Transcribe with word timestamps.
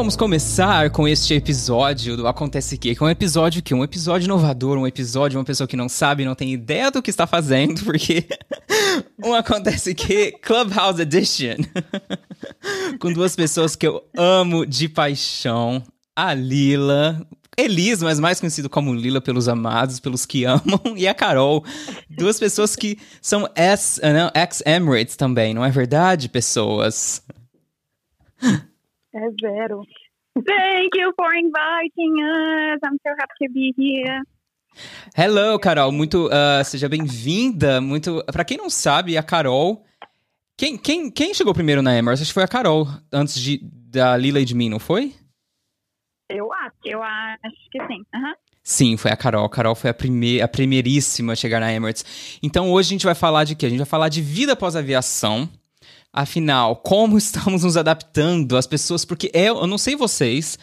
vamos 0.00 0.16
começar 0.16 0.88
com 0.88 1.06
este 1.06 1.34
episódio 1.34 2.16
do 2.16 2.26
Acontece 2.26 2.78
Que, 2.78 2.94
que 2.94 3.02
é 3.02 3.06
um 3.06 3.10
episódio 3.10 3.62
que 3.62 3.74
um 3.74 3.84
episódio 3.84 4.24
inovador, 4.24 4.78
um 4.78 4.86
episódio 4.86 5.32
de 5.32 5.36
uma 5.36 5.44
pessoa 5.44 5.68
que 5.68 5.76
não 5.76 5.90
sabe, 5.90 6.24
não 6.24 6.34
tem 6.34 6.54
ideia 6.54 6.90
do 6.90 7.02
que 7.02 7.10
está 7.10 7.26
fazendo, 7.26 7.84
porque 7.84 8.26
um 9.22 9.34
Acontece 9.34 9.94
Que 9.94 10.32
Clubhouse 10.40 11.02
Edition. 11.02 11.56
com 12.98 13.12
duas 13.12 13.36
pessoas 13.36 13.76
que 13.76 13.86
eu 13.86 14.02
amo 14.16 14.64
de 14.64 14.88
paixão, 14.88 15.82
a 16.16 16.32
Lila, 16.32 17.20
Elis, 17.54 18.02
mas 18.02 18.18
mais 18.18 18.40
conhecido 18.40 18.70
como 18.70 18.94
Lila 18.94 19.20
pelos 19.20 19.48
amados, 19.48 20.00
pelos 20.00 20.24
que 20.24 20.46
amam, 20.46 20.80
e 20.96 21.06
a 21.06 21.12
Carol, 21.12 21.62
duas 22.08 22.40
pessoas 22.40 22.74
que 22.74 22.98
são 23.20 23.46
ex-Emirates 23.54 25.14
também, 25.14 25.52
não 25.52 25.62
é 25.62 25.70
verdade, 25.70 26.26
pessoas? 26.26 27.22
É 29.12 29.30
zero. 29.40 29.82
Thank 30.34 30.96
you 30.96 31.12
for 31.16 31.34
inviting 31.34 32.22
us. 32.22 32.78
I'm 32.84 32.96
so 33.02 33.10
happy 33.18 33.46
to 33.46 33.52
be 33.52 33.74
here. 33.76 34.22
Hello, 35.16 35.58
Carol. 35.58 35.90
Muito, 35.90 36.26
uh, 36.26 36.64
seja 36.64 36.88
bem-vinda. 36.88 37.80
Muito. 37.80 38.24
Para 38.26 38.44
quem 38.44 38.56
não 38.56 38.70
sabe, 38.70 39.16
a 39.16 39.22
Carol. 39.22 39.84
Quem, 40.56 40.78
quem, 40.78 41.10
quem 41.10 41.34
chegou 41.34 41.52
primeiro 41.52 41.82
na 41.82 41.96
Emirates? 41.96 42.22
Acho 42.22 42.30
que 42.30 42.34
foi 42.34 42.44
a 42.44 42.48
Carol, 42.48 42.86
antes 43.12 43.40
de, 43.40 43.60
da 43.62 44.16
Lila 44.16 44.40
e 44.40 44.44
de 44.44 44.54
mim, 44.54 44.68
não 44.68 44.78
foi? 44.78 45.14
Eu 46.28 46.52
acho, 46.52 46.76
eu 46.84 47.02
acho 47.02 47.70
que 47.72 47.84
sim. 47.86 48.04
Uhum. 48.14 48.34
Sim, 48.62 48.96
foi 48.96 49.10
a 49.10 49.16
Carol. 49.16 49.44
A 49.44 49.50
Carol 49.50 49.74
foi 49.74 49.90
a, 49.90 49.94
primeir, 49.94 50.42
a 50.44 50.46
primeiríssima 50.46 51.32
a 51.32 51.36
chegar 51.36 51.60
na 51.60 51.72
Emirates. 51.72 52.38
Então 52.42 52.70
hoje 52.70 52.90
a 52.90 52.92
gente 52.92 53.06
vai 53.06 53.14
falar 53.14 53.44
de 53.44 53.56
quê? 53.56 53.66
A 53.66 53.68
gente 53.70 53.78
vai 53.78 53.86
falar 53.86 54.08
de 54.08 54.22
vida 54.22 54.54
pós-aviação. 54.54 55.48
Afinal, 56.12 56.76
como 56.76 57.16
estamos 57.18 57.64
nos 57.64 57.76
adaptando 57.76 58.56
às 58.56 58.66
pessoas? 58.66 59.04
Porque 59.04 59.30
é, 59.32 59.48
eu 59.48 59.66
não 59.66 59.78
sei 59.78 59.96
vocês, 59.96 60.58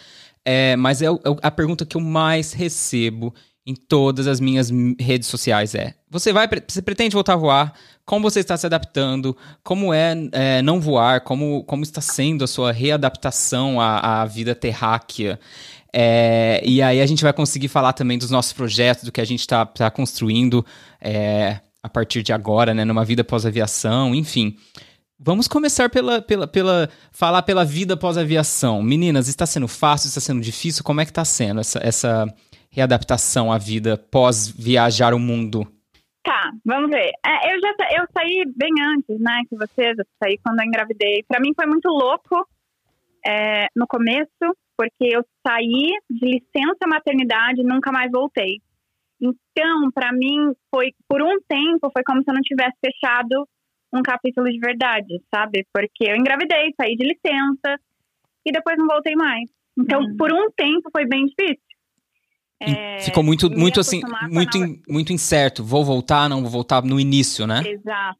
é, 0.45 0.76
mas 0.76 1.02
é, 1.02 1.08
é 1.08 1.12
a 1.42 1.52
pergunta 1.52 1.86
que 1.86 1.98
eu 1.98 2.02
mais 2.02 2.54
recebo 2.54 3.34
em 3.67 3.76
todas 3.76 4.28
as 4.28 4.39
minhas 4.39 4.72
redes 4.98 5.28
sociais 5.28 5.76
é: 5.76 5.94
você 6.09 6.31
vai, 6.31 6.48
você 6.67 6.81
pretende 6.81 7.14
voltar 7.14 7.34
a 7.34 7.38
voar? 7.38 7.73
Como 8.06 8.23
você 8.30 8.39
está 8.39 8.56
se 8.56 8.66
adaptando? 8.66 9.36
Como 9.62 9.94
é, 9.94 10.16
é 10.31 10.62
não 10.62 10.80
voar? 10.80 11.20
Como, 11.22 11.66
como 11.66 11.84
está 11.84 12.00
sendo 12.00 12.45
a 12.45 12.48
sua 12.48 12.72
readaptação 12.72 13.82
à, 13.82 14.22
à 14.22 14.26
vida 14.26 14.56
terráquea? 14.56 15.38
É, 15.92 16.61
e 16.64 16.82
aí 16.82 17.02
a 17.02 17.06
gente 17.06 17.23
vai 17.23 17.34
conseguir 17.34 17.67
falar 17.67 17.92
também 17.92 18.17
dos 18.17 18.32
nossos 18.32 18.54
projetos, 18.54 19.04
do 19.04 19.11
que 19.11 19.20
a 19.20 19.26
gente 19.26 19.42
está 19.42 19.66
tá 19.66 19.92
construindo 19.92 20.66
é, 21.02 21.59
a 21.84 21.89
partir 21.89 22.23
de 22.23 22.32
agora, 22.32 22.73
né? 22.73 22.86
Numa 22.86 23.04
vida 23.04 23.23
pós-aviação, 23.23 24.16
enfim. 24.16 24.56
Vamos 25.20 25.48
começar 25.48 25.90
pela, 25.90 26.22
pela, 26.22 26.48
pela 26.48 26.88
falar 27.12 27.42
pela 27.42 27.66
vida 27.66 27.98
pós-aviação. 27.98 28.84
Meninas, 28.84 29.28
está 29.28 29.48
sendo 29.48 29.68
fácil, 29.68 30.10
está 30.10 30.22
sendo 30.22 30.42
difícil? 30.42 30.84
Como 30.84 31.02
é 31.02 31.06
que 31.06 31.12
está 31.12 31.26
sendo 31.26 31.60
essa, 31.60 31.80
essa 31.80 32.26
readaptação 32.70 33.52
à 33.52 33.58
vida 33.58 33.98
pós-viajar 33.98 35.16
o 35.16 35.20
mundo? 35.20 35.66
Tá, 36.23 36.52
vamos 36.64 36.92
ver. 36.92 37.12
É, 37.26 37.52
eu 37.52 37.60
já 37.60 37.73
eu 38.00 38.06
saí 38.16 38.44
bem 38.56 38.70
antes, 38.80 39.20
né, 39.20 39.42
que 39.50 39.56
vocês. 39.56 39.98
Eu 39.98 40.06
saí 40.22 40.38
quando 40.45 40.60
eu 40.60 40.68
engravidei. 40.68 41.23
Para 41.28 41.40
mim 41.40 41.52
foi 41.56 41.66
muito 41.66 41.90
louco 41.90 42.48
é, 43.26 43.68
no 43.76 43.88
começo, 43.88 44.56
porque 44.78 45.16
eu 45.16 45.26
saí 45.45 45.98
de 46.12 46.28
licença 46.28 46.86
maternidade 46.88 47.62
e 47.62 47.64
nunca 47.64 47.92
mais 47.92 48.12
voltei. 48.12 48.62
Então, 49.20 49.90
para 49.92 50.14
mim, 50.14 50.54
foi 50.70 50.94
por 51.10 51.23
um 51.23 51.40
tempo 51.48 51.90
foi 51.92 52.04
como 52.06 52.22
se 52.22 52.30
eu 52.30 52.36
não 52.36 52.42
tivesse 52.42 52.78
fechado 52.86 53.48
um 53.94 54.02
capítulo 54.02 54.50
de 54.50 54.60
verdade, 54.60 55.22
sabe? 55.34 55.66
Porque 55.74 56.06
eu 56.06 56.16
engravidei, 56.16 56.74
saí 56.80 56.96
de 56.96 57.06
licença 57.06 57.80
e 58.46 58.52
depois 58.52 58.78
não 58.78 58.88
voltei 58.88 59.16
mais. 59.16 59.50
Então, 59.78 60.02
uhum. 60.02 60.17
por 60.17 60.32
um 60.32 60.50
tempo 60.56 60.89
foi 60.92 61.06
bem 61.06 61.26
difícil. 61.26 61.61
É, 62.60 63.00
ficou 63.02 63.23
muito, 63.23 63.52
muito 63.52 63.80
assim, 63.80 64.02
muito, 64.32 64.58
in, 64.58 64.82
muito 64.89 65.14
incerto. 65.14 65.64
Vou 65.64 65.86
voltar, 65.86 66.28
não 66.28 66.42
vou 66.42 66.50
voltar 66.50 66.84
no 66.84 67.00
início, 67.00 67.45
né? 67.45 67.61
Exato. 67.64 68.20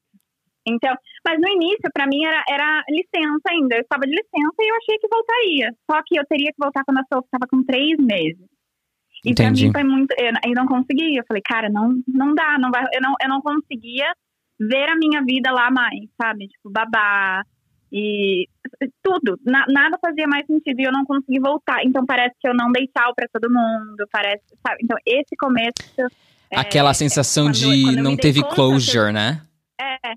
Então, 0.68 0.94
mas 1.26 1.40
no 1.40 1.48
início, 1.50 1.90
para 1.94 2.06
mim, 2.06 2.24
era, 2.26 2.44
era 2.48 2.84
licença 2.90 3.50
ainda. 3.50 3.76
Eu 3.76 3.82
estava 3.82 4.04
de 4.04 4.12
licença 4.12 4.56
e 4.60 4.70
eu 4.70 4.76
achei 4.76 4.98
que 5.00 5.08
voltaria. 5.08 5.74
Só 5.90 6.02
que 6.06 6.20
eu 6.20 6.26
teria 6.28 6.52
que 6.52 6.60
voltar 6.60 6.84
quando 6.84 7.00
a 7.00 7.06
Sophie 7.12 7.26
estava 7.26 7.48
com 7.50 7.64
três 7.64 7.98
meses. 7.98 8.46
E 9.26 9.34
para 9.34 9.50
mim 9.50 9.72
foi 9.72 9.84
muito. 9.84 10.14
Eu, 10.20 10.32
eu 10.46 10.54
não 10.54 10.68
conseguia. 10.68 11.20
Eu 11.20 11.26
falei, 11.28 11.42
cara, 11.42 11.70
não, 11.70 12.02
não 12.08 12.36
dá, 12.36 12.58
não 12.60 12.70
vai. 12.70 12.84
Eu 12.94 13.02
não, 13.02 13.16
eu 13.22 13.30
não 13.30 13.42
conseguia 13.42 14.14
ver 14.60 14.90
a 14.90 14.96
minha 14.96 15.24
vida 15.24 15.52
lá 15.52 15.70
mais, 15.72 16.10
sabe? 16.20 16.48
Tipo, 16.48 16.70
babá 16.70 17.44
e 17.92 18.48
tudo. 19.02 19.40
Na, 19.46 19.66
nada 19.68 19.98
fazia 20.02 20.28
mais 20.28 20.46
sentido 20.46 20.80
e 20.80 20.84
eu 20.84 20.92
não 20.92 21.06
consegui 21.06 21.40
voltar. 21.40 21.84
Então 21.86 22.06
parece 22.06 22.36
que 22.40 22.48
eu 22.48 22.54
não 22.54 22.72
dei 22.72 22.88
tchau 22.88 23.14
pra 23.16 23.28
todo 23.32 23.52
mundo, 23.52 24.08
parece, 24.12 24.44
sabe? 24.66 24.80
Então 24.84 24.98
esse 25.06 25.36
começo. 25.38 25.74
É, 26.52 26.60
Aquela 26.60 26.92
é, 26.92 26.94
sensação 26.94 27.46
quando, 27.46 27.56
de 27.56 27.84
quando 27.84 28.04
não 28.04 28.18
teve 28.18 28.42
closure, 28.44 29.12
né? 29.12 29.42
É, 29.80 30.14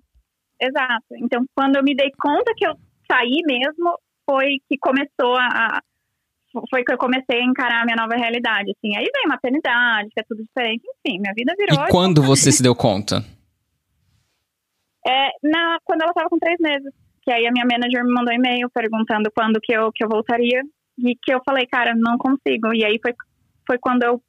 exato. 0.60 1.06
Então 1.16 1.44
quando 1.54 1.76
eu 1.76 1.82
me 1.82 1.94
dei 1.94 2.10
conta 2.18 2.52
que 2.56 2.66
eu 2.66 2.74
saí 3.10 3.42
mesmo, 3.46 3.98
foi 4.28 4.58
que 4.68 4.78
começou 4.78 5.36
a, 5.36 5.80
foi 6.68 6.82
que 6.84 6.92
eu 6.92 6.98
comecei 6.98 7.40
a 7.40 7.44
encarar 7.44 7.82
a 7.82 7.84
minha 7.84 7.96
nova 7.96 8.14
realidade, 8.16 8.72
assim. 8.72 8.96
Aí 8.96 9.04
vem 9.04 9.28
maternidade, 9.28 10.08
que 10.14 10.20
é 10.20 10.24
tudo 10.28 10.44
diferente, 10.44 10.82
enfim, 10.84 11.20
minha 11.20 11.34
vida 11.34 11.54
virou. 11.56 11.86
E 11.86 11.90
quando 11.90 12.22
você 12.22 12.50
se 12.50 12.62
deu 12.62 12.74
conta? 12.76 13.24
É, 15.06 15.30
na, 15.42 15.78
quando 15.84 16.02
ela 16.02 16.10
estava 16.10 16.28
com 16.28 16.38
três 16.38 16.58
meses. 16.60 16.92
Que 17.22 17.30
aí 17.30 17.46
a 17.46 17.52
minha 17.52 17.66
manager 17.70 18.02
me 18.04 18.14
mandou 18.14 18.32
um 18.32 18.36
e-mail 18.36 18.70
perguntando 18.70 19.30
quando 19.34 19.60
que 19.60 19.72
eu, 19.72 19.92
que 19.92 20.04
eu 20.04 20.08
voltaria. 20.08 20.62
E 20.98 21.14
que 21.16 21.32
eu 21.32 21.40
falei, 21.44 21.66
cara, 21.66 21.94
não 21.94 22.18
consigo. 22.18 22.74
E 22.74 22.84
aí 22.84 22.98
foi, 23.02 23.14
foi 23.66 23.78
quando 23.78 24.02
eu 24.02 24.22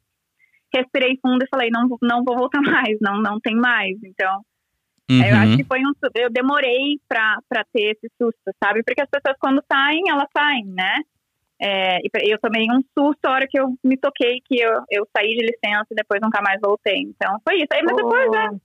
respirei 0.74 1.18
fundo 1.20 1.44
e 1.44 1.48
falei, 1.48 1.68
não, 1.70 1.86
não 2.00 2.24
vou 2.24 2.36
voltar 2.36 2.60
mais, 2.62 2.96
não, 3.00 3.20
não 3.20 3.38
tem 3.40 3.54
mais. 3.54 3.96
Então, 4.02 4.40
uhum. 5.10 5.24
eu 5.24 5.36
acho 5.36 5.56
que 5.56 5.64
foi 5.64 5.80
um. 5.80 5.92
Eu 6.14 6.30
demorei 6.30 6.98
pra, 7.08 7.38
pra 7.48 7.64
ter 7.72 7.96
esse 7.96 8.10
susto, 8.16 8.40
sabe? 8.62 8.82
Porque 8.82 9.02
as 9.02 9.10
pessoas, 9.10 9.36
quando 9.38 9.62
saem, 9.70 10.04
elas 10.08 10.28
saem, 10.36 10.64
né? 10.66 11.00
É, 11.64 11.98
eu 12.24 12.38
tomei 12.40 12.66
um 12.72 12.82
susto 12.98 13.24
a 13.24 13.30
hora 13.30 13.46
que 13.48 13.58
eu 13.58 13.72
me 13.84 13.96
toquei 13.96 14.40
que 14.44 14.60
eu, 14.60 14.82
eu 14.90 15.06
saí 15.16 15.28
de 15.28 15.46
licença 15.46 15.86
e 15.92 15.94
depois 15.94 16.20
nunca 16.20 16.42
mais 16.42 16.60
voltei. 16.60 17.02
Então, 17.02 17.38
foi 17.46 17.58
isso. 17.58 17.68
Aí, 17.72 17.82
mas 17.82 17.92
oh. 17.92 17.96
depois, 17.96 18.30
né? 18.30 18.60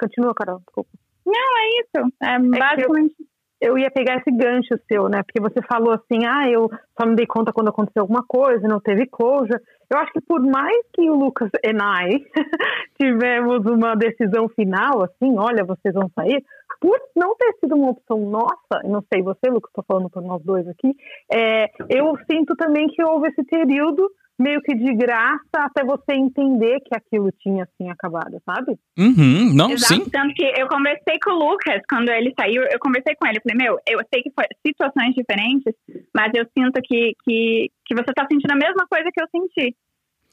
Continua, 0.00 0.34
Carol, 0.34 0.60
desculpa. 0.60 0.90
Não, 1.26 1.58
é 1.58 1.68
isso. 1.80 2.14
É, 2.22 2.34
é 2.34 2.38
basicamente. 2.38 3.14
Eu, 3.18 3.30
eu 3.60 3.78
ia 3.78 3.90
pegar 3.90 4.16
esse 4.16 4.30
gancho 4.30 4.74
seu, 4.88 5.08
né? 5.08 5.22
Porque 5.22 5.40
você 5.40 5.60
falou 5.70 5.92
assim, 5.92 6.24
ah, 6.26 6.48
eu 6.48 6.70
só 6.98 7.06
me 7.06 7.14
dei 7.14 7.26
conta 7.26 7.52
quando 7.52 7.68
aconteceu 7.68 8.02
alguma 8.02 8.24
coisa, 8.26 8.66
não 8.66 8.80
teve 8.80 9.06
closure. 9.06 9.60
Eu 9.90 9.98
acho 9.98 10.12
que 10.12 10.20
por 10.22 10.40
mais 10.40 10.78
que 10.94 11.10
o 11.10 11.14
Lucas 11.14 11.50
e 11.62 11.68
I 11.68 12.24
tivemos 12.98 13.66
uma 13.66 13.94
decisão 13.94 14.48
final, 14.48 15.02
assim, 15.02 15.36
olha, 15.36 15.62
vocês 15.64 15.92
vão 15.92 16.10
sair, 16.14 16.42
por 16.80 16.98
não 17.14 17.36
ter 17.36 17.52
sido 17.60 17.76
uma 17.76 17.90
opção 17.90 18.18
nossa, 18.18 18.82
não 18.84 19.04
sei 19.12 19.22
você, 19.22 19.50
Lucas, 19.50 19.70
estou 19.70 19.84
falando 19.86 20.08
por 20.08 20.22
nós 20.22 20.42
dois 20.42 20.66
aqui, 20.66 20.94
é, 21.30 21.70
eu 21.88 22.16
sinto 22.30 22.56
também 22.56 22.88
que 22.88 23.02
houve 23.04 23.28
esse 23.28 23.44
período 23.44 24.10
meio 24.40 24.62
que 24.62 24.74
de 24.74 24.94
graça 24.94 25.38
até 25.52 25.84
você 25.84 26.14
entender 26.14 26.80
que 26.80 26.96
aquilo 26.96 27.30
tinha 27.42 27.64
assim 27.64 27.90
acabado, 27.90 28.40
sabe? 28.46 28.78
Uhum, 28.98 29.52
não, 29.54 29.70
Exato, 29.70 29.94
sim. 29.94 30.10
Tanto 30.10 30.32
que 30.32 30.44
eu 30.58 30.66
conversei 30.66 31.18
com 31.22 31.32
o 31.32 31.50
Lucas 31.50 31.82
quando 31.86 32.08
ele 32.08 32.32
saiu, 32.40 32.62
eu 32.62 32.78
conversei 32.80 33.14
com 33.16 33.26
ele, 33.26 33.36
eu 33.36 33.42
falei, 33.42 33.66
meu, 33.66 33.78
eu 33.86 34.00
sei 34.12 34.22
que 34.22 34.32
foi 34.34 34.46
situações 34.66 35.14
diferentes, 35.14 35.74
mas 36.14 36.32
eu 36.34 36.46
sinto 36.56 36.80
que, 36.82 37.14
que, 37.22 37.70
que 37.84 37.94
você 37.94 38.12
tá 38.14 38.26
sentindo 38.30 38.52
a 38.52 38.56
mesma 38.56 38.86
coisa 38.88 39.10
que 39.12 39.22
eu 39.22 39.28
senti. 39.30 39.76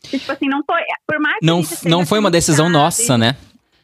Que, 0.09 0.19
tipo 0.19 0.31
assim, 0.31 0.47
não 0.47 0.62
foi, 0.66 0.81
por 1.06 1.19
mais 1.19 1.38
que 1.40 1.46
Não, 1.46 1.62
não 2.00 2.06
foi 2.06 2.19
uma 2.19 2.31
decisão 2.31 2.69
nossa, 2.69 3.18
né? 3.18 3.35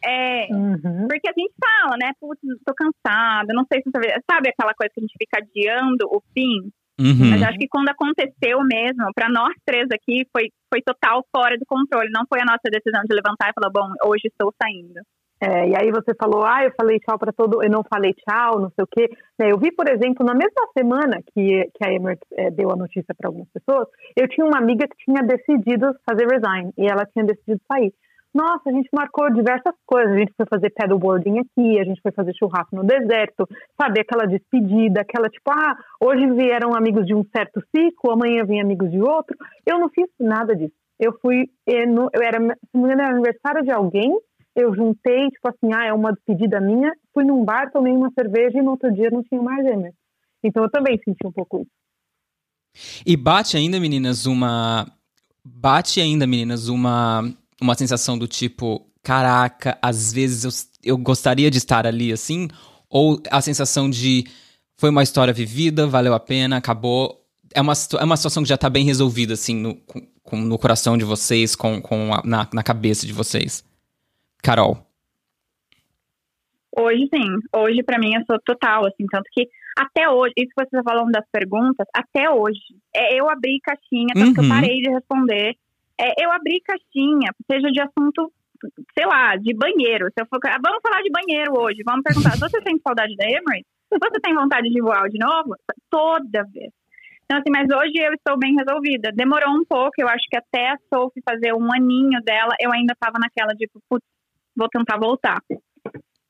É, 0.05 0.47
uhum. 0.51 1.07
porque 1.07 1.29
a 1.29 1.33
gente 1.37 1.53
fala, 1.55 1.95
né, 1.97 2.11
putz, 2.19 2.41
tô 2.65 2.73
cansada, 2.75 3.53
não 3.53 3.65
sei 3.71 3.81
se 3.81 3.89
você 3.89 4.13
sabe 4.29 4.49
aquela 4.49 4.73
coisa 4.73 4.91
que 4.93 4.99
a 4.99 5.03
gente 5.03 5.15
fica 5.17 5.39
adiando 5.39 6.05
o 6.11 6.21
fim? 6.33 6.71
Uhum. 6.99 7.31
Mas 7.31 7.41
acho 7.41 7.57
que 7.57 7.67
quando 7.67 7.89
aconteceu 7.89 8.59
mesmo, 8.63 9.09
para 9.15 9.29
nós 9.29 9.53
três 9.65 9.87
aqui, 9.91 10.27
foi, 10.31 10.49
foi 10.71 10.81
total 10.81 11.25
fora 11.35 11.57
do 11.57 11.65
controle. 11.65 12.09
Não 12.11 12.23
foi 12.29 12.39
a 12.41 12.45
nossa 12.45 12.69
decisão 12.69 13.01
de 13.01 13.15
levantar 13.15 13.49
e 13.49 13.53
falar, 13.53 13.71
bom, 13.71 13.89
hoje 14.05 14.27
estou 14.27 14.53
saindo. 14.61 15.01
É, 15.41 15.67
e 15.67 15.75
aí 15.75 15.91
você 15.91 16.13
falou, 16.15 16.45
ah, 16.45 16.63
eu 16.63 16.71
falei 16.77 16.99
tchau 16.99 17.19
para 17.19 17.33
todo, 17.33 17.61
eu 17.61 17.69
não 17.69 17.83
falei 17.83 18.13
tchau, 18.13 18.61
não 18.61 18.69
sei 18.69 18.83
o 18.83 18.87
quê. 18.87 19.09
É, 19.41 19.51
eu 19.51 19.57
vi, 19.57 19.73
por 19.73 19.89
exemplo, 19.89 20.25
na 20.25 20.33
mesma 20.33 20.67
semana 20.77 21.19
que, 21.33 21.69
que 21.75 21.85
a 21.85 21.91
Emirates 21.91 22.25
é, 22.37 22.49
deu 22.49 22.71
a 22.71 22.77
notícia 22.77 23.13
para 23.17 23.27
algumas 23.27 23.49
pessoas, 23.49 23.87
eu 24.15 24.27
tinha 24.29 24.45
uma 24.45 24.57
amiga 24.57 24.87
que 24.87 25.03
tinha 25.03 25.21
decidido 25.21 25.93
fazer 26.09 26.27
resign 26.27 26.71
e 26.77 26.87
ela 26.87 27.05
tinha 27.05 27.25
decidido 27.25 27.59
sair. 27.69 27.93
Nossa, 28.33 28.69
a 28.69 28.71
gente 28.71 28.89
marcou 28.91 29.31
diversas 29.31 29.75
coisas. 29.85 30.13
A 30.13 30.17
gente 30.17 30.33
foi 30.35 30.45
fazer 30.47 30.71
paddleboarding 30.71 31.39
aqui, 31.39 31.79
a 31.79 31.83
gente 31.83 32.01
foi 32.01 32.11
fazer 32.11 32.33
churrasco 32.35 32.75
no 32.75 32.83
deserto, 32.83 33.47
sabe? 33.79 34.01
Aquela 34.01 34.25
despedida, 34.25 35.01
aquela 35.01 35.29
tipo, 35.29 35.51
ah, 35.51 35.77
hoje 36.01 36.25
vieram 36.31 36.73
amigos 36.73 37.05
de 37.05 37.13
um 37.13 37.23
certo 37.35 37.61
ciclo, 37.75 38.11
amanhã 38.11 38.43
vêm 38.43 38.61
amigos 38.61 38.89
de 38.89 38.99
outro. 38.99 39.37
Eu 39.65 39.77
não 39.77 39.89
fiz 39.89 40.07
nada 40.19 40.55
disso. 40.55 40.73
Eu 40.99 41.17
fui, 41.21 41.49
eu 41.67 42.09
era, 42.21 42.39
se 42.39 42.77
não 42.77 42.89
era 42.89 43.09
aniversário 43.09 43.63
de 43.63 43.71
alguém, 43.71 44.17
eu 44.55 44.73
juntei, 44.73 45.29
tipo 45.29 45.47
assim, 45.47 45.73
ah, 45.73 45.85
é 45.85 45.93
uma 45.93 46.11
despedida 46.11 46.59
minha, 46.59 46.91
fui 47.13 47.23
num 47.23 47.43
bar, 47.43 47.71
tomei 47.71 47.93
uma 47.93 48.11
cerveja 48.17 48.57
e 48.57 48.61
no 48.61 48.71
outro 48.71 48.91
dia 48.91 49.09
não 49.11 49.23
tinha 49.23 49.41
mais 49.41 49.65
gêmeos. 49.65 49.93
Então 50.43 50.63
eu 50.63 50.69
também 50.69 50.99
senti 51.03 51.25
um 51.25 51.31
pouco 51.31 51.59
isso. 51.61 53.03
E 53.05 53.15
bate 53.15 53.55
ainda, 53.55 53.79
meninas, 53.79 54.25
uma. 54.25 54.87
Bate 55.45 55.99
ainda, 55.99 56.25
meninas, 56.25 56.69
uma, 56.69 57.21
uma 57.63 57.75
sensação 57.75 58.17
do 58.17 58.27
tipo, 58.27 58.85
caraca, 59.01 59.77
às 59.81 60.11
vezes 60.11 60.43
eu, 60.83 60.91
eu 60.91 60.97
gostaria 60.97 61.49
de 61.49 61.57
estar 61.57 61.87
ali 61.87 62.11
assim? 62.11 62.49
Ou 62.89 63.21
a 63.31 63.41
sensação 63.41 63.89
de 63.89 64.25
foi 64.77 64.89
uma 64.89 65.01
história 65.01 65.33
vivida, 65.33 65.87
valeu 65.87 66.13
a 66.13 66.19
pena, 66.19 66.57
acabou. 66.57 67.25
É 67.55 67.61
uma, 67.61 67.73
é 67.99 68.03
uma 68.03 68.17
situação 68.17 68.43
que 68.43 68.49
já 68.49 68.57
tá 68.57 68.69
bem 68.69 68.83
resolvida, 68.83 69.33
assim, 69.33 69.55
no, 69.55 69.75
com, 70.23 70.37
no 70.37 70.59
coração 70.59 70.97
de 70.97 71.05
vocês, 71.05 71.55
com, 71.55 71.81
com 71.81 72.13
a, 72.13 72.21
na, 72.25 72.47
na 72.53 72.63
cabeça 72.63 73.07
de 73.07 73.13
vocês. 73.13 73.63
Carol. 74.41 74.77
Hoje 76.75 77.07
sim. 77.13 77.29
Hoje, 77.55 77.81
para 77.83 77.99
mim, 77.99 78.13
eu 78.15 78.23
sou 78.25 78.39
total, 78.43 78.85
assim, 78.85 79.05
tanto 79.09 79.29
que 79.31 79.47
até 79.77 80.09
hoje, 80.09 80.33
isso 80.37 80.51
que 80.55 80.65
você 80.65 80.69
tá 80.69 80.83
falando 80.83 81.11
das 81.11 81.25
perguntas, 81.31 81.87
até 81.95 82.29
hoje, 82.29 82.59
é, 82.93 83.19
eu 83.19 83.29
abri 83.29 83.59
caixinha, 83.63 84.13
tanto 84.13 84.27
uhum. 84.27 84.33
que 84.33 84.39
eu 84.39 84.43
uhum. 84.43 84.49
parei 84.49 84.81
de 84.81 84.89
responder. 84.89 85.55
É, 85.99 86.23
eu 86.23 86.31
abri 86.31 86.61
caixinha, 86.61 87.31
seja 87.49 87.69
de 87.69 87.81
assunto, 87.81 88.31
sei 88.97 89.05
lá, 89.05 89.35
de 89.35 89.53
banheiro. 89.53 90.07
Se 90.07 90.21
eu 90.21 90.25
for, 90.27 90.39
vamos 90.41 90.81
falar 90.81 91.01
de 91.01 91.11
banheiro 91.11 91.53
hoje, 91.57 91.81
vamos 91.85 92.03
perguntar, 92.03 92.37
você 92.37 92.61
tem 92.61 92.79
saudade 92.79 93.15
da 93.15 93.25
Emirates? 93.25 93.71
Você 93.91 94.19
tem 94.21 94.33
vontade 94.33 94.69
de 94.69 94.81
voar 94.81 95.07
de 95.07 95.19
novo? 95.19 95.55
Toda 95.89 96.43
vez. 96.51 96.71
Então, 97.25 97.37
assim, 97.37 97.51
mas 97.51 97.67
hoje 97.69 97.93
eu 97.95 98.13
estou 98.13 98.37
bem 98.37 98.55
resolvida. 98.55 99.11
Demorou 99.13 99.53
um 99.53 99.63
pouco, 99.63 99.93
eu 99.99 100.07
acho 100.07 100.25
que 100.29 100.37
até 100.37 100.71
a 100.71 100.77
Sophie 100.93 101.21
fazer 101.27 101.53
um 101.53 101.71
aninho 101.73 102.21
dela, 102.23 102.55
eu 102.59 102.71
ainda 102.71 102.93
estava 102.93 103.17
naquela 103.19 103.53
de, 103.53 103.67
putz, 103.89 104.05
vou 104.55 104.67
tentar 104.69 104.97
voltar. 104.97 105.41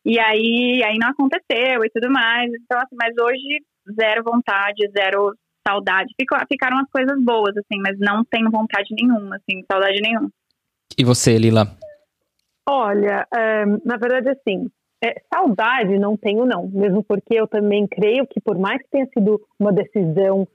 E 0.06 0.20
aí, 0.20 0.84
aí 0.84 0.98
não 0.98 1.10
aconteceu 1.10 1.84
e 1.84 1.90
tudo 1.90 2.12
mais. 2.12 2.52
Então, 2.54 2.80
assim, 2.80 2.96
mas 3.02 3.14
hoje, 3.18 3.64
zero 3.96 4.24
vontade, 4.24 4.90
zero 4.92 5.34
saudade. 5.68 6.14
Ficou, 6.20 6.38
ficaram 6.48 6.78
as 6.80 6.90
coisas 6.90 7.22
boas, 7.24 7.56
assim, 7.58 7.80
mas 7.82 7.98
não 8.00 8.24
tenho 8.26 8.50
vontade 8.52 8.90
nenhuma, 8.92 9.38
assim, 9.38 9.64
saudade 9.70 10.02
nenhuma. 10.02 10.30
E 10.98 11.04
você, 11.04 11.38
Lila? 11.38 11.68
Olha, 12.68 13.28
é, 13.34 13.66
na 13.66 13.98
verdade, 13.98 14.30
assim, 14.30 14.70
é, 15.04 15.22
saudade 15.34 15.98
não 15.98 16.16
tenho, 16.16 16.46
não. 16.46 16.68
Mesmo 16.68 17.04
porque 17.04 17.36
eu 17.36 17.48
também 17.48 17.88
creio 17.88 18.26
que, 18.26 18.40
por 18.40 18.58
mais 18.58 18.82
que 18.82 18.90
tenha 18.90 19.08
sido 19.08 19.42
uma 19.60 19.72
decisão 19.72 20.48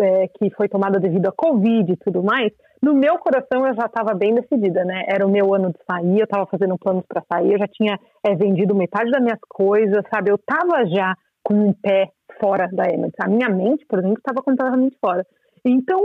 é, 0.00 0.28
que 0.28 0.50
foi 0.56 0.68
tomada 0.68 0.98
devido 0.98 1.26
à 1.26 1.32
Covid 1.32 1.92
e 1.92 1.96
tudo 1.96 2.22
mais, 2.22 2.52
no 2.82 2.94
meu 2.94 3.16
coração 3.18 3.66
eu 3.66 3.74
já 3.74 3.86
estava 3.86 4.12
bem 4.12 4.34
decidida, 4.34 4.84
né? 4.84 5.04
Era 5.06 5.26
o 5.26 5.30
meu 5.30 5.54
ano 5.54 5.70
de 5.72 5.78
sair, 5.88 6.18
eu 6.18 6.24
estava 6.24 6.46
fazendo 6.46 6.76
planos 6.76 7.04
para 7.06 7.22
sair, 7.32 7.52
eu 7.52 7.58
já 7.58 7.68
tinha 7.68 7.98
é, 8.24 8.34
vendido 8.34 8.74
metade 8.74 9.10
das 9.10 9.22
minhas 9.22 9.38
coisas, 9.48 10.02
sabe? 10.12 10.30
Eu 10.30 10.36
estava 10.36 10.84
já 10.86 11.14
com 11.42 11.54
um 11.54 11.72
pé 11.72 12.10
fora 12.40 12.68
da 12.72 12.84
Emirates. 12.84 13.20
A 13.20 13.28
minha 13.28 13.48
mente, 13.48 13.84
por 13.86 13.98
exemplo, 13.98 14.18
estava 14.18 14.42
completamente 14.42 14.96
fora. 14.98 15.26
Então, 15.64 16.00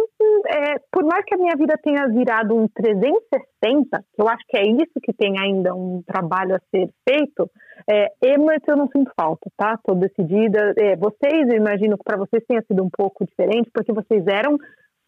é, 0.47 0.75
por 0.91 1.03
mais 1.03 1.25
que 1.25 1.33
a 1.33 1.37
minha 1.37 1.55
vida 1.55 1.75
tenha 1.81 2.07
virado 2.07 2.55
um 2.55 2.67
360, 2.67 4.05
que 4.13 4.21
eu 4.21 4.27
acho 4.27 4.43
que 4.47 4.55
é 4.55 4.63
isso 4.63 5.01
que 5.01 5.11
tem 5.11 5.39
ainda 5.39 5.73
um 5.73 6.03
trabalho 6.05 6.55
a 6.55 6.59
ser 6.69 6.89
feito, 7.07 7.49
é, 7.89 8.11
Emirates 8.21 8.67
eu 8.67 8.77
não 8.77 8.87
sinto 8.87 9.11
falta, 9.19 9.49
tá? 9.57 9.73
Estou 9.73 9.95
decidida. 9.95 10.73
É, 10.77 10.95
vocês, 10.95 11.49
eu 11.49 11.55
imagino 11.55 11.97
que 11.97 12.03
para 12.03 12.17
vocês 12.17 12.43
tenha 12.47 12.61
sido 12.67 12.83
um 12.83 12.89
pouco 12.89 13.25
diferente, 13.25 13.71
porque 13.73 13.91
vocês 13.91 14.23
eram 14.27 14.57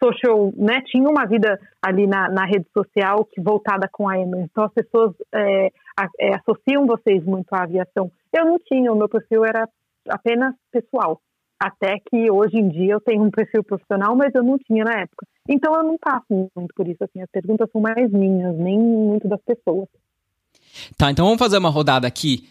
social, 0.04 0.52
né? 0.56 0.81
Tinham 0.86 1.12
uma 1.12 1.28
vida 1.28 1.60
ali 1.86 2.08
na, 2.08 2.30
na 2.30 2.46
rede 2.46 2.66
social 2.76 3.26
que 3.26 3.42
voltada 3.42 3.88
com 3.92 4.10
a 4.10 4.18
Emirates. 4.18 4.50
Então, 4.50 4.64
as 4.64 4.74
pessoas 4.74 5.14
é, 5.36 5.68
a, 6.00 6.08
é, 6.20 6.36
associam 6.36 6.88
vocês 6.88 7.24
muito 7.24 7.54
à 7.54 7.64
aviação. 7.64 8.10
Eu 8.34 8.46
não 8.46 8.58
tinha, 8.60 8.92
o 8.92 8.98
meu 8.98 9.10
perfil 9.10 9.46
era 9.46 9.68
apenas 10.09 10.53
pessoal. 10.71 11.21
Até 11.61 11.97
que 12.09 12.31
hoje 12.31 12.57
em 12.57 12.69
dia 12.69 12.94
eu 12.94 13.01
tenho 13.01 13.21
um 13.21 13.29
perfil 13.29 13.63
profissional, 13.63 14.15
mas 14.15 14.33
eu 14.33 14.41
não 14.41 14.57
tinha 14.57 14.85
na 14.85 15.01
época. 15.01 15.27
Então 15.47 15.75
eu 15.75 15.83
não 15.83 15.97
passo 15.97 16.25
muito 16.29 16.73
por 16.73 16.88
isso. 16.88 17.03
Assim, 17.03 17.21
as 17.21 17.29
perguntas 17.29 17.69
são 17.71 17.81
mais 17.81 18.09
minhas, 18.11 18.56
nem 18.57 18.79
muito 18.79 19.27
das 19.27 19.41
pessoas. 19.41 19.89
Tá, 20.97 21.11
então 21.11 21.25
vamos 21.25 21.39
fazer 21.39 21.57
uma 21.57 21.69
rodada 21.69 22.07
aqui. 22.07 22.47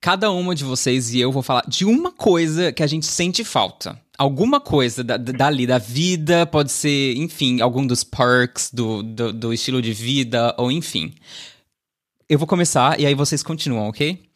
Cada 0.00 0.30
uma 0.30 0.54
de 0.54 0.64
vocês 0.64 1.12
e 1.14 1.20
eu 1.20 1.30
vou 1.30 1.42
falar 1.42 1.62
de 1.68 1.84
uma 1.84 2.10
coisa 2.10 2.72
que 2.72 2.82
a 2.82 2.86
gente 2.86 3.06
sente 3.06 3.44
falta. 3.44 4.00
Alguma 4.18 4.60
coisa 4.60 5.04
da, 5.04 5.16
dali, 5.16 5.66
da 5.66 5.78
vida, 5.78 6.46
pode 6.46 6.72
ser, 6.72 7.14
enfim, 7.16 7.60
algum 7.60 7.86
dos 7.86 8.02
perks 8.02 8.72
do, 8.72 9.02
do, 9.02 9.32
do 9.32 9.52
estilo 9.52 9.80
de 9.80 9.92
vida, 9.92 10.54
ou 10.58 10.72
enfim. 10.72 11.14
Eu 12.28 12.38
vou 12.38 12.48
começar 12.48 12.98
e 12.98 13.06
aí 13.06 13.14
vocês 13.14 13.42
continuam, 13.42 13.88
ok? 13.88 14.29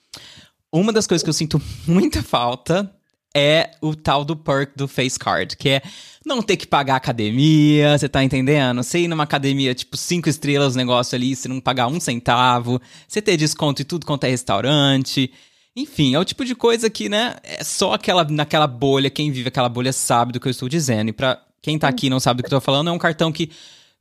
Uma 0.75 0.93
das 0.93 1.07
coisas 1.07 1.23
que 1.23 1.31
eu 1.31 1.35
sinto 1.35 1.63
muita 1.87 2.21
falta 2.21 2.93
é 3.33 3.71
o 3.81 3.95
tal 3.95 4.25
do 4.25 4.35
perk 4.35 4.73
do 4.77 4.89
Face 4.89 5.17
Card, 5.17 5.57
que 5.57 5.69
é 5.69 5.83
não 6.27 6.43
ter 6.43 6.57
que 6.57 6.67
pagar 6.67 6.97
academia, 6.97 7.97
você 7.97 8.09
tá 8.09 8.25
entendendo? 8.25 8.83
Você 8.83 8.99
ir 8.99 9.07
numa 9.07 9.23
academia, 9.23 9.73
tipo, 9.73 9.97
cinco 9.97 10.29
estrelas, 10.29 10.75
negócio 10.75 11.15
ali, 11.15 11.37
você 11.37 11.47
não 11.47 11.61
pagar 11.61 11.87
um 11.87 12.01
centavo, 12.01 12.83
você 13.07 13.23
ter 13.23 13.37
desconto 13.37 13.83
e 13.83 13.85
tudo 13.85 14.05
quanto 14.05 14.25
é 14.25 14.31
restaurante. 14.31 15.31
Enfim, 15.77 16.13
é 16.13 16.19
o 16.19 16.25
tipo 16.25 16.45
de 16.45 16.57
coisa 16.57 16.91
que, 16.91 17.09
né, 17.09 17.37
é 17.45 17.63
só 17.63 17.93
aquela, 17.93 18.25
naquela 18.25 18.67
bolha, 18.67 19.09
quem 19.09 19.31
vive 19.31 19.51
aquela 19.51 19.69
bolha 19.69 19.93
sabe 19.93 20.33
do 20.33 20.41
que 20.41 20.49
eu 20.49 20.51
estou 20.51 20.69
dizendo. 20.69 21.11
E 21.11 21.13
pra 21.13 21.41
quem 21.63 21.79
tá 21.79 21.87
aqui 21.87 22.09
e 22.09 22.11
não 22.11 22.19
sabe 22.19 22.43
do 22.43 22.49
que 22.49 22.53
eu 22.53 22.59
tô 22.59 22.65
falando, 22.65 22.91
é 22.91 22.93
um 22.93 22.99
cartão 22.99 23.31
que 23.31 23.49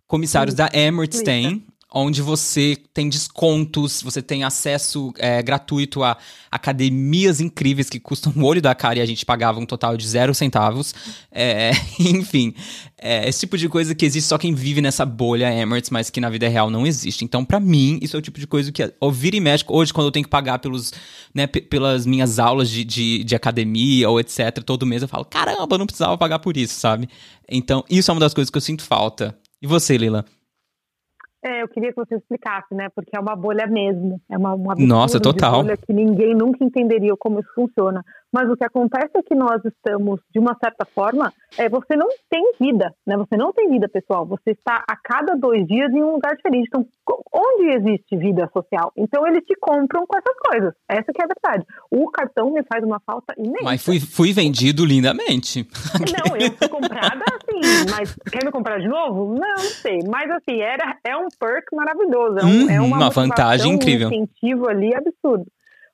comissários 0.08 0.56
da 0.56 0.72
Emirates 0.74 1.22
têm, 1.22 1.64
onde 1.94 2.22
você 2.22 2.76
tem 2.92 3.08
descontos, 3.08 4.02
você 4.02 4.22
tem 4.22 4.44
acesso 4.44 5.14
é, 5.20 5.42
gratuito 5.44 6.04
a 6.04 6.18
academias 6.50 7.40
incríveis 7.40 7.90
que 7.90 8.00
custam 8.00 8.34
o 8.36 8.44
olho 8.44 8.62
da 8.62 8.74
cara 8.74 8.98
e 8.98 9.02
a 9.02 9.06
gente 9.06 9.24
pagava 9.26 9.60
um 9.60 9.66
total 9.66 9.96
de 9.96 10.08
zero 10.08 10.34
centavos. 10.34 10.96
É, 11.32 11.72
enfim, 12.00 12.56
é, 12.98 13.30
esse 13.30 13.42
tipo 13.42 13.58
de 13.58 13.70
coisa 13.70 13.94
que 13.94 14.06
existe 14.06 14.28
só 14.28 14.38
quem 14.38 14.56
vive 14.56 14.82
nessa 14.82 15.06
bolha 15.06 15.54
Emirates, 15.54 15.92
mas 15.92 16.10
que 16.10 16.20
na 16.20 16.30
vida 16.30 16.48
real 16.48 16.70
não 16.70 16.88
existe. 16.88 17.24
Então, 17.24 17.46
para 17.46 17.60
mim, 17.60 18.00
isso 18.02 18.16
é 18.16 18.20
o 18.20 18.22
tipo 18.22 18.40
de 18.40 18.48
coisa 18.48 18.72
que 18.72 18.92
ouvir 19.00 19.36
em 19.36 19.40
México, 19.40 19.76
hoje, 19.76 19.94
quando 19.94 20.08
eu 20.08 20.12
tenho 20.12 20.24
que 20.24 20.30
pagar 20.30 20.58
pelos, 20.60 20.92
né, 21.34 21.46
pelas 21.46 22.08
minhas 22.08 22.40
aulas 22.40 22.70
de, 22.70 22.84
de, 22.84 23.24
de 23.24 23.36
academia 23.36 24.10
ou 24.10 24.20
etc., 24.20 24.64
todo 24.66 24.86
mês 24.86 25.04
eu 25.04 25.08
falo, 25.08 25.26
caramba, 25.26 25.78
não 25.78 25.86
precisava 25.86 26.18
pagar 26.18 26.40
por 26.40 26.58
isso, 26.58 26.80
sabe? 26.80 27.08
Então, 27.48 27.84
isso 27.88 28.10
é 28.10 28.14
uma 28.14 28.20
das 28.20 28.34
coisas 28.34 28.50
que 28.50 28.58
eu 28.58 28.62
sinto 28.62 28.84
falta. 28.84 29.38
E 29.62 29.68
você, 29.68 29.96
Lila? 29.96 30.26
É, 31.44 31.62
eu 31.62 31.68
queria 31.68 31.90
que 31.90 31.98
você 31.98 32.16
explicasse, 32.16 32.74
né? 32.74 32.88
Porque 32.96 33.16
é 33.18 33.20
uma 33.20 33.36
bolha 33.36 33.68
mesmo. 33.68 34.20
É 34.30 34.38
uma, 34.38 34.54
uma 34.54 34.76
Nossa, 34.76 35.20
total. 35.20 35.62
bolha 35.62 35.76
que 35.76 35.92
ninguém 35.92 36.34
nunca 36.34 36.64
entenderia 36.64 37.14
como 37.20 37.40
isso 37.40 37.50
funciona. 37.54 38.02
Mas 38.34 38.50
o 38.50 38.58
que 38.58 38.66
acontece 38.66 39.12
é 39.16 39.22
que 39.22 39.36
nós 39.36 39.64
estamos, 39.64 40.20
de 40.34 40.40
uma 40.40 40.58
certa 40.62 40.86
forma, 40.86 41.32
é, 41.56 41.70
você 41.70 41.96
não 41.96 42.08
tem 42.28 42.54
vida, 42.60 42.92
né? 43.06 43.16
Você 43.16 43.38
não 43.38 43.54
tem 43.54 43.70
vida 43.70 43.88
pessoal. 43.88 44.26
Você 44.26 44.52
está 44.52 44.84
a 44.90 44.96
cada 44.96 45.36
dois 45.36 45.68
dias 45.68 45.94
em 45.94 46.02
um 46.02 46.14
lugar 46.14 46.36
diferente. 46.36 46.68
Então, 46.68 46.84
onde 47.32 47.70
existe 47.70 48.18
vida 48.18 48.50
social? 48.52 48.92
Então, 48.98 49.28
eles 49.28 49.46
te 49.46 49.56
compram 49.62 50.08
com 50.08 50.18
essas 50.18 50.36
coisas. 50.40 50.74
Essa 50.90 51.14
que 51.14 51.22
é 51.22 51.26
a 51.26 51.28
verdade. 51.28 51.66
O 51.92 52.10
cartão 52.10 52.52
me 52.52 52.64
faz 52.64 52.84
uma 52.84 53.00
falta 53.06 53.36
imensa. 53.38 53.64
Mas 53.64 53.86
fui, 53.86 54.00
fui 54.00 54.34
vendido 54.34 54.84
lindamente. 54.84 55.68
Não, 56.02 56.36
eu 56.36 56.52
fui 56.54 56.70
comprada 56.70 57.24
assim, 57.28 57.92
mas 57.92 58.16
quer 58.32 58.44
me 58.44 58.52
comprar 58.52 58.80
de 58.80 58.88
novo? 58.88 59.36
Não, 59.36 59.54
não 59.56 59.58
sei. 59.60 60.00
Mas 60.10 60.30
assim, 60.32 60.60
era, 60.60 60.98
é 61.04 61.16
um 61.16 61.28
perk 61.40 61.68
maravilhoso. 61.76 62.40
É, 62.40 62.44
um, 62.44 62.48
uhum, 62.48 62.70
é 62.70 62.82
uma, 62.82 62.98
uma 62.98 63.10
vantagem 63.10 63.74
incrível. 63.74 64.10
Um 64.10 64.14
incentivo 64.14 64.68
ali 64.68 64.92
absurdo. 64.96 65.46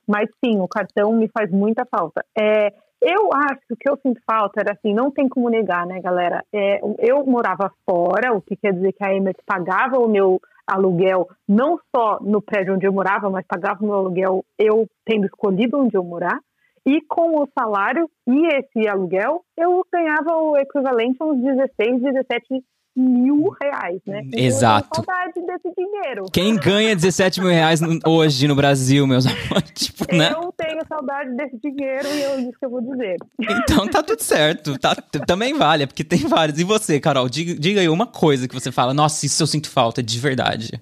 Mas 0.10 0.28
sim, 0.44 0.60
o 0.60 0.68
cartão 0.68 1.14
me 1.14 1.28
faz 1.28 1.52
muita 1.52 1.86
falta. 1.86 2.26
É, 2.36 2.74
eu 3.00 3.30
acho 3.32 3.60
que 3.68 3.74
o 3.76 3.78
que 3.78 3.88
eu 3.88 3.96
sinto 3.98 4.20
falta 4.26 4.60
era 4.60 4.74
assim, 4.74 4.92
não 4.92 5.12
tem 5.12 5.30
como 5.30 5.52
negar, 5.52 5.86
né, 5.86 6.02
galera? 6.02 6.44
É, 6.52 6.82
eu 6.98 7.24
morava 7.28 7.72
fora, 7.86 8.34
o 8.34 8.42
que 8.42 8.56
quer 8.56 8.74
dizer 8.74 8.92
que 8.94 9.06
a 9.06 9.14
Emirates 9.14 9.46
pagava 9.46 10.00
o 10.00 10.10
meu 10.10 10.42
aluguel 10.66 11.30
não 11.48 11.80
só 11.96 12.18
no 12.22 12.42
prédio 12.42 12.74
onde 12.74 12.88
eu 12.88 12.92
morava, 12.92 13.30
mas 13.30 13.46
pagava 13.46 13.84
o 13.84 13.86
meu 13.86 13.96
aluguel 13.98 14.44
eu 14.58 14.88
tendo 15.06 15.28
escolhido 15.28 15.78
onde 15.78 15.96
eu 15.96 16.04
morar. 16.04 16.40
E 16.84 17.00
com 17.02 17.44
o 17.44 17.48
salário 17.58 18.10
e 18.26 18.48
esse 18.48 18.88
aluguel, 18.88 19.44
eu 19.56 19.86
ganhava 19.94 20.38
o 20.38 20.58
equivalente 20.58 21.18
a 21.20 21.26
uns 21.26 21.40
16, 21.40 22.02
17 22.02 22.64
mil 23.00 23.50
reais, 23.62 24.02
né? 24.06 24.22
Então, 24.26 24.40
Exato. 24.40 24.90
Eu 24.92 25.06
saudade 25.06 25.34
desse 25.46 25.74
dinheiro. 25.76 26.26
Quem 26.34 26.56
ganha 26.58 26.96
17 26.96 27.40
mil 27.40 27.50
reais 27.50 27.80
hoje 28.06 28.48
no 28.48 28.56
Brasil, 28.56 29.08
meus 29.08 29.26
amores? 29.28 29.72
Tipo, 29.74 30.14
né? 30.14 30.32
Eu 30.34 30.54
tenho 30.58 30.86
saudade 30.88 31.36
desse 31.36 31.58
dinheiro 31.60 32.08
e 32.08 32.22
eu 32.22 32.40
isso 32.42 32.60
que 32.60 32.66
eu 32.66 32.70
vou 32.70 32.82
dizer. 32.82 33.16
Então 33.40 33.88
tá 33.88 34.04
tudo 34.04 34.22
certo. 34.22 34.78
Tá, 34.78 34.96
também 35.26 35.54
vale, 35.54 35.84
é 35.84 35.88
porque 35.88 36.04
tem 36.04 36.20
vários. 36.28 36.60
E 36.60 36.64
você, 36.64 37.00
Carol, 37.00 37.30
diga, 37.30 37.56
diga 37.58 37.80
aí 37.80 37.88
uma 37.88 38.08
coisa 38.08 38.48
que 38.48 38.54
você 38.54 38.72
fala, 38.72 38.94
nossa, 38.94 39.26
isso 39.26 39.42
eu 39.42 39.48
sinto 39.48 39.70
falta 39.70 40.04
de 40.04 40.20
verdade. 40.20 40.80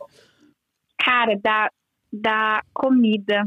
Cara, 1.00 1.38
da, 1.42 1.70
da 2.12 2.64
comida. 2.74 3.46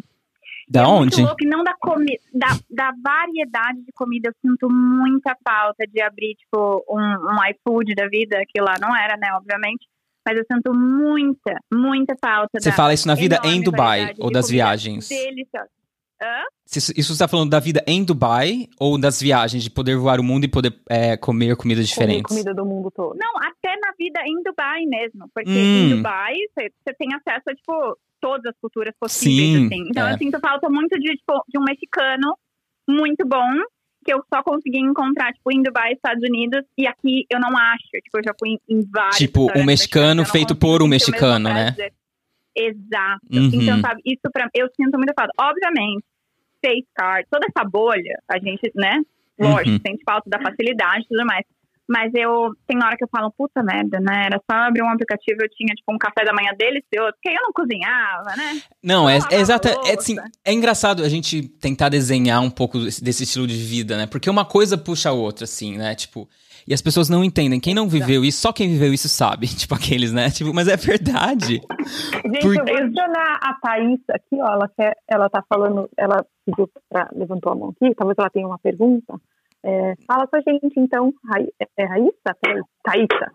Da 0.71 0.83
é 0.83 0.87
onde? 0.87 1.21
Louco, 1.21 1.45
não 1.45 1.65
da, 1.65 1.75
comi 1.81 2.17
da, 2.33 2.47
da 2.71 2.93
variedade 3.03 3.83
de 3.83 3.91
comida, 3.93 4.29
eu 4.29 4.35
sinto 4.41 4.71
muita 4.71 5.37
falta 5.45 5.85
de 5.85 6.01
abrir, 6.01 6.37
tipo, 6.37 6.85
um, 6.89 7.01
um 7.01 7.39
iFood 7.51 7.93
da 7.97 8.07
vida, 8.07 8.41
que 8.49 8.61
lá 8.61 8.77
não 8.81 8.97
era, 8.97 9.17
né, 9.17 9.35
obviamente. 9.35 9.89
Mas 10.25 10.39
eu 10.39 10.45
sinto 10.53 10.73
muita, 10.73 11.59
muita 11.73 12.15
falta. 12.23 12.61
Você 12.61 12.71
fala 12.71 12.95
isso 12.95 13.09
na 13.09 13.17
vida 13.17 13.41
em 13.43 13.61
Dubai 13.61 14.15
ou 14.21 14.31
das 14.31 14.49
viagens? 14.49 15.09
Deliciosa. 15.09 15.80
Hã? 16.23 16.43
Isso, 16.75 16.93
isso 16.97 17.15
você 17.15 17.25
tá 17.25 17.29
falando 17.29 17.51
da 17.51 17.59
vida 17.59 17.83
em 17.87 18.05
Dubai 18.05 18.69
ou 18.79 18.99
das 18.99 19.21
viagens, 19.21 19.63
de 19.63 19.71
poder 19.71 19.97
voar 19.97 20.21
o 20.21 20.23
mundo 20.23 20.45
e 20.45 20.49
poder 20.49 20.79
é, 20.89 21.17
comer 21.17 21.57
comidas 21.57 21.93
Comer 21.93 22.07
diferentes? 22.07 22.29
comida 22.29 22.55
do 22.55 22.65
mundo 22.65 22.91
todo. 22.91 23.17
Não, 23.19 23.33
até 23.39 23.75
na 23.81 23.93
vida 23.99 24.21
em 24.27 24.43
Dubai 24.43 24.83
mesmo. 24.87 25.29
Porque 25.35 25.51
Hum. 25.51 25.87
em 25.87 25.97
Dubai 25.97 26.35
você 26.55 26.71
você 26.85 26.95
tem 26.95 27.09
acesso 27.15 27.45
a, 27.49 27.55
tipo, 27.55 27.99
todas 28.21 28.45
as 28.47 28.61
culturas 28.61 28.95
possíveis, 29.01 29.59
Sim, 29.61 29.67
assim. 29.67 29.89
Então 29.89 30.07
é. 30.07 30.13
eu 30.13 30.19
sinto 30.19 30.39
falta 30.41 30.69
muito 30.69 30.99
de, 30.99 31.17
tipo, 31.17 31.43
de 31.49 31.59
um 31.59 31.65
mexicano 31.65 32.37
muito 32.89 33.27
bom 33.27 33.49
que 34.05 34.13
eu 34.13 34.23
só 34.33 34.43
consegui 34.43 34.79
encontrar, 34.79 35.33
tipo, 35.33 35.53
em 35.53 35.63
Dubai, 35.63 35.93
Estados 35.93 36.23
Unidos, 36.23 36.65
e 36.77 36.87
aqui 36.87 37.27
eu 37.31 37.39
não 37.39 37.51
acho. 37.57 37.91
Tipo, 38.03 38.19
eu 38.19 38.23
já 38.25 38.35
fui 38.39 38.59
em, 38.69 38.81
vários. 38.91 39.17
Tipo, 39.17 39.51
um 39.59 39.65
mexicano 39.65 40.25
feito 40.25 40.55
por 40.57 40.83
um 40.83 40.87
mexicano, 40.87 41.49
né? 41.51 41.75
Exato. 42.57 43.21
Uhum. 43.31 43.51
Então, 43.53 43.81
sabe, 43.81 44.01
isso 44.05 44.23
pra 44.33 44.49
eu 44.55 44.69
sinto 44.75 44.97
muito 44.97 45.13
falta. 45.15 45.33
Obviamente, 45.39 46.05
face 46.65 46.87
card, 46.95 47.27
toda 47.31 47.47
essa 47.47 47.69
bolha, 47.69 48.19
a 48.31 48.39
gente, 48.39 48.71
né? 48.75 49.01
Lógico, 49.39 49.71
Uhum. 49.71 49.81
sente 49.87 50.03
falta 50.05 50.29
da 50.29 50.39
facilidade 50.41 51.05
e 51.05 51.09
tudo 51.09 51.25
mais. 51.25 51.45
Mas 51.89 52.13
eu, 52.15 52.53
tem 52.69 52.79
hora 52.81 52.97
que 52.97 53.03
eu 53.03 53.09
falo, 53.09 53.33
puta 53.37 53.65
merda, 53.65 53.99
né? 53.99 54.27
Era 54.27 54.41
só 54.49 54.57
abrir 54.59 54.81
um 54.81 54.89
aplicativo, 54.91 55.41
eu 55.43 55.49
tinha, 55.49 55.75
tipo, 55.75 55.93
um 55.93 55.99
café 55.99 56.25
da 56.25 56.33
manhã 56.33 56.53
delicioso, 56.57 57.13
porque 57.15 57.31
eu 57.31 57.43
não 57.43 57.53
cozinhava, 57.53 58.37
né? 58.37 58.61
Não, 58.81 59.11
é, 59.11 59.19
é 59.33 59.41
exato. 59.41 59.67
É, 59.67 59.95
assim, 59.99 60.17
é 60.45 60.53
engraçado 60.53 61.03
a 61.03 61.09
gente 61.09 61.49
tentar 61.49 61.89
desenhar 61.89 62.41
um 62.43 62.51
pouco 62.51 62.79
desse, 62.79 63.03
desse 63.03 63.25
estilo 63.25 63.45
de 63.45 63.57
vida, 63.57 63.97
né? 63.97 64.07
Porque 64.07 64.31
uma 64.31 64.45
coisa 64.45 64.79
puxa 64.79 65.09
a 65.09 65.13
outra, 65.13 65.45
assim, 65.45 65.77
né? 65.79 65.97
Tipo, 65.97 66.29
e 66.71 66.73
as 66.73 66.81
pessoas 66.81 67.09
não 67.09 67.25
entendem. 67.25 67.59
Quem 67.59 67.75
não 67.75 67.89
viveu 67.89 68.25
isso, 68.25 68.41
só 68.41 68.53
quem 68.53 68.69
viveu 68.69 68.95
isso 68.95 69.09
sabe. 69.09 69.49
Tipo, 69.59 69.75
aqueles, 69.75 70.13
né? 70.13 70.31
Tipo, 70.31 70.55
mas 70.55 70.69
é 70.69 70.77
verdade. 70.77 71.61
Gente, 72.25 72.41
Por- 72.41 72.55
eu 72.57 72.65
vou 72.65 72.77
adicionar 72.77 73.41
a 73.43 73.55
Thaís 73.61 73.99
aqui, 74.09 74.41
ó. 74.41 74.53
Ela, 74.53 74.69
quer, 74.69 74.97
ela 75.11 75.29
tá 75.29 75.43
falando, 75.53 75.91
ela 75.97 76.25
pediu 76.47 76.71
pra, 76.89 77.11
levantou 77.13 77.51
a 77.53 77.57
mão 77.57 77.71
aqui, 77.71 77.93
talvez 77.97 78.17
ela 78.17 78.31
tenha 78.31 78.47
uma 78.47 78.59
pergunta. 78.59 79.21
É, 79.65 79.95
fala 80.07 80.29
com 80.29 80.37
a 80.37 80.41
gente, 80.41 80.73
então. 80.79 81.13
Rai, 81.29 81.49
é, 81.61 81.67
é 81.77 81.85
Raíssa? 81.87 82.37
Thaísa. 82.85 83.33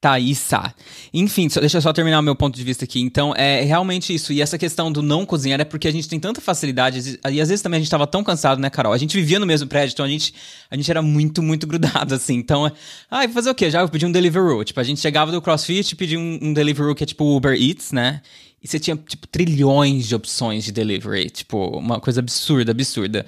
Thaísa. 0.00 0.74
Enfim, 1.12 1.48
só- 1.48 1.60
deixa 1.60 1.76
eu 1.78 1.82
só 1.82 1.92
terminar 1.92 2.18
o 2.20 2.22
meu 2.22 2.34
ponto 2.34 2.56
de 2.56 2.64
vista 2.64 2.84
aqui. 2.84 3.00
Então, 3.00 3.34
é 3.36 3.62
realmente 3.62 4.14
isso. 4.14 4.32
E 4.32 4.40
essa 4.40 4.56
questão 4.56 4.90
do 4.90 5.02
não 5.02 5.26
cozinhar 5.26 5.60
é 5.60 5.64
porque 5.64 5.86
a 5.86 5.92
gente 5.92 6.08
tem 6.08 6.18
tanta 6.18 6.40
facilidade. 6.40 7.18
E 7.30 7.40
às 7.40 7.48
vezes 7.48 7.60
também 7.62 7.78
a 7.78 7.80
gente 7.80 7.90
tava 7.90 8.06
tão 8.06 8.24
cansado, 8.24 8.60
né, 8.60 8.70
Carol? 8.70 8.92
A 8.92 8.98
gente 8.98 9.14
vivia 9.16 9.38
no 9.38 9.46
mesmo 9.46 9.68
prédio, 9.68 9.92
então 9.92 10.06
a 10.06 10.08
gente, 10.08 10.32
a 10.70 10.76
gente 10.76 10.90
era 10.90 11.02
muito, 11.02 11.42
muito 11.42 11.66
grudado, 11.66 12.14
assim. 12.14 12.34
Então, 12.34 12.66
é, 12.66 12.72
ah, 13.10 13.24
vou 13.26 13.34
fazer 13.34 13.50
o 13.50 13.54
quê? 13.54 13.70
Já 13.70 13.80
eu 13.80 13.88
pedi 13.88 14.06
um 14.06 14.12
Deliveroo. 14.12 14.64
Tipo, 14.64 14.80
a 14.80 14.84
gente 14.84 15.00
chegava 15.00 15.30
do 15.30 15.42
CrossFit 15.42 15.92
e 15.92 15.96
pedia 15.96 16.18
um, 16.18 16.38
um 16.40 16.52
Deliveroo 16.54 16.94
que 16.94 17.04
é 17.04 17.06
tipo 17.06 17.24
Uber 17.36 17.52
Eats, 17.54 17.92
né? 17.92 18.22
E 18.62 18.68
você 18.68 18.78
tinha, 18.78 18.96
tipo, 18.96 19.26
trilhões 19.26 20.06
de 20.06 20.14
opções 20.14 20.64
de 20.64 20.72
delivery. 20.72 21.30
Tipo, 21.30 21.78
uma 21.78 21.98
coisa 21.98 22.20
absurda, 22.20 22.72
absurda. 22.72 23.24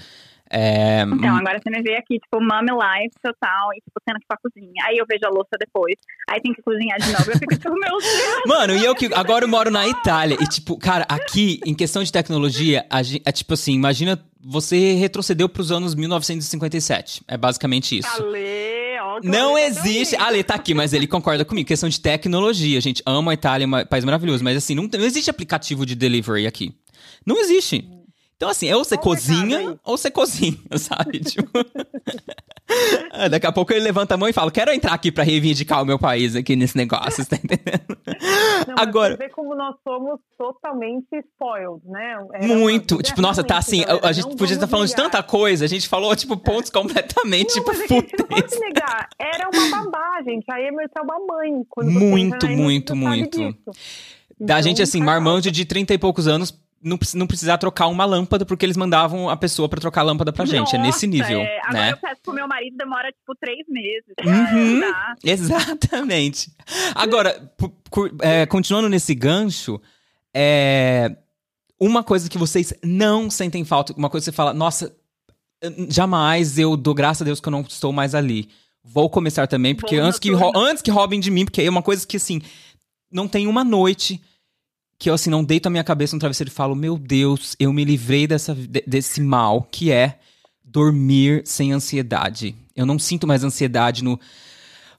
É, 0.53 1.03
Então, 1.03 1.35
agora 1.37 1.59
você 1.63 1.71
me 1.71 1.83
vê 1.83 1.97
aqui, 1.97 2.19
tipo, 2.19 2.39
mommy 2.41 2.71
life 2.73 3.15
total, 3.23 3.73
e, 3.75 3.77
tipo, 3.81 3.99
tendo 4.05 4.19
que 4.19 4.25
ir 4.25 4.29
pra 4.29 4.37
cozinha. 4.37 4.85
Aí 4.87 4.99
eu 4.99 5.07
vejo 5.09 5.25
a 5.25 5.31
louça 5.31 5.57
depois, 5.59 5.95
aí 6.29 6.41
tem 6.43 6.53
que 6.53 6.61
cozinhar 6.63 6.99
de 7.01 7.11
novo. 7.11 7.31
Eu 7.31 7.39
fico, 7.39 7.55
tipo, 7.57 7.71
meu 7.75 7.99
Deus. 7.99 8.43
Mano, 8.47 8.77
e 8.77 8.85
eu 8.85 8.95
que 8.95 9.07
agora 9.15 9.45
eu 9.45 9.49
moro 9.49 9.71
na 9.71 9.89
Itália. 9.89 10.37
E, 10.41 10.47
tipo, 10.47 10.77
cara, 10.77 11.07
aqui, 11.09 11.59
em 11.65 11.75
questão 11.75 12.03
de 12.05 12.13
tecnologia, 12.13 12.85
a 12.91 13.03
gen- 13.03 13.23
é 13.25 13.33
tipo 13.33 13.55
assim, 13.55 13.73
imagina 13.73 14.23
você 14.45 14.95
retrocedeu 14.95 15.49
pros 15.49 15.71
anos 15.73 15.95
1957. 15.95 17.23
É 17.29 17.37
basicamente 17.37 17.99
isso. 17.99 18.09
Ó, 19.01 19.21
que 19.21 19.29
Não 19.29 19.57
existe. 19.57 20.17
Ale 20.17 20.43
tá 20.43 20.55
aqui, 20.55 20.75
mas 20.75 20.93
ele 20.93 21.07
concorda 21.07 21.45
comigo. 21.45 21.67
Questão 21.67 21.89
de 21.89 22.01
tecnologia. 22.01 22.81
Gente 22.81 23.03
ama 23.07 23.31
a 23.31 23.35
Itália, 23.35 23.65
é 23.65 23.67
um 23.69 23.87
país 23.87 24.05
maravilhoso. 24.05 24.43
Mas 24.45 24.57
assim, 24.57 24.75
não, 24.75 24.85
não 24.93 25.05
existe 25.05 25.31
aplicativo 25.31 25.87
de 25.87 25.95
delivery 25.95 26.47
aqui. 26.47 26.75
Não 27.25 27.39
existe. 27.39 27.89
Então, 28.43 28.51
assim, 28.51 28.73
ou 28.73 28.85
você 28.85 28.97
cozinha, 28.97 29.79
ou 29.85 29.97
você 29.97 30.11
cozinha, 30.11 30.59
sabe? 30.77 31.21
Tipo... 31.21 31.49
Daqui 33.31 33.47
a 33.47 33.53
pouco 33.53 33.73
ele 33.73 33.85
levanta 33.85 34.15
a 34.15 34.17
mão 34.17 34.29
e 34.29 34.33
fala: 34.33 34.51
Quero 34.51 34.73
entrar 34.73 34.95
aqui 34.95 35.13
pra 35.13 35.23
reivindicar 35.23 35.81
o 35.81 35.85
meu 35.85 35.97
país 35.97 36.35
aqui 36.35 36.57
nesse 36.57 36.77
negócio, 36.77 37.25
tá 37.29 37.37
entendendo? 37.37 37.97
Não, 38.67 38.75
Agora- 38.77 39.13
Você 39.17 39.19
vê 39.19 39.29
como 39.29 39.55
nós 39.55 39.77
somos 39.85 40.19
totalmente 40.37 41.07
spoiled, 41.13 41.83
né? 41.87 42.17
Era 42.35 42.49
Muito. 42.49 43.01
Tipo, 43.01 43.21
nossa, 43.23 43.45
tá 43.45 43.59
assim. 43.59 43.83
galera, 43.85 44.09
A, 44.09 44.11
gente 44.11 44.35
podia 44.35 44.55
estar 44.55 44.67
falando 44.67 44.89
de 44.89 44.97
tanta 44.97 45.23
coisa. 45.23 45.65
A 45.65 45.69
gente 45.69 45.89
falou, 45.89 46.17
tipo, 46.17 46.37
pontos 46.37 46.69
completamente, 46.73 47.55
Não, 47.57 47.65
tipo, 47.65 47.67
mas 47.69 47.89
gente 47.89 48.17
não 48.19 48.27
pode 48.27 48.59
negar. 48.59 49.09
Era 49.21 49.49
uma 49.55 49.71
babá, 49.85 50.21
gente. 50.25 50.51
A 50.51 50.61
Emerson 50.61 50.99
é 50.99 51.03
uma 51.03 51.19
mãe. 51.21 51.63
Quando 51.71 51.93
Muito, 51.93 52.49
muito, 52.49 52.89
você 52.89 52.99
muito. 52.99 53.39
disso. 53.39 53.55
Da 54.41 54.55
Então, 54.55 54.63
gente, 54.63 54.83
assim, 54.83 55.01
marmanjo 55.01 55.49
de 55.49 55.65
30 55.65 55.95
e 55.95 55.99
poucos 55.99 56.27
anos. 56.27 56.61
Não, 56.83 56.99
não 57.15 57.27
precisar 57.29 57.59
trocar 57.59 57.87
uma 57.87 58.05
lâmpada 58.05 58.45
porque 58.45 58.67
eles 58.67 58.77
mandavam 58.77 59.31
a 59.31 59.37
pessoa 59.37 59.69
pra 59.69 59.81
trocar 59.81 60.01
a 60.01 60.05
lâmpada 60.05 60.33
pra 60.33 60.45
gente. 60.45 60.75
é 60.75 60.79
nesse 60.79 61.07
Nossa, 61.07 61.23
nível, 61.31 61.41
é. 61.41 61.61
Agora 61.61 61.73
né? 61.85 61.93
eu 61.93 61.97
peço 61.97 62.21
pro 62.23 62.33
meu 62.35 62.49
marido, 62.49 62.77
demora, 62.77 63.13
tipo, 63.13 63.35
três 63.41 63.65
meses. 63.69 64.13
Uhum. 64.25 64.81
Exatamente. 65.23 66.51
Agora, 66.95 67.53
é, 68.21 68.47
continuando 68.47 68.89
nesse 68.89 69.15
gancho, 69.15 69.81
é, 70.35 71.17
uma 71.79 72.03
coisa 72.03 72.29
que 72.29 72.39
vocês 72.39 72.75
não 72.83 73.31
sentem 73.31 73.65
falta, 73.65 73.93
uma 73.97 74.11
coisa 74.11 74.25
que 74.25 74.33
você 74.33 74.37
fala, 74.37 74.53
nossa, 74.53 74.93
eu- 75.61 75.87
jamais 75.89 76.59
eu 76.59 76.77
dou 76.77 76.95
graças 76.95 77.23
a 77.23 77.25
Deus 77.25 77.41
que 77.41 77.49
eu 77.49 77.53
não 77.53 77.61
estou 77.61 77.93
mais 77.93 78.15
ali. 78.15 78.49
Vou 78.85 79.09
começar 79.09 79.47
também, 79.47 79.75
porque 79.75 79.97
antes 79.97 80.19
que, 80.19 80.31
antes 80.57 80.83
que 80.83 80.91
roubem 80.91 81.21
de 81.21 81.31
mim, 81.31 81.45
porque 81.45 81.63
é 81.63 81.71
uma 81.71 81.83
coisa 81.83 82.05
que, 82.05 82.17
assim, 82.17 82.43
não 83.11 83.29
tem 83.29 83.47
uma 83.47 83.63
noite 83.63 84.21
que 85.03 85.11
eu, 85.11 85.15
assim, 85.15 85.31
não 85.31 85.43
deito 85.43 85.67
a 85.67 85.71
minha 85.71 85.83
cabeça 85.83 86.15
no 86.15 86.21
travesseiro 86.21 86.49
e 86.49 86.55
falo, 86.55 86.77
meu 86.77 86.97
Deus, 86.97 87.57
eu 87.59 87.73
me 87.73 87.85
livrei 87.85 88.25
dessa, 88.25 88.55
de- 88.55 88.85
desse 88.87 89.21
mal, 89.21 89.67
que 89.69 89.91
é 89.91 90.21
dormir 90.65 91.43
sem 91.45 91.73
ansiedade. 91.73 92.55
Eu 92.77 92.87
não 92.87 93.01
sinto 93.01 93.27
mais 93.27 93.43
ansiedade 93.43 94.05
no... 94.05 94.19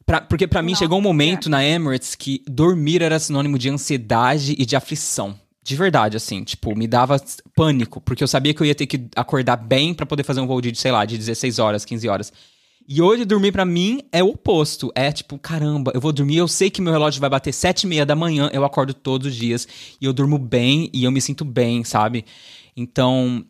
Pra- 0.06 0.20
porque 0.20 0.46
pra 0.46 0.62
mim 0.62 0.76
chegou 0.76 1.00
um 1.00 1.02
momento 1.02 1.50
na 1.50 1.64
Emirates 1.64 2.16
que 2.16 2.44
dormir 2.46 3.02
era 3.02 3.18
sinônimo 3.18 3.58
de 3.58 3.70
ansiedade 3.70 4.54
e 4.60 4.66
de 4.66 4.76
aflição. 4.76 5.40
De 5.64 5.74
verdade, 5.78 6.18
assim, 6.18 6.44
tipo, 6.44 6.76
me 6.76 6.86
dava 6.86 7.16
pânico, 7.56 8.02
porque 8.02 8.22
eu 8.26 8.28
sabia 8.28 8.54
que 8.54 8.62
eu 8.62 8.68
ia 8.68 8.76
ter 8.76 8.86
que 8.88 9.06
acordar 9.16 9.56
bem 9.56 9.94
pra 9.94 10.06
poder 10.06 10.24
fazer 10.26 10.42
um 10.42 10.48
voo 10.48 10.60
de, 10.60 10.76
sei 10.76 10.92
lá, 10.92 11.06
de 11.06 11.18
16 11.18 11.60
horas, 11.60 11.86
15 11.86 12.10
horas. 12.10 12.34
E 12.88 13.02
hoje 13.02 13.26
dormir 13.26 13.52
pra 13.52 13.66
mim 13.66 14.02
é 14.12 14.24
o 14.24 14.30
oposto. 14.30 14.92
É 14.96 15.12
tipo, 15.12 15.38
caramba, 15.38 15.92
eu 15.94 16.02
vou 16.02 16.12
dormir, 16.12 16.38
eu 16.38 16.48
sei 16.48 16.70
que 16.70 16.82
meu 16.82 16.92
relógio 16.92 17.22
vai 17.22 17.30
bater 17.30 17.54
sete 17.54 17.84
e 17.84 17.88
meia 17.88 18.06
da 18.06 18.16
manhã, 18.16 18.50
eu 18.54 18.66
acordo 18.66 18.94
todos 18.94 19.28
os 19.28 19.36
dias 19.36 19.68
e 20.00 20.06
eu 20.06 20.14
durmo 20.14 20.38
bem 20.38 20.90
e 20.94 21.04
eu 21.04 21.12
me 21.12 21.22
sinto 21.22 21.46
bem, 21.46 21.84
sabe? 21.84 22.26
Então, 22.76 23.46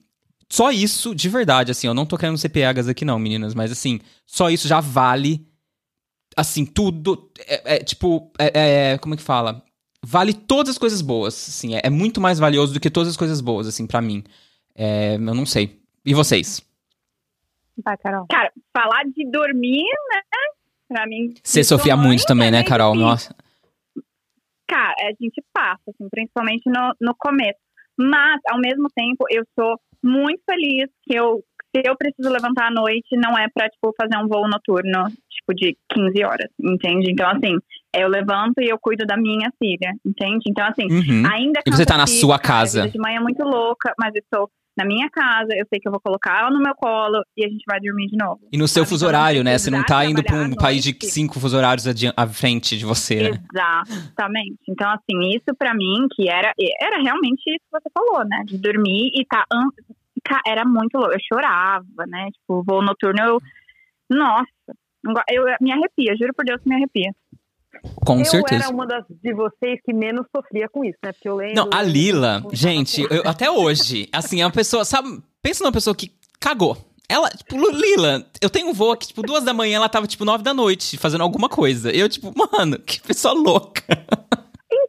só 0.50 0.72
isso, 0.72 1.16
de 1.16 1.30
verdade, 1.30 1.72
assim, 1.72 1.88
eu 1.88 1.94
não 1.94 2.06
tô 2.06 2.18
querendo 2.18 2.38
ser 2.38 2.50
piegas 2.50 2.88
aqui 2.88 3.04
não, 3.04 3.18
meninas, 3.18 3.56
mas 3.56 3.72
assim, 3.72 4.00
só 4.26 4.50
isso 4.52 4.68
já 4.68 4.80
vale, 4.80 5.48
assim, 6.38 6.64
tudo, 6.64 7.32
é, 7.48 7.78
é, 7.78 7.80
tipo, 7.80 8.32
é, 8.38 8.92
é, 8.92 8.98
como 9.00 9.16
é 9.16 9.18
que 9.18 9.24
fala? 9.24 9.64
Vale 10.06 10.34
todas 10.34 10.72
as 10.72 10.78
coisas 10.78 11.02
boas, 11.02 11.34
assim, 11.34 11.76
é, 11.76 11.82
é 11.86 11.90
muito 11.90 12.22
mais 12.22 12.38
valioso 12.38 12.72
do 12.72 12.80
que 12.80 12.92
todas 12.92 13.10
as 13.10 13.18
coisas 13.18 13.42
boas, 13.42 13.66
assim, 13.66 13.88
pra 13.88 14.00
mim. 14.00 14.24
É, 14.76 15.16
eu 15.16 15.20
não 15.20 15.46
sei. 15.46 15.82
E 16.06 16.14
vocês? 16.14 16.62
Vai, 17.84 17.98
Carol. 17.98 18.28
Cara, 18.30 18.52
falar 18.76 19.04
de 19.06 19.30
dormir, 19.30 19.84
né? 20.12 20.22
Pra 20.88 21.08
mim. 21.08 21.34
Você 21.44 21.64
sofria 21.64 21.96
mãe, 21.96 22.08
muito 22.08 22.26
também, 22.26 22.52
né, 22.52 22.64
Carol? 22.64 22.92
difícil. 22.94 23.10
Nossa. 23.10 23.36
Cara, 24.68 24.94
a 25.02 25.10
gente 25.22 25.44
passa, 25.54 25.82
assim, 25.90 26.08
principalmente 26.10 26.64
no, 26.68 26.94
no 27.02 27.16
começo. 27.18 27.60
Mas, 27.98 28.40
ao 28.50 28.60
mesmo 28.60 28.88
tempo, 28.96 29.26
eu 29.30 29.44
sou 29.58 29.80
muito 30.04 30.42
feliz 30.50 30.90
que 31.04 31.16
eu, 31.16 31.44
se 31.76 31.82
eu 31.86 31.96
preciso 31.96 32.30
levantar 32.30 32.68
à 32.68 32.72
noite, 32.72 33.16
não 33.16 33.38
é 33.38 33.48
pra, 33.54 33.70
tipo, 33.70 33.94
fazer 34.00 34.18
um 34.18 34.28
voo 34.28 34.48
noturno, 34.48 35.06
tipo, 35.30 35.54
de 35.56 35.78
15 35.92 36.24
horas, 36.24 36.50
entende? 36.60 37.12
Então, 37.12 37.30
assim, 37.30 37.56
eu 37.96 38.08
levanto 38.08 38.60
e 38.62 38.70
eu 38.70 38.80
cuido 38.80 39.06
da 39.06 39.16
minha 39.16 39.52
filha, 39.62 39.94
entende? 40.06 40.46
Então, 40.50 40.66
assim, 40.66 40.88
Uhum. 40.92 41.24
ainda 41.32 41.62
E 41.66 41.72
você 41.72 41.86
tá 41.86 41.98
na 41.98 42.08
sua 42.08 42.40
casa. 42.40 42.90
de 42.90 42.98
manhã 43.00 43.18
é 43.18 43.22
muito 43.24 43.44
louca, 43.44 43.94
mas 44.00 44.14
eu 44.16 44.22
estou 44.22 44.50
na 44.76 44.86
minha 44.86 45.10
casa, 45.10 45.50
eu 45.52 45.66
sei 45.70 45.80
que 45.80 45.88
eu 45.88 45.92
vou 45.92 46.02
colocar 46.02 46.40
ela 46.40 46.50
no 46.50 46.60
meu 46.60 46.74
colo 46.76 47.24
e 47.38 47.46
a 47.46 47.48
gente 47.48 47.64
vai 47.68 47.80
dormir 47.80 48.08
de 48.08 48.18
novo. 48.18 48.40
E 48.52 48.58
no 48.58 48.68
seu 48.68 48.84
sabe? 48.84 48.90
fuso 48.90 49.06
Então, 49.06 49.20
horário, 49.20 49.44
né? 49.44 49.58
Você 49.58 49.70
não 49.70 49.84
tá 49.84 50.04
indo 50.04 50.24
pra 50.24 50.32
trabalhar 50.32 50.50
um 50.50 50.56
país 50.56 50.84
de 50.84 50.98
cinco 51.06 51.40
fuso 51.40 51.56
horários 51.56 51.86
à 52.18 52.28
frente 52.28 52.78
de 52.78 52.86
você, 52.86 53.32
né? 53.32 53.40
Exatamente. 53.54 54.58
Então, 54.68 54.90
assim, 54.90 55.30
isso 55.30 55.56
pra 55.58 55.74
mim, 55.76 56.08
que 56.16 56.28
era, 56.28 56.54
era 56.82 57.02
realmente 57.02 57.42
isso 57.48 57.60
que 57.60 57.80
você 57.80 57.90
falou, 57.94 58.26
né? 58.28 58.44
De 58.46 58.58
dormir 58.58 59.12
e 59.14 59.26
tá. 59.26 59.46
Era 60.48 60.66
muito 60.66 60.98
louco. 60.98 61.14
Eu 61.14 61.20
chorava, 61.32 62.06
né? 62.08 62.30
Tipo, 62.32 62.64
voo 62.64 62.82
noturno, 62.82 63.22
eu. 63.24 63.38
Nossa, 64.10 64.48
eu 65.30 65.44
me 65.60 65.72
arrepia, 65.72 66.16
juro 66.18 66.34
por 66.34 66.46
Deus 66.46 66.62
que 66.62 66.70
me 66.70 66.76
arrepia. 66.76 67.12
Com 68.06 68.20
eu 68.20 68.26
certeza. 68.26 68.64
era 68.66 68.74
uma 68.74 68.86
das 68.86 69.04
de 69.22 69.34
vocês 69.34 69.80
que 69.86 69.94
menos 69.94 70.26
sofria 70.36 70.68
com 70.70 70.84
isso, 70.86 70.98
né? 71.04 71.12
Porque 71.12 71.28
eu 71.28 71.36
lembro. 71.36 71.56
Não, 71.56 71.70
a 71.72 71.82
Lila, 71.82 72.42
eu- 72.46 72.56
gente, 72.56 73.02
eu- 73.10 73.24
até 73.26 73.50
hoje, 73.52 74.08
assim, 74.14 74.42
é 74.42 74.46
uma 74.46 74.52
pessoa, 74.52 74.86
sabe? 74.86 75.22
Pensa 75.42 75.64
numa 75.64 75.72
pessoa 75.74 75.96
que 75.96 76.12
cagou. 76.40 76.78
Ela, 77.10 77.30
tipo, 77.30 77.58
Lila, 77.70 78.26
eu 78.42 78.50
tenho 78.50 78.70
um 78.70 78.74
voo 78.74 78.92
aqui, 78.92 79.08
tipo, 79.08 79.22
duas 79.22 79.44
da 79.44 79.54
manhã, 79.54 79.76
ela 79.76 79.90
tava, 79.90 80.08
tipo, 80.08 80.24
nove 80.26 80.44
da 80.44 80.54
noite, 80.54 80.98
fazendo 80.98 81.22
alguma 81.22 81.50
coisa. 81.50 81.92
Eu, 81.92 82.08
tipo, 82.08 82.34
mano, 82.36 82.80
que 82.80 83.02
pessoa 83.02 83.34
louca. 83.34 83.84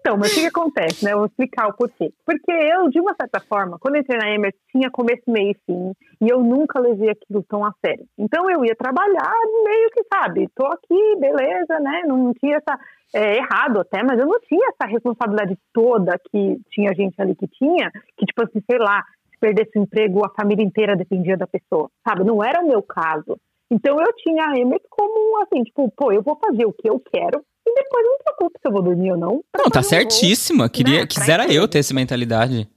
Então, 0.06 0.18
mas 0.18 0.32
o 0.32 0.34
que, 0.34 0.46
acontece, 0.46 1.02
né? 1.02 1.14
Eu 1.14 1.16
vou 1.16 1.26
explicar 1.26 1.66
o 1.66 1.73
porquê. 1.73 2.12
Porque 2.26 2.52
eu, 2.52 2.90
de 2.90 3.00
uma 3.00 3.14
certa 3.18 3.40
forma, 3.40 3.78
quando 3.78 3.96
entrei 3.96 4.18
na 4.18 4.28
Emirates, 4.28 4.61
tinha 4.70 4.90
começo, 4.90 5.23
meio 5.26 5.52
e 5.52 5.56
fim, 5.64 5.92
e 6.20 6.28
eu 6.28 6.40
nunca 6.40 6.78
levei 6.78 7.08
aquilo 7.08 7.42
tão 7.49 7.64
a 7.64 7.73
sério. 7.82 8.04
Então, 8.18 8.50
eu 8.50 8.62
ia 8.66 8.76
trabalhar 8.76 9.32
meio 9.64 9.88
que, 9.90 10.04
sabe, 10.12 10.46
tô 10.54 10.66
aqui, 10.66 11.16
beleza, 11.18 11.80
né? 11.80 12.02
Não 12.06 12.34
tinha 12.34 12.58
essa. 12.58 12.78
É, 13.14 13.37
errado 13.37 13.78
até, 13.78 14.02
mas 14.02 14.18
eu 14.18 14.26
não 14.26 14.40
tinha 14.40 14.70
essa 14.70 14.90
responsabilidade 14.90 15.56
toda 15.73 16.18
que 16.30 16.61
tinha 16.73 16.92
gente 16.94 17.14
ali 17.23 17.34
que 17.37 17.46
tinha, 17.46 17.88
que, 18.18 18.26
tipo 18.26 18.42
assim, 18.42 18.61
sei 18.68 18.78
lá, 18.78 19.04
se 19.30 19.38
perdesse 19.38 19.78
o 19.78 19.82
emprego, 19.82 20.26
a 20.26 20.30
família 20.30 20.64
inteira 20.64 20.96
dependia 20.96 21.37
da 21.37 21.46
pessoa, 21.46 21.88
sabe? 22.06 22.25
Não 22.25 22.42
era 22.42 22.61
o 22.61 22.66
meu 22.66 22.82
caso. 22.82 23.38
Então 23.70 24.00
eu 24.00 24.12
tinha 24.16 24.49
a 24.49 24.58
Emirates 24.58 24.88
como 24.90 25.40
assim, 25.42 25.62
tipo, 25.62 25.88
pô, 25.96 26.11
eu 26.11 26.23
vou 26.23 26.37
fazer 26.37 26.66
o 26.66 26.73
que 26.73 26.90
eu 26.90 26.99
quero, 26.99 27.44
e 27.66 27.75
depois 27.75 28.04
não 28.04 28.12
me 28.12 28.18
preocupo 28.18 28.59
se 28.61 28.68
eu 28.68 28.73
vou 28.73 28.83
dormir 28.83 29.12
ou 29.12 29.18
não. 29.18 29.44
Não, 29.56 29.71
tá 29.71 29.83
certíssima. 29.83 30.68
Queria, 30.68 31.00
né? 31.00 31.06
Quisera 31.06 31.52
eu 31.52 31.66
ter 31.66 31.78
essa 31.78 31.94
mentalidade. 31.94 32.68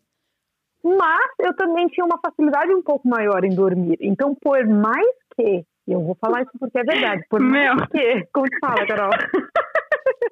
Mas 0.83 1.31
eu 1.39 1.53
também 1.55 1.87
tinha 1.87 2.05
uma 2.05 2.19
facilidade 2.19 2.73
um 2.73 2.81
pouco 2.81 3.07
maior 3.07 3.43
em 3.43 3.53
dormir. 3.53 3.97
Então, 4.01 4.35
por 4.35 4.65
mais 4.65 5.07
que. 5.35 5.65
Eu 5.87 6.01
vou 6.01 6.17
falar 6.19 6.41
isso 6.41 6.51
porque 6.59 6.77
é 6.77 6.83
verdade. 6.83 7.23
Por 7.29 7.41
mais 7.41 7.75
Meu. 7.75 7.87
que. 7.87 8.27
Como 8.33 8.45
te 8.45 8.59
fala, 8.59 8.85
Carol? 8.85 9.09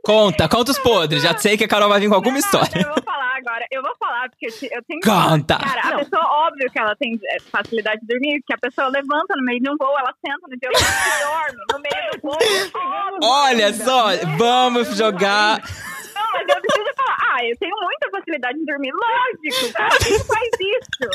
Conta, 0.03 0.47
conta 0.47 0.71
os 0.71 0.79
podres. 0.79 1.23
Já 1.23 1.35
sei 1.37 1.57
que 1.57 1.63
a 1.63 1.67
Carol 1.67 1.89
vai 1.89 1.99
vir 1.99 2.09
com 2.09 2.15
alguma 2.15 2.33
não, 2.33 2.39
história. 2.39 2.81
Eu 2.81 2.93
vou 2.93 3.03
falar 3.03 3.37
agora. 3.37 3.65
Eu 3.71 3.81
vou 3.81 3.95
falar, 3.97 4.29
porque 4.29 4.47
eu 4.47 4.83
tenho. 4.83 5.01
Conta! 5.01 5.57
Cara, 5.57 5.81
a 5.81 5.91
não. 5.91 5.97
pessoa, 5.97 6.23
óbvio 6.47 6.71
que 6.71 6.79
ela 6.79 6.95
tem 6.95 7.19
é, 7.31 7.39
facilidade 7.39 8.01
de 8.01 8.07
dormir, 8.07 8.41
que 8.45 8.53
a 8.53 8.57
pessoa 8.57 8.87
levanta 8.87 9.35
no 9.35 9.43
meio 9.43 9.59
de 9.59 9.69
um 9.69 9.75
voo, 9.77 9.97
ela 9.97 10.13
senta 10.25 10.47
no 10.47 10.57
violão 10.59 10.79
e 10.79 11.23
dorme 11.25 11.63
no 11.71 11.79
meio 11.79 12.11
do 12.11 12.21
voo. 12.21 13.29
Olha 13.29 13.73
só, 13.73 14.07
vamos 14.37 14.95
jogar 14.95 15.61
mas 16.35 16.55
eu 16.55 16.61
preciso 16.61 16.95
falar, 16.95 17.17
ah, 17.31 17.45
eu 17.45 17.57
tenho 17.57 17.75
muita 17.81 18.09
facilidade 18.11 18.59
em 18.59 18.65
dormir. 18.65 18.91
Lógico, 18.91 19.73
cara, 19.73 19.97
quem 20.03 20.19
faz 20.19 20.49
isso? 20.59 21.09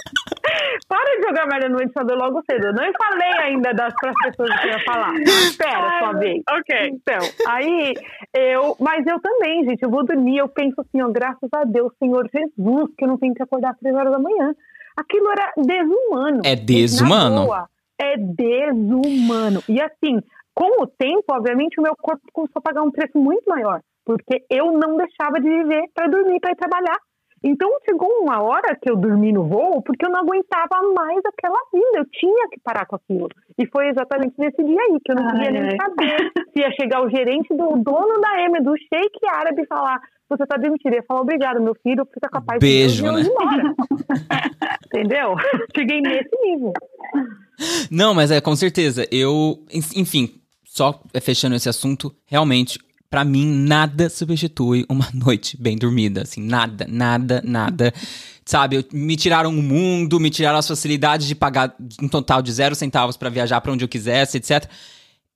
Para 0.88 1.16
de 1.16 1.22
jogar 1.26 1.46
merda 1.46 1.68
no 1.68 1.78
ventilador 1.78 2.16
logo 2.16 2.42
cedo. 2.50 2.68
Eu 2.68 2.72
não 2.72 2.92
falei 2.92 3.32
ainda 3.40 3.72
das 3.74 3.94
pessoas 3.94 4.60
que 4.60 4.66
eu 4.66 4.72
ia 4.72 4.84
falar. 4.84 5.14
Espera 5.20 5.98
sua 5.98 6.12
vez. 6.14 6.42
Ok. 6.50 6.88
Então, 6.88 7.18
aí 7.46 7.94
eu. 8.34 8.76
Mas 8.80 9.06
eu 9.06 9.20
também, 9.20 9.64
gente, 9.64 9.82
eu 9.82 9.90
vou 9.90 10.04
dormir. 10.04 10.38
Eu 10.38 10.48
penso 10.48 10.80
assim, 10.80 11.02
ó, 11.02 11.08
graças 11.08 11.48
a 11.52 11.64
Deus, 11.64 11.92
Senhor 11.98 12.28
Jesus, 12.34 12.90
que 12.96 13.04
eu 13.04 13.08
não 13.08 13.18
tenho 13.18 13.34
que 13.34 13.42
acordar 13.42 13.72
às 13.72 13.78
três 13.78 13.94
horas 13.94 14.12
da 14.12 14.18
manhã. 14.18 14.54
Aquilo 14.96 15.30
era 15.30 15.52
desumano. 15.56 16.40
É 16.44 16.56
desumano? 16.56 17.48
é 17.98 18.16
desumano. 18.16 19.62
E 19.68 19.80
assim, 19.80 20.20
com 20.54 20.82
o 20.82 20.86
tempo, 20.86 21.24
obviamente, 21.30 21.78
o 21.78 21.82
meu 21.82 21.94
corpo 21.96 22.22
começou 22.32 22.58
a 22.58 22.62
pagar 22.62 22.82
um 22.82 22.90
preço 22.90 23.18
muito 23.18 23.44
maior 23.46 23.82
porque 24.04 24.44
eu 24.50 24.72
não 24.72 24.96
deixava 24.96 25.40
de 25.40 25.48
viver 25.48 25.84
para 25.94 26.08
dormir, 26.08 26.40
para 26.40 26.52
ir 26.52 26.56
trabalhar. 26.56 26.96
Então 27.42 27.70
chegou 27.88 28.08
uma 28.20 28.42
hora 28.42 28.76
que 28.76 28.90
eu 28.90 28.96
dormi 28.96 29.32
no 29.32 29.44
voo 29.44 29.82
porque 29.82 30.04
eu 30.04 30.10
não 30.10 30.20
aguentava 30.20 30.76
mais 30.94 31.20
aquela 31.24 31.58
vida, 31.72 31.98
eu 31.98 32.04
tinha 32.12 32.48
que 32.50 32.60
parar 32.62 32.84
com 32.84 32.96
aquilo. 32.96 33.28
E 33.58 33.66
foi 33.66 33.88
exatamente 33.88 34.34
nesse 34.38 34.62
dia 34.62 34.78
aí 34.78 34.98
que 35.02 35.10
eu 35.10 35.16
não 35.16 35.24
ai, 35.24 35.32
queria 35.32 35.60
nem 35.62 35.76
saber 35.76 36.32
se 36.52 36.60
ia 36.60 36.70
chegar 36.72 37.02
o 37.02 37.08
gerente 37.08 37.48
do 37.48 37.76
dono 37.78 38.20
da 38.20 38.42
M, 38.42 38.62
do 38.62 38.76
Sheik 38.76 39.26
Árabe, 39.26 39.62
e 39.62 39.66
falar: 39.66 39.98
Você 40.28 40.46
tá 40.46 40.58
demitido. 40.58 40.92
Eu 40.92 40.96
ia 40.96 41.04
falar: 41.04 41.20
Obrigado, 41.22 41.62
meu 41.62 41.74
filho, 41.82 42.06
fica 42.12 42.28
capaz 42.28 42.60
Beijo, 42.60 43.04
de 43.04 43.10
né? 43.10 43.22
embora. 43.22 43.74
Entendeu? 44.86 45.34
Cheguei 45.74 46.02
nesse 46.02 46.36
nível. 46.42 46.72
Não, 47.90 48.12
mas 48.12 48.30
é 48.30 48.40
com 48.40 48.54
certeza. 48.54 49.06
Eu, 49.10 49.64
enfim, 49.72 50.40
só 50.64 51.00
fechando 51.22 51.54
esse 51.54 51.70
assunto, 51.70 52.14
realmente 52.26 52.78
para 53.10 53.24
mim, 53.24 53.44
nada 53.44 54.08
substitui 54.08 54.86
uma 54.88 55.08
noite 55.12 55.56
bem 55.60 55.76
dormida. 55.76 56.22
Assim, 56.22 56.40
nada, 56.40 56.86
nada, 56.88 57.42
nada. 57.44 57.92
Sabe, 58.46 58.86
me 58.92 59.16
tiraram 59.16 59.50
o 59.50 59.62
mundo, 59.62 60.20
me 60.20 60.30
tiraram 60.30 60.58
as 60.58 60.68
facilidades 60.68 61.26
de 61.26 61.34
pagar 61.34 61.74
um 62.00 62.08
total 62.08 62.40
de 62.40 62.52
zero 62.52 62.74
centavos 62.74 63.16
para 63.16 63.28
viajar 63.28 63.60
para 63.60 63.72
onde 63.72 63.84
eu 63.84 63.88
quisesse, 63.88 64.38
etc. 64.38 64.68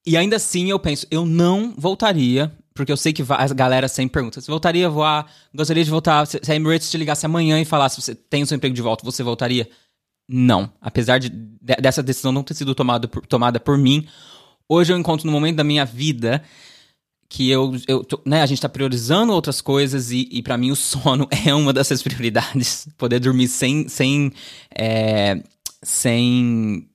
E 0.06 0.16
ainda 0.16 0.36
assim 0.36 0.70
eu 0.70 0.78
penso, 0.78 1.06
eu 1.10 1.26
não 1.26 1.74
voltaria, 1.76 2.52
porque 2.74 2.92
eu 2.92 2.96
sei 2.96 3.12
que 3.12 3.24
a 3.28 3.46
galera 3.48 3.88
sempre 3.88 4.14
pergunta: 4.14 4.40
você 4.40 4.50
voltaria 4.50 4.86
a 4.86 4.90
voar? 4.90 5.26
Gostaria 5.54 5.84
de 5.84 5.90
voltar? 5.90 6.26
Se 6.26 6.40
a 6.48 6.54
Emirates 6.54 6.90
te 6.90 6.96
ligasse 6.96 7.26
amanhã 7.26 7.60
e 7.60 7.64
falasse 7.64 8.00
você 8.00 8.14
tem 8.14 8.42
o 8.42 8.46
seu 8.46 8.56
emprego 8.56 8.74
de 8.74 8.82
volta, 8.82 9.04
você 9.04 9.22
voltaria? 9.22 9.68
Não. 10.28 10.72
Apesar 10.80 11.18
de, 11.18 11.28
de 11.28 11.76
dessa 11.80 12.02
decisão 12.02 12.32
não 12.32 12.42
ter 12.42 12.54
sido 12.54 12.74
tomada 12.74 13.06
por, 13.06 13.26
tomada 13.26 13.60
por 13.60 13.78
mim, 13.78 14.06
hoje 14.68 14.92
eu 14.92 14.98
encontro 14.98 15.26
no 15.26 15.32
momento 15.32 15.56
da 15.56 15.64
minha 15.64 15.84
vida 15.84 16.42
que 17.28 17.50
eu, 17.50 17.72
eu 17.88 18.04
né, 18.24 18.42
a 18.42 18.46
gente 18.46 18.58
está 18.58 18.68
priorizando 18.68 19.32
outras 19.32 19.60
coisas 19.60 20.10
e, 20.10 20.28
e 20.30 20.42
para 20.42 20.56
mim 20.56 20.70
o 20.70 20.76
sono 20.76 21.28
é 21.46 21.54
uma 21.54 21.72
dessas 21.72 22.02
prioridades. 22.02 22.88
Poder 22.96 23.20
dormir 23.20 23.48
sem, 23.48 23.88
sem, 23.88 24.32
é, 24.76 25.42
sem 25.82 26.88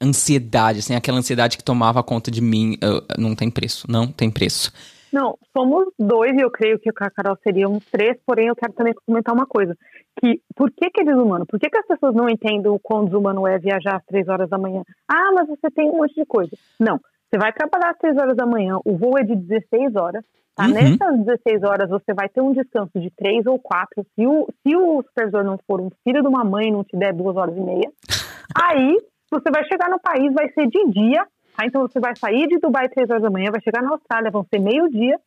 ansiedade, 0.00 0.82
sem 0.82 0.96
aquela 0.96 1.18
ansiedade 1.18 1.56
que 1.56 1.64
tomava 1.64 2.02
conta 2.02 2.30
de 2.30 2.40
mim, 2.40 2.76
eu, 2.80 3.02
não 3.18 3.34
tem 3.36 3.50
preço, 3.50 3.86
não 3.88 4.08
tem 4.08 4.30
preço. 4.30 4.72
Não, 5.12 5.38
somos 5.52 5.92
dois 5.98 6.32
e 6.32 6.40
eu 6.40 6.50
creio 6.50 6.78
que 6.78 6.88
a 6.88 7.10
Carol 7.10 7.36
seriam 7.42 7.78
três, 7.90 8.16
porém 8.26 8.48
eu 8.48 8.56
quero 8.56 8.72
também 8.72 8.94
comentar 9.06 9.34
uma 9.34 9.46
coisa, 9.46 9.76
que 10.18 10.40
por 10.56 10.70
que, 10.70 10.90
que 10.90 11.02
é 11.02 11.04
desumano? 11.04 11.46
Por 11.46 11.60
que, 11.60 11.68
que 11.68 11.78
as 11.78 11.86
pessoas 11.86 12.14
não 12.14 12.30
entendem 12.30 12.72
o 12.72 12.78
quão 12.78 13.04
desumano 13.04 13.46
é 13.46 13.58
viajar 13.58 13.96
às 13.96 14.04
três 14.06 14.26
horas 14.26 14.48
da 14.48 14.56
manhã? 14.56 14.82
Ah, 15.06 15.30
mas 15.34 15.48
você 15.48 15.70
tem 15.70 15.90
um 15.90 15.98
monte 15.98 16.14
de 16.14 16.24
coisa. 16.24 16.50
Não, 16.80 16.98
você 17.32 17.38
vai 17.38 17.50
trabalhar 17.50 17.92
às 17.92 17.98
6 17.98 18.18
horas 18.18 18.36
da 18.36 18.44
manhã, 18.44 18.76
o 18.84 18.94
voo 18.98 19.16
é 19.18 19.22
de 19.22 19.34
16 19.34 19.96
horas, 19.96 20.22
tá? 20.54 20.66
Uhum. 20.66 20.74
Nessas 20.74 21.24
16 21.24 21.62
horas 21.62 21.88
você 21.88 22.12
vai 22.12 22.28
ter 22.28 22.42
um 22.42 22.52
descanso 22.52 23.00
de 23.00 23.10
3 23.10 23.46
ou 23.46 23.58
4. 23.58 24.04
Se 24.14 24.26
o, 24.26 24.46
se 24.62 24.76
o 24.76 25.02
supervisor 25.02 25.42
não 25.42 25.58
for 25.66 25.80
um 25.80 25.88
filho 26.04 26.20
de 26.20 26.28
uma 26.28 26.44
mãe 26.44 26.68
e 26.68 26.70
não 26.70 26.84
te 26.84 26.94
der 26.94 27.14
2 27.14 27.34
horas 27.34 27.56
e 27.56 27.60
meia, 27.60 27.90
aí 28.54 28.98
você 29.30 29.50
vai 29.50 29.64
chegar 29.64 29.88
no 29.88 29.98
país, 29.98 30.30
vai 30.34 30.52
ser 30.52 30.66
de 30.66 30.90
dia, 30.90 31.26
tá? 31.56 31.64
Então 31.64 31.80
você 31.80 31.98
vai 31.98 32.14
sair 32.14 32.46
de 32.48 32.58
Dubai 32.58 32.84
às 32.84 32.92
3 32.92 33.08
horas 33.08 33.22
da 33.22 33.30
manhã, 33.30 33.50
vai 33.50 33.62
chegar 33.62 33.82
na 33.82 33.92
Austrália, 33.92 34.30
vão 34.30 34.44
ser 34.52 34.60
meio-dia. 34.60 35.18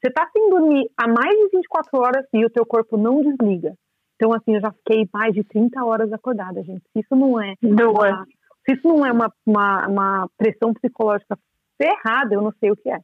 Você 0.00 0.10
tá 0.10 0.28
sem 0.32 0.50
dormir 0.50 0.90
há 0.96 1.06
mais 1.06 1.30
de 1.30 1.48
24 1.58 2.00
horas 2.00 2.26
e 2.32 2.44
o 2.44 2.50
teu 2.50 2.66
corpo 2.66 2.96
não 2.96 3.22
desliga. 3.22 3.72
Então, 4.16 4.32
assim, 4.32 4.56
eu 4.56 4.60
já 4.60 4.72
fiquei 4.72 5.08
mais 5.14 5.32
de 5.32 5.44
30 5.44 5.84
horas 5.84 6.12
acordada, 6.12 6.60
gente. 6.64 6.82
Se 6.92 7.00
isso 7.00 7.14
não 7.14 7.40
é. 7.40 7.54
Uma, 7.62 8.26
se 8.66 8.74
isso 8.74 8.88
não 8.88 9.06
é 9.06 9.12
uma, 9.12 9.32
uma, 9.46 9.86
uma 9.86 10.28
pressão 10.36 10.74
psicológica 10.74 11.38
errado, 11.80 12.32
eu 12.32 12.42
não 12.42 12.52
sei 12.60 12.70
o 12.70 12.76
que 12.76 12.90
é. 12.90 12.98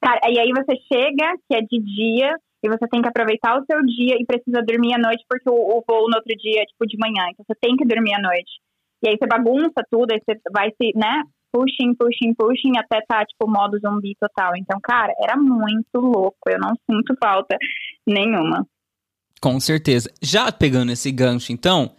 Cara, 0.00 0.20
e 0.28 0.38
aí 0.38 0.50
você 0.50 0.76
chega, 0.92 1.34
que 1.48 1.56
é 1.56 1.60
de 1.60 1.78
dia, 1.78 2.34
e 2.62 2.68
você 2.68 2.86
tem 2.88 3.02
que 3.02 3.08
aproveitar 3.08 3.58
o 3.58 3.64
seu 3.64 3.82
dia 3.84 4.16
e 4.18 4.26
precisa 4.26 4.62
dormir 4.62 4.94
à 4.94 4.98
noite, 4.98 5.24
porque 5.28 5.48
o, 5.48 5.54
o 5.54 5.84
voo 5.86 6.08
no 6.08 6.16
outro 6.16 6.34
dia 6.36 6.62
é 6.62 6.66
tipo 6.66 6.86
de 6.86 6.96
manhã, 6.98 7.28
então 7.30 7.44
você 7.46 7.54
tem 7.60 7.76
que 7.76 7.84
dormir 7.84 8.14
à 8.14 8.20
noite. 8.20 8.50
E 9.02 9.08
aí 9.08 9.16
você 9.16 9.26
bagunça 9.26 9.82
tudo, 9.90 10.12
aí 10.12 10.20
você 10.20 10.40
vai 10.52 10.70
se, 10.70 10.96
né, 10.96 11.22
pushing, 11.52 11.94
pushing, 11.94 12.34
pushing, 12.34 12.78
até 12.78 13.00
tá, 13.06 13.24
tipo, 13.24 13.50
modo 13.50 13.78
zumbi 13.78 14.16
total. 14.18 14.56
Então, 14.56 14.78
cara, 14.82 15.12
era 15.20 15.36
muito 15.36 15.94
louco, 15.94 16.48
eu 16.48 16.58
não 16.58 16.72
sinto 16.88 17.14
falta 17.22 17.56
nenhuma. 18.06 18.66
Com 19.40 19.58
certeza. 19.58 20.08
Já 20.22 20.50
pegando 20.52 20.92
esse 20.92 21.10
gancho, 21.10 21.52
então, 21.52 21.94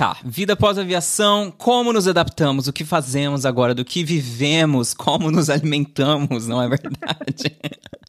Tá, 0.00 0.16
vida 0.24 0.56
pós-aviação, 0.56 1.52
como 1.58 1.92
nos 1.92 2.08
adaptamos, 2.08 2.66
o 2.66 2.72
que 2.72 2.86
fazemos 2.86 3.44
agora, 3.44 3.74
do 3.74 3.84
que 3.84 4.02
vivemos, 4.02 4.94
como 4.94 5.30
nos 5.30 5.50
alimentamos, 5.50 6.46
não 6.46 6.62
é 6.62 6.66
verdade? 6.70 7.54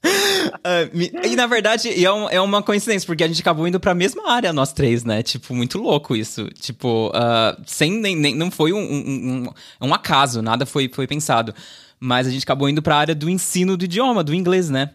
uh, 0.56 1.28
e 1.28 1.36
na 1.36 1.46
verdade, 1.48 1.90
é, 1.90 2.04
é, 2.06 2.40
uma 2.40 2.64
coincidência, 2.64 3.06
porque 3.06 3.26
a 3.26 3.28
gente 3.28 3.42
acabou 3.42 3.68
indo 3.68 3.78
pra 3.78 3.94
mesma 3.94 4.32
área, 4.32 4.54
nós 4.54 4.72
três, 4.72 5.04
né? 5.04 5.22
Tipo, 5.22 5.54
muito 5.54 5.80
louco 5.80 6.16
isso. 6.16 6.48
Tipo, 6.62 7.10
uh, 7.10 7.62
sem 7.66 7.92
nem, 7.92 8.16
nem. 8.16 8.36
Não 8.38 8.50
foi 8.50 8.72
um, 8.72 8.80
um, 8.80 9.44
um, 9.82 9.88
um, 9.88 9.94
acaso, 9.94 10.42
nada 10.42 10.66
foi, 10.66 10.90
foi 10.96 11.06
pensado. 11.06 11.54
Mas 12.00 12.26
a 12.26 12.30
gente 12.30 12.44
acabou 12.44 12.70
indo 12.70 12.82
pra 12.82 12.96
área 12.96 13.14
do 13.14 13.30
ensino 13.30 13.76
do 13.76 13.84
idioma, 13.84 14.24
do 14.24 14.34
inglês, 14.34 14.70
né? 14.70 14.92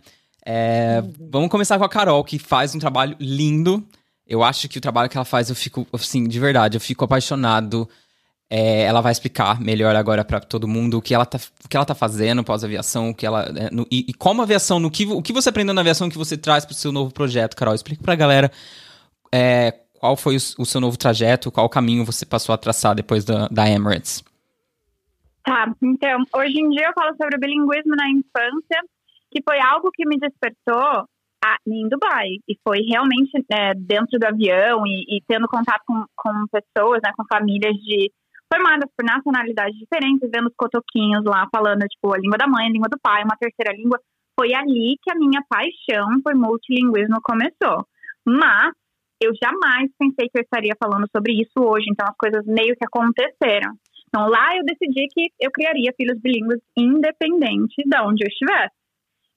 É, 0.46 1.02
uhum. 1.04 1.28
Vamos 1.30 1.50
começar 1.50 1.76
com 1.76 1.84
a 1.84 1.90
Carol, 1.90 2.24
que 2.24 2.38
faz 2.38 2.74
um 2.74 2.78
trabalho 2.78 3.14
lindo 3.20 3.86
eu 4.26 4.42
acho 4.42 4.68
que 4.68 4.78
o 4.78 4.80
trabalho 4.80 5.08
que 5.08 5.16
ela 5.16 5.24
faz, 5.24 5.48
eu 5.48 5.54
fico, 5.54 5.86
assim, 5.92 6.24
de 6.24 6.40
verdade, 6.40 6.76
eu 6.76 6.80
fico 6.80 7.04
apaixonado. 7.04 7.88
É, 8.48 8.82
ela 8.82 9.00
vai 9.00 9.10
explicar 9.10 9.60
melhor 9.60 9.96
agora 9.96 10.24
para 10.24 10.38
todo 10.38 10.68
mundo 10.68 10.98
o 10.98 11.02
que 11.02 11.12
ela 11.12 11.26
tá, 11.26 11.38
o 11.64 11.68
que 11.68 11.76
ela 11.76 11.86
tá 11.86 11.94
fazendo 11.96 12.44
pós-aviação, 12.44 13.10
o 13.10 13.14
que 13.14 13.26
ela. 13.26 13.44
É, 13.56 13.70
no, 13.70 13.86
e, 13.90 14.06
e, 14.08 14.14
como 14.14 14.42
aviação, 14.42 14.78
no 14.78 14.90
que, 14.90 15.06
o 15.06 15.22
que 15.22 15.32
você 15.32 15.48
aprendeu 15.48 15.74
na 15.74 15.80
aviação 15.80 16.08
que 16.08 16.18
você 16.18 16.36
traz 16.36 16.64
pro 16.64 16.74
seu 16.74 16.92
novo 16.92 17.12
projeto, 17.12 17.56
Carol. 17.56 17.74
Explica 17.74 18.02
pra 18.02 18.14
galera 18.14 18.50
é, 19.32 19.72
qual 19.98 20.16
foi 20.16 20.36
o, 20.36 20.40
o, 20.58 20.66
seu 20.66 20.80
novo 20.80 20.96
trajeto, 20.96 21.50
qual 21.50 21.68
caminho 21.68 22.04
você 22.04 22.24
passou 22.24 22.52
a 22.52 22.58
traçar 22.58 22.94
depois 22.94 23.24
da, 23.24 23.48
da 23.48 23.68
Emirates. 23.68 24.24
Tá, 25.44 25.72
então, 25.82 26.24
hoje 26.34 26.58
em 26.58 26.68
dia 26.70 26.88
eu 26.88 26.92
falo 26.92 27.16
sobre 27.16 27.36
o 27.36 27.40
bilinguismo 27.40 27.94
na 27.96 28.08
infância, 28.08 28.82
que 29.30 29.42
foi 29.42 29.60
algo 29.60 29.90
que 29.92 30.06
me 30.06 30.18
despertou 30.18 31.08
em 31.66 31.88
Dubai. 31.88 32.28
E 32.48 32.56
foi 32.62 32.80
realmente 32.82 33.30
é, 33.50 33.74
dentro 33.74 34.18
do 34.18 34.24
avião 34.24 34.86
e, 34.86 35.16
e, 35.16 35.22
tendo 35.26 35.48
contato 35.48 35.82
com, 35.86 36.04
com 36.16 36.32
pessoas, 36.50 37.00
né, 37.04 37.12
com 37.16 37.24
famílias 37.26 37.74
de 37.74 38.10
formadas 38.52 38.88
por 38.96 39.04
nacionalidades 39.04 39.76
diferentes, 39.78 40.30
vendo 40.32 40.46
os 40.46 40.54
cotoquinhos 40.56 41.24
lá 41.24 41.48
falando, 41.50 41.82
tipo, 41.88 42.14
a 42.14 42.18
língua 42.18 42.38
da 42.38 42.46
mãe, 42.46 42.66
a 42.66 42.70
língua 42.70 42.88
do 42.88 42.98
pai, 43.02 43.22
uma 43.24 43.36
terceira 43.36 43.76
língua. 43.76 43.98
foi 44.38 44.54
ali 44.54 44.96
que 45.02 45.10
a 45.10 45.16
minha 45.16 45.42
paixão 45.48 46.20
por 46.22 46.34
multilinguismo 46.34 47.16
começou. 47.22 47.84
Mas 48.24 48.72
eu 49.20 49.32
jamais 49.42 49.90
pensei 49.98 50.28
que 50.28 50.38
eu 50.38 50.42
estaria 50.42 50.76
falando 50.78 51.06
sobre 51.14 51.32
isso 51.32 51.58
hoje, 51.58 51.86
então 51.90 52.06
as 52.08 52.16
coisas 52.16 52.44
meio 52.46 52.76
que 52.76 52.86
aconteceram. 52.86 53.72
Então 54.08 54.28
lá 54.28 54.56
eu 54.56 54.64
decidi 54.64 55.08
que 55.10 55.32
eu 55.40 55.50
criaria 55.50 55.92
filhos 55.96 56.20
bilíngues 56.20 56.60
independente 56.76 57.82
de 57.84 57.98
onde 58.00 58.24
eu 58.24 58.28
estivesse. 58.28 58.74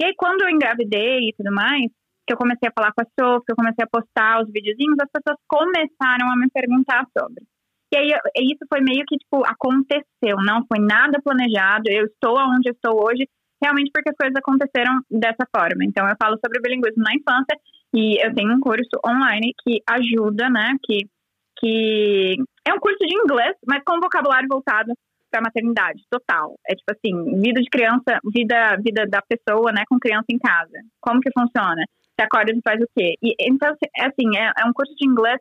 E 0.01 0.05
aí 0.05 0.13
quando 0.15 0.41
eu 0.41 0.49
engravidei 0.49 1.29
e 1.29 1.33
tudo 1.35 1.51
mais, 1.51 1.91
que 2.25 2.33
eu 2.33 2.37
comecei 2.37 2.69
a 2.69 2.71
falar 2.71 2.93
com 2.93 3.01
a 3.01 3.05
Sofia, 3.05 3.43
que 3.45 3.51
eu 3.51 3.55
comecei 3.55 3.83
a 3.83 3.89
postar 3.91 4.41
os 4.41 4.51
videozinhos, 4.51 4.97
as 5.01 5.09
pessoas 5.11 5.37
começaram 5.47 6.31
a 6.31 6.37
me 6.37 6.47
perguntar 6.49 7.05
sobre. 7.17 7.43
E 7.91 7.97
aí 7.97 8.11
isso 8.45 8.65
foi 8.69 8.81
meio 8.81 9.03
que 9.07 9.17
tipo 9.17 9.43
aconteceu, 9.45 10.37
não 10.45 10.63
foi 10.67 10.79
nada 10.79 11.19
planejado. 11.23 11.89
Eu 11.89 12.05
estou 12.05 12.37
onde 12.37 12.69
eu 12.69 12.73
estou 12.73 13.03
hoje 13.03 13.27
realmente 13.61 13.91
porque 13.91 14.11
as 14.11 14.15
coisas 14.15 14.35
aconteceram 14.37 15.01
dessa 15.09 15.45
forma. 15.53 15.83
Então 15.83 16.07
eu 16.07 16.15
falo 16.21 16.37
sobre 16.43 16.61
bilinguismo 16.61 17.03
na 17.03 17.15
infância 17.15 17.57
e 17.93 18.23
eu 18.23 18.33
tenho 18.33 18.53
um 18.53 18.59
curso 18.59 18.95
online 19.05 19.53
que 19.63 19.81
ajuda, 19.89 20.49
né, 20.49 20.75
que 20.83 21.09
que 21.59 22.37
é 22.65 22.73
um 22.73 22.79
curso 22.79 22.99
de 22.99 23.13
inglês, 23.13 23.53
mas 23.67 23.83
com 23.83 23.99
vocabulário 23.99 24.47
voltado 24.47 24.93
para 25.29 25.41
maternidade 25.41 26.03
total. 26.09 26.55
É 26.67 26.75
tipo 26.75 26.91
assim, 26.91 27.41
vida 27.41 27.61
de 27.61 27.69
criança, 27.69 28.19
vida 28.33 28.77
vida 28.77 29.05
da 29.07 29.21
pessoa, 29.21 29.71
né, 29.71 29.83
com 29.89 29.99
criança 29.99 30.27
em 30.29 30.39
casa. 30.39 30.79
Como 31.01 31.21
que 31.21 31.31
funciona? 31.31 31.83
Você 32.15 32.25
acorda 32.25 32.51
e 32.51 32.61
faz 32.61 32.81
o 32.81 32.87
quê? 32.95 33.15
E 33.21 33.35
então 33.39 33.69
é 33.95 34.07
assim, 34.07 34.37
é, 34.37 34.51
é 34.59 34.65
um 34.65 34.73
curso 34.73 34.93
de 34.95 35.07
inglês 35.07 35.39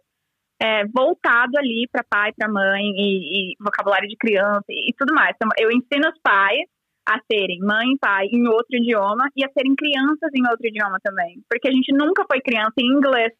é, 0.60 0.84
voltado 0.86 1.56
ali 1.56 1.88
para 1.90 2.04
pai, 2.08 2.32
para 2.36 2.50
mãe 2.50 2.82
e, 2.82 3.52
e, 3.52 3.56
vocabulário 3.60 4.08
de 4.08 4.16
criança 4.16 4.64
e, 4.68 4.90
e 4.90 4.94
tudo 4.96 5.14
mais. 5.14 5.34
Então, 5.36 5.48
eu 5.56 5.70
ensino 5.70 6.08
os 6.10 6.20
pais 6.20 6.66
a 7.08 7.18
serem 7.30 7.60
mãe 7.60 7.94
e 7.94 7.98
pai 7.98 8.26
em 8.26 8.46
outro 8.48 8.76
idioma 8.76 9.30
e 9.34 9.42
a 9.42 9.50
serem 9.50 9.74
crianças 9.74 10.30
em 10.34 10.46
outro 10.50 10.66
idioma 10.66 10.98
também, 11.02 11.40
porque 11.48 11.68
a 11.68 11.72
gente 11.72 11.90
nunca 11.90 12.22
foi 12.30 12.40
criança 12.42 12.74
em 12.78 12.86
inglês. 12.86 13.32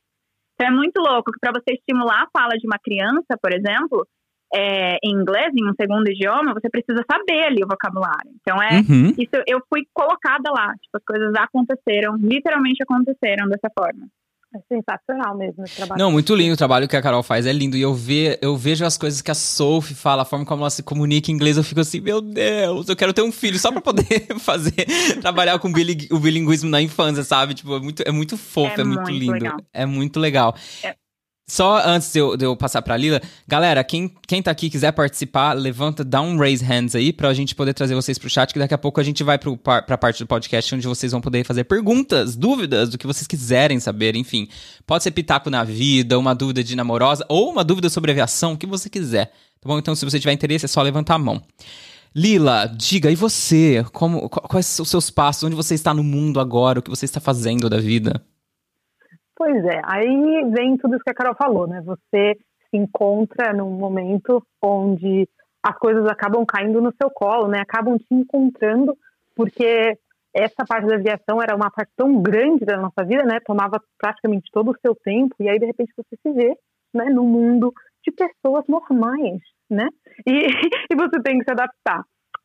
Então 0.54 0.68
é 0.68 0.70
muito 0.70 0.98
louco 0.98 1.30
que 1.30 1.38
para 1.38 1.52
você 1.52 1.74
estimular 1.74 2.22
a 2.22 2.30
fala 2.32 2.56
de 2.56 2.66
uma 2.66 2.78
criança, 2.78 3.36
por 3.40 3.52
exemplo, 3.52 4.06
é, 4.54 4.96
em 5.04 5.12
inglês, 5.12 5.52
em 5.54 5.68
um 5.68 5.74
segundo 5.78 6.08
idioma, 6.10 6.54
você 6.54 6.68
precisa 6.70 7.04
saber 7.10 7.44
ali 7.44 7.62
o 7.62 7.68
vocabulário. 7.68 8.30
Então 8.40 8.56
é 8.62 8.80
uhum. 8.80 9.14
isso. 9.18 9.42
Eu 9.46 9.60
fui 9.68 9.82
colocada 9.92 10.50
lá. 10.50 10.72
Tipo, 10.80 10.96
as 10.96 11.04
coisas 11.04 11.34
aconteceram, 11.34 12.16
literalmente 12.16 12.82
aconteceram 12.82 13.48
dessa 13.48 13.70
forma. 13.78 14.06
É 14.54 14.60
sensacional 14.74 15.36
mesmo 15.36 15.62
esse 15.64 15.76
trabalho. 15.76 16.00
Não, 16.00 16.10
muito 16.10 16.34
lindo 16.34 16.54
o 16.54 16.56
trabalho 16.56 16.88
que 16.88 16.96
a 16.96 17.02
Carol 17.02 17.22
faz, 17.22 17.44
é 17.44 17.52
lindo. 17.52 17.76
E 17.76 17.82
eu, 17.82 17.92
ve, 17.92 18.38
eu 18.40 18.56
vejo 18.56 18.82
as 18.82 18.96
coisas 18.96 19.20
que 19.20 19.30
a 19.30 19.34
Sophie 19.34 19.94
fala, 19.94 20.22
a 20.22 20.24
forma 20.24 20.46
como 20.46 20.62
ela 20.62 20.70
se 20.70 20.82
comunica 20.82 21.30
em 21.30 21.34
inglês, 21.34 21.58
eu 21.58 21.62
fico 21.62 21.80
assim, 21.80 22.00
meu 22.00 22.22
Deus, 22.22 22.88
eu 22.88 22.96
quero 22.96 23.12
ter 23.12 23.20
um 23.20 23.30
filho 23.30 23.58
só 23.58 23.70
pra 23.70 23.82
poder 23.82 24.26
fazer, 24.40 24.72
trabalhar 25.20 25.58
com 25.58 25.68
o 25.68 26.18
bilinguismo 26.18 26.70
na 26.70 26.80
infância, 26.80 27.22
sabe? 27.24 27.52
Tipo, 27.52 27.76
é 27.76 27.80
muito, 27.80 28.02
é 28.06 28.10
muito 28.10 28.38
fofo, 28.38 28.80
é, 28.80 28.80
é 28.80 28.84
muito, 28.84 29.02
muito, 29.02 29.12
lindo. 29.12 29.32
Legal. 29.32 29.56
É 29.70 29.84
muito 29.84 30.18
legal. 30.18 30.54
É. 30.82 30.94
Só 31.48 31.82
antes 31.82 32.12
de 32.12 32.18
eu, 32.18 32.36
de 32.36 32.44
eu 32.44 32.54
passar 32.54 32.82
pra 32.82 32.94
Lila, 32.94 33.22
galera, 33.46 33.82
quem, 33.82 34.12
quem 34.26 34.42
tá 34.42 34.50
aqui 34.50 34.68
quiser 34.68 34.92
participar, 34.92 35.54
levanta, 35.54 36.04
dá 36.04 36.20
um 36.20 36.36
raise 36.36 36.62
hands 36.62 36.94
aí 36.94 37.10
pra 37.10 37.32
gente 37.32 37.54
poder 37.54 37.72
trazer 37.72 37.94
vocês 37.94 38.18
pro 38.18 38.28
chat, 38.28 38.52
que 38.52 38.58
daqui 38.58 38.74
a 38.74 38.78
pouco 38.78 39.00
a 39.00 39.02
gente 39.02 39.24
vai 39.24 39.38
pro, 39.38 39.56
pra 39.56 39.96
parte 39.96 40.22
do 40.22 40.26
podcast 40.26 40.74
onde 40.74 40.86
vocês 40.86 41.10
vão 41.10 41.22
poder 41.22 41.44
fazer 41.44 41.64
perguntas, 41.64 42.36
dúvidas, 42.36 42.90
do 42.90 42.98
que 42.98 43.06
vocês 43.06 43.26
quiserem 43.26 43.80
saber, 43.80 44.14
enfim. 44.14 44.46
Pode 44.86 45.02
ser 45.02 45.10
pitaco 45.10 45.48
na 45.48 45.64
vida, 45.64 46.18
uma 46.18 46.34
dúvida 46.34 46.62
de 46.62 46.76
namorosa, 46.76 47.24
ou 47.30 47.50
uma 47.50 47.64
dúvida 47.64 47.88
sobre 47.88 48.10
aviação, 48.10 48.52
o 48.52 48.58
que 48.58 48.66
você 48.66 48.90
quiser. 48.90 49.32
Tá 49.58 49.68
bom? 49.68 49.78
Então, 49.78 49.94
se 49.94 50.04
você 50.04 50.20
tiver 50.20 50.32
interesse, 50.32 50.66
é 50.66 50.68
só 50.68 50.82
levantar 50.82 51.14
a 51.14 51.18
mão. 51.18 51.42
Lila, 52.14 52.66
diga, 52.66 53.10
e 53.10 53.16
você? 53.16 53.84
Como, 53.92 54.28
quais 54.28 54.66
são 54.66 54.82
os 54.82 54.90
seus 54.90 55.08
passos? 55.08 55.44
Onde 55.44 55.56
você 55.56 55.74
está 55.74 55.94
no 55.94 56.04
mundo 56.04 56.40
agora? 56.40 56.80
O 56.80 56.82
que 56.82 56.90
você 56.90 57.06
está 57.06 57.20
fazendo 57.20 57.70
da 57.70 57.78
vida? 57.78 58.22
Pois 59.38 59.64
é, 59.64 59.80
aí 59.84 60.50
vem 60.50 60.76
tudo 60.76 60.96
isso 60.96 61.04
que 61.04 61.12
a 61.12 61.14
Carol 61.14 61.36
falou, 61.36 61.68
né? 61.68 61.80
Você 61.82 62.36
se 62.68 62.76
encontra 62.76 63.52
num 63.52 63.70
momento 63.70 64.44
onde 64.60 65.28
as 65.62 65.78
coisas 65.78 66.04
acabam 66.06 66.44
caindo 66.44 66.82
no 66.82 66.92
seu 67.00 67.08
colo, 67.08 67.46
né? 67.46 67.60
Acabam 67.60 67.96
te 67.96 68.12
encontrando, 68.12 68.98
porque 69.36 69.96
essa 70.34 70.64
parte 70.68 70.88
da 70.88 70.96
aviação 70.96 71.40
era 71.40 71.54
uma 71.54 71.70
parte 71.70 71.92
tão 71.96 72.20
grande 72.20 72.64
da 72.64 72.78
nossa 72.78 73.04
vida, 73.04 73.22
né? 73.22 73.38
Tomava 73.46 73.80
praticamente 73.96 74.50
todo 74.52 74.72
o 74.72 74.78
seu 74.84 74.92
tempo, 74.96 75.36
e 75.38 75.48
aí 75.48 75.56
de 75.56 75.66
repente 75.66 75.92
você 75.96 76.16
se 76.20 76.32
vê, 76.32 76.56
né, 76.92 77.04
no 77.04 77.22
mundo 77.22 77.72
de 78.04 78.10
pessoas 78.10 78.64
normais, 78.66 79.40
né? 79.70 79.88
E, 80.26 80.32
e 80.90 80.96
você 80.96 81.22
tem 81.22 81.38
que 81.38 81.44
se 81.44 81.52
adaptar. 81.52 82.02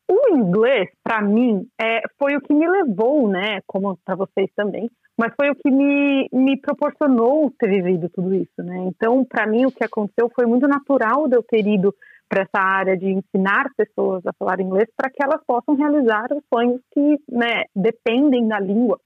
O 0.08 0.36
inglês, 0.36 0.90
para 1.02 1.20
mim, 1.20 1.66
é, 1.80 2.02
foi 2.20 2.36
o 2.36 2.40
que 2.40 2.54
me 2.54 2.68
levou, 2.68 3.28
né, 3.28 3.58
como 3.66 3.98
para 4.04 4.14
vocês 4.14 4.48
também, 4.54 4.88
mas 5.16 5.32
foi 5.36 5.50
o 5.50 5.54
que 5.54 5.70
me, 5.70 6.28
me 6.32 6.60
proporcionou 6.60 7.52
ter 7.58 7.68
vivido 7.68 8.08
tudo 8.08 8.34
isso, 8.34 8.62
né? 8.62 8.78
Então, 8.88 9.24
para 9.24 9.46
mim, 9.46 9.64
o 9.64 9.70
que 9.70 9.84
aconteceu 9.84 10.30
foi 10.34 10.46
muito 10.46 10.66
natural 10.66 11.28
de 11.28 11.36
eu 11.36 11.42
ter 11.42 11.66
ido 11.66 11.94
para 12.28 12.42
essa 12.42 12.58
área 12.58 12.96
de 12.96 13.10
ensinar 13.10 13.66
pessoas 13.76 14.26
a 14.26 14.32
falar 14.32 14.60
inglês 14.60 14.88
para 14.96 15.10
que 15.10 15.22
elas 15.22 15.40
possam 15.46 15.76
realizar 15.76 16.26
os 16.32 16.42
sonhos 16.52 16.80
que 16.92 17.18
né, 17.28 17.64
dependem 17.74 18.48
da 18.48 18.58
língua, 18.58 18.98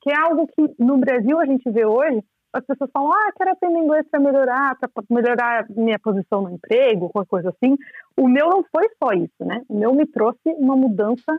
que 0.00 0.10
é 0.10 0.16
algo 0.18 0.46
que 0.48 0.74
no 0.82 0.98
Brasil 0.98 1.38
a 1.38 1.46
gente 1.46 1.70
vê 1.70 1.86
hoje, 1.86 2.22
as 2.52 2.64
pessoas 2.66 2.90
falam, 2.92 3.12
ah, 3.12 3.32
quero 3.36 3.52
aprender 3.52 3.78
inglês 3.78 4.06
para 4.10 4.20
melhorar, 4.20 4.76
para 4.78 4.90
melhorar 5.08 5.66
minha 5.70 5.98
posição 5.98 6.42
no 6.42 6.50
emprego, 6.50 7.08
qualquer 7.08 7.28
coisa 7.28 7.48
assim. 7.50 7.76
O 8.16 8.28
meu 8.28 8.48
não 8.48 8.64
foi 8.64 8.88
só 9.02 9.12
isso, 9.12 9.44
né? 9.44 9.62
O 9.68 9.78
meu 9.78 9.94
me 9.94 10.06
trouxe 10.06 10.50
uma 10.58 10.76
mudança 10.76 11.38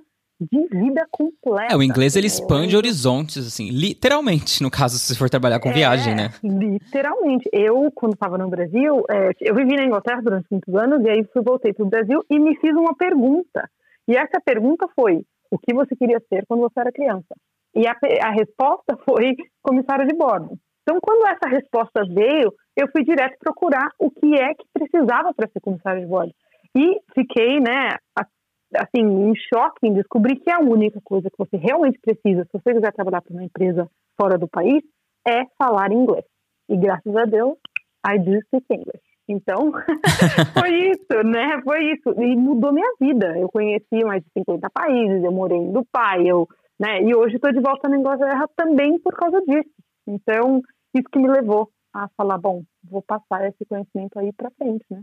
de 0.51 0.67
vida 0.67 1.07
completa. 1.11 1.73
É, 1.73 1.77
o 1.77 1.83
inglês 1.83 2.15
ele 2.15 2.27
expande 2.27 2.73
eu... 2.73 2.77
horizontes, 2.77 3.47
assim, 3.47 3.69
literalmente, 3.69 4.61
no 4.61 4.69
caso, 4.69 4.97
se 4.97 5.17
for 5.17 5.29
trabalhar 5.29 5.59
com 5.59 5.69
é, 5.69 5.73
viagem, 5.73 6.15
né? 6.15 6.29
Literalmente. 6.43 7.49
Eu, 7.51 7.91
quando 7.93 8.13
estava 8.13 8.37
no 8.37 8.49
Brasil, 8.49 9.03
é, 9.09 9.31
eu 9.41 9.55
vivi 9.55 9.75
na 9.75 9.85
Inglaterra 9.85 10.21
durante 10.21 10.47
muitos 10.49 10.73
anos, 10.75 11.03
e 11.03 11.09
aí 11.09 11.23
fui, 11.31 11.41
voltei 11.41 11.73
para 11.73 11.85
o 11.85 11.89
Brasil 11.89 12.23
e 12.29 12.39
me 12.39 12.55
fiz 12.57 12.75
uma 12.75 12.95
pergunta. 12.95 13.69
E 14.07 14.15
essa 14.15 14.39
pergunta 14.43 14.87
foi: 14.95 15.23
o 15.49 15.57
que 15.57 15.73
você 15.73 15.95
queria 15.95 16.21
ser 16.29 16.45
quando 16.47 16.61
você 16.61 16.79
era 16.79 16.91
criança? 16.91 17.35
E 17.75 17.87
a, 17.87 17.95
a 18.21 18.31
resposta 18.31 18.97
foi 19.05 19.35
comissário 19.61 20.07
de 20.07 20.15
bordo. 20.15 20.57
Então, 20.83 20.99
quando 21.01 21.25
essa 21.27 21.47
resposta 21.47 22.03
veio, 22.09 22.53
eu 22.75 22.89
fui 22.91 23.03
direto 23.03 23.37
procurar 23.39 23.89
o 23.97 24.11
que 24.11 24.35
é 24.35 24.53
que 24.53 24.65
precisava 24.73 25.33
para 25.33 25.47
ser 25.47 25.61
comissário 25.61 26.01
de 26.01 26.07
bordo. 26.07 26.33
E 26.75 26.99
fiquei, 27.13 27.59
né, 27.59 27.95
assim, 28.75 29.01
em 29.01 29.33
choque 29.35 29.87
em 29.87 29.93
descobrir 29.93 30.37
que 30.37 30.51
a 30.51 30.59
única 30.59 30.99
coisa 31.03 31.29
que 31.29 31.37
você 31.37 31.57
realmente 31.57 31.99
precisa, 31.99 32.43
se 32.43 32.51
você 32.53 32.73
quiser 32.73 32.93
trabalhar 32.93 33.21
para 33.21 33.33
uma 33.33 33.43
empresa 33.43 33.89
fora 34.19 34.37
do 34.37 34.47
país, 34.47 34.83
é 35.27 35.45
falar 35.57 35.91
inglês. 35.91 36.25
E 36.69 36.77
graças 36.77 37.15
a 37.15 37.25
Deus, 37.25 37.57
I 38.05 38.19
do 38.19 38.39
speak 38.45 38.65
English. 38.69 39.03
Então, 39.27 39.71
foi 40.53 40.91
isso, 40.91 41.23
né? 41.23 41.61
Foi 41.63 41.93
isso. 41.93 42.21
E 42.21 42.35
mudou 42.35 42.73
minha 42.73 42.91
vida. 42.99 43.37
Eu 43.37 43.47
conheci 43.47 44.03
mais 44.03 44.21
de 44.21 44.29
50 44.37 44.69
países, 44.69 45.23
eu 45.23 45.31
morei 45.31 45.57
em 45.57 45.71
Dubai, 45.71 46.27
eu, 46.27 46.47
né? 46.79 47.01
E 47.01 47.15
hoje 47.15 47.35
estou 47.35 47.51
de 47.51 47.61
volta 47.61 47.87
na 47.87 47.97
Inglaterra 47.97 48.47
também 48.55 48.99
por 48.99 49.13
causa 49.15 49.41
disso. 49.41 49.69
Então, 50.07 50.61
isso 50.93 51.07
que 51.11 51.19
me 51.19 51.29
levou 51.29 51.69
a 51.93 52.09
falar, 52.17 52.37
bom, 52.37 52.63
vou 52.83 53.01
passar 53.01 53.47
esse 53.47 53.63
conhecimento 53.65 54.19
aí 54.19 54.33
para 54.33 54.51
frente, 54.51 54.85
né? 54.89 55.01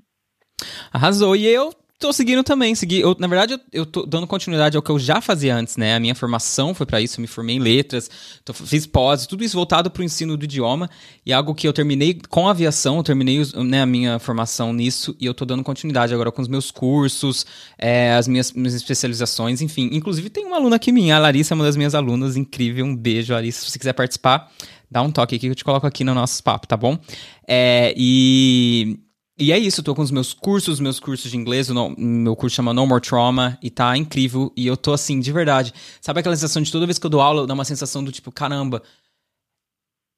Arrasou. 0.93 1.35
E 1.35 1.47
eu 1.47 1.71
Tô 2.01 2.15
seguindo 2.15 2.43
também, 2.43 2.75
segui. 2.75 2.99
Eu, 2.99 3.15
na 3.19 3.27
verdade, 3.27 3.53
eu, 3.53 3.61
eu 3.71 3.85
tô 3.85 4.07
dando 4.07 4.27
continuidade 4.27 4.75
ao 4.75 4.83
que 4.83 4.91
eu 4.91 4.99
já 4.99 5.21
fazia 5.21 5.55
antes, 5.55 5.77
né? 5.77 5.95
A 5.95 6.01
minha 6.01 6.15
formação 6.15 6.73
foi 6.73 6.87
para 6.87 6.99
isso, 6.99 7.21
eu 7.21 7.21
me 7.21 7.27
formei 7.27 7.57
em 7.57 7.59
letras, 7.59 8.11
tô, 8.43 8.55
fiz 8.55 8.87
pós, 8.87 9.27
tudo 9.27 9.45
isso 9.45 9.55
voltado 9.55 9.91
para 9.91 10.01
o 10.01 10.05
ensino 10.05 10.35
do 10.35 10.45
idioma. 10.45 10.89
E 11.27 11.31
algo 11.31 11.55
que 11.55 11.69
eu 11.69 11.75
terminei 11.75 12.19
com 12.31 12.49
a 12.49 12.53
aviação, 12.53 12.97
eu 12.97 13.03
terminei 13.03 13.43
né, 13.55 13.83
a 13.83 13.87
minha 13.87 14.19
formação 14.19 14.73
nisso, 14.73 15.15
e 15.21 15.27
eu 15.27 15.35
tô 15.35 15.45
dando 15.45 15.63
continuidade 15.63 16.15
agora 16.15 16.33
com 16.33 16.41
os 16.41 16.49
meus 16.49 16.71
cursos, 16.71 17.45
é, 17.77 18.15
as 18.15 18.27
minhas, 18.27 18.51
minhas 18.53 18.73
especializações, 18.73 19.61
enfim. 19.61 19.91
Inclusive, 19.93 20.31
tem 20.31 20.47
uma 20.47 20.57
aluna 20.57 20.77
aqui 20.77 20.93
minha, 20.93 21.17
a 21.17 21.19
Larissa 21.19 21.53
é 21.53 21.55
uma 21.55 21.65
das 21.65 21.77
minhas 21.77 21.95
alunas, 21.95 22.35
incrível. 22.35 22.87
Um 22.87 22.97
beijo, 22.97 23.35
Larissa. 23.35 23.61
Se 23.61 23.73
você 23.73 23.79
quiser 23.79 23.93
participar, 23.93 24.51
dá 24.91 25.03
um 25.03 25.13
toque 25.13 25.37
aqui 25.37 25.49
que 25.49 25.53
eu 25.53 25.55
te 25.55 25.65
coloco 25.65 25.87
aqui 25.87 26.03
no 26.03 26.15
nosso 26.15 26.43
papo, 26.43 26.67
tá 26.67 26.79
bom? 26.79 26.99
É, 27.47 27.93
e 27.95 28.99
e 29.41 29.53
é 29.53 29.59
isso, 29.59 29.81
eu 29.81 29.85
tô 29.85 29.95
com 29.95 30.03
os 30.03 30.11
meus 30.11 30.35
cursos, 30.35 30.79
meus 30.79 31.01
cursos 31.01 31.31
de 31.31 31.37
inglês, 31.37 31.71
o 31.71 31.95
meu 31.97 32.37
curso 32.37 32.57
chama 32.57 32.75
No 32.75 32.87
More 32.87 33.01
Trauma 33.01 33.59
e 33.63 33.71
tá 33.71 33.97
incrível. 33.97 34.53
E 34.55 34.67
eu 34.67 34.77
tô 34.77 34.93
assim, 34.93 35.19
de 35.19 35.33
verdade. 35.33 35.73
Sabe 36.01 36.21
aquela 36.21 36.37
sensação 36.37 36.61
de 36.61 36.71
toda 36.71 36.87
vez 36.87 36.99
que 36.99 37.07
eu 37.07 37.11
dou 37.11 37.23
aula, 37.23 37.47
dá 37.47 37.55
uma 37.55 37.65
sensação 37.65 38.05
do 38.05 38.13
tipo, 38.13 38.31
caramba, 38.31 38.83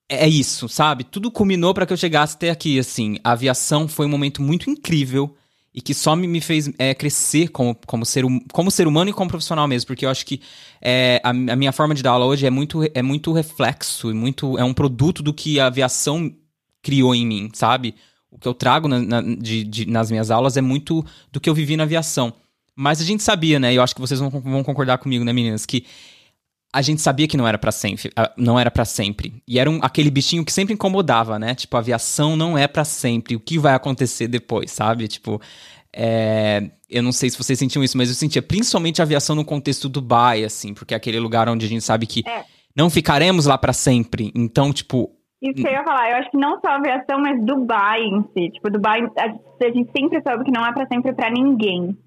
é, 0.08 0.24
é 0.24 0.28
isso, 0.28 0.68
sabe? 0.68 1.04
Tudo 1.04 1.30
culminou 1.30 1.72
para 1.72 1.87
que 1.87 1.92
eu 1.92 1.96
chegasse 1.96 2.35
até 2.35 2.50
aqui, 2.50 2.78
assim. 2.78 3.18
A 3.22 3.32
aviação 3.32 3.87
foi 3.87 4.06
um 4.06 4.08
momento 4.08 4.42
muito 4.42 4.68
incrível 4.68 5.35
e 5.74 5.80
que 5.80 5.94
só 5.94 6.14
me, 6.14 6.26
me 6.26 6.40
fez 6.40 6.70
é, 6.78 6.92
crescer 6.92 7.48
como, 7.48 7.74
como, 7.87 8.04
ser, 8.04 8.24
hum, 8.24 8.40
como 8.52 8.70
ser 8.70 8.87
humano 8.87 9.11
e 9.11 9.12
como 9.12 9.30
profissional 9.30 9.66
mesmo, 9.66 9.87
porque 9.87 10.04
eu 10.04 10.11
acho 10.11 10.26
que 10.26 10.40
é, 10.80 11.20
a, 11.24 11.30
a, 11.30 11.56
minha 11.56 11.72
forma 11.72 11.94
de 11.94 12.02
dar 12.02 12.11
aula 12.11 12.26
hoje 12.26 12.44
é 12.44 12.50
muito, 12.50 12.82
é 12.92 13.02
muito 13.02 13.32
reflexo, 13.32 14.12
muito, 14.14 14.58
é 14.58 14.64
um 14.64 14.74
produto 14.74 15.22
do 15.22 15.32
que 15.32 15.58
a 15.58 15.66
aviação 15.66 16.30
criou 16.82 17.14
em 17.14 17.26
mim, 17.26 17.50
sabe? 17.54 17.94
O 18.33 18.38
que 18.38 18.49
eu 18.49 18.55
trago 18.55 18.88
na, 18.88 18.99
na, 18.99 19.21
de, 19.21 19.62
de, 19.62 19.87
nas 19.87 20.11
minhas 20.11 20.31
aulas 20.31 20.57
é 20.57 20.62
muito 20.62 21.05
do 21.31 21.38
que 21.38 21.49
eu 21.49 21.55
vivi 21.55 21.77
na 21.77 21.83
aviação. 21.85 22.33
Mas 22.75 23.01
a 23.01 23.05
gente 23.05 23.23
sabia, 23.23 23.61
né? 23.61 23.73
E 23.73 23.77
eu 23.77 23.83
acho 23.83 23.95
que 23.95 24.01
vocês 24.01 24.18
vão, 24.18 24.31
vão 24.31 24.64
concordar 24.64 24.97
comigo, 24.97 25.25
né, 25.25 25.33
meninas? 25.33 25.66
Que 25.66 25.85
a 26.73 26.81
gente 26.81 27.03
sabia 27.03 27.29
que 27.29 27.37
não 27.37 27.47
era 27.47 27.59
para 27.59 27.71
sempre, 27.71 28.11
não 28.35 28.59
era 28.59 28.71
para 28.71 28.87
sempre. 28.87 29.42
E 29.47 29.59
era 29.59 29.71
um, 29.71 29.79
aquele 29.83 30.11
bichinho 30.11 30.42
que 30.42 30.51
sempre 30.51 30.73
incomodava, 30.73 31.38
né? 31.38 31.55
Tipo, 31.55 31.77
a 31.77 31.81
aviação 31.81 32.35
não 32.35 32.57
é 32.57 32.66
para 32.66 32.85
sempre. 32.85 33.37
O 33.37 33.40
que 33.40 33.59
vai 33.59 33.75
acontecer 33.75 34.27
depois, 34.27 34.71
sabe? 34.71 35.07
Tipo, 35.07 35.38
é, 35.95 36.71
eu 36.88 37.03
não 37.03 37.12
sei 37.12 37.29
se 37.29 37.37
vocês 37.37 37.59
sentiam 37.59 37.85
isso, 37.85 37.99
mas 37.99 38.09
eu 38.09 38.14
sentia 38.14 38.40
principalmente 38.40 39.03
a 39.03 39.05
aviação 39.05 39.37
no 39.37 39.45
contexto 39.45 39.87
do 39.87 40.01
Dubai, 40.01 40.45
assim, 40.45 40.73
porque 40.73 40.95
é 40.95 40.97
aquele 40.97 41.18
lugar 41.21 41.47
onde 41.51 41.66
a 41.66 41.68
gente 41.68 41.85
sabe 41.85 42.07
que 42.07 42.25
é. 42.27 42.45
não 42.75 42.88
ficaremos 42.88 43.45
lá 43.45 43.59
para 43.59 43.75
sempre. 43.75 44.33
Então, 44.35 44.73
tipo, 44.73 45.11
isso 45.42 45.55
que 45.55 45.66
eu 45.66 45.72
ia 45.72 45.83
falar, 45.83 46.11
eu 46.11 46.16
acho 46.18 46.31
que 46.31 46.37
não 46.37 46.61
só 46.61 46.68
a 46.68 46.76
aviação, 46.76 47.20
mas 47.20 47.44
Dubai 47.44 48.00
em 48.00 48.22
si. 48.33 48.50
Tipo, 48.52 48.70
Dubai, 48.70 49.02
a, 49.18 49.70
gente 49.70 49.90
sempre 49.90 50.22
sabe 50.22 50.44
que 50.44 50.52
não 50.52 50.64
é 50.64 50.72
para 50.72 50.87
sempre 50.87 51.12
para 51.12 51.31
ninguém. 51.31 51.98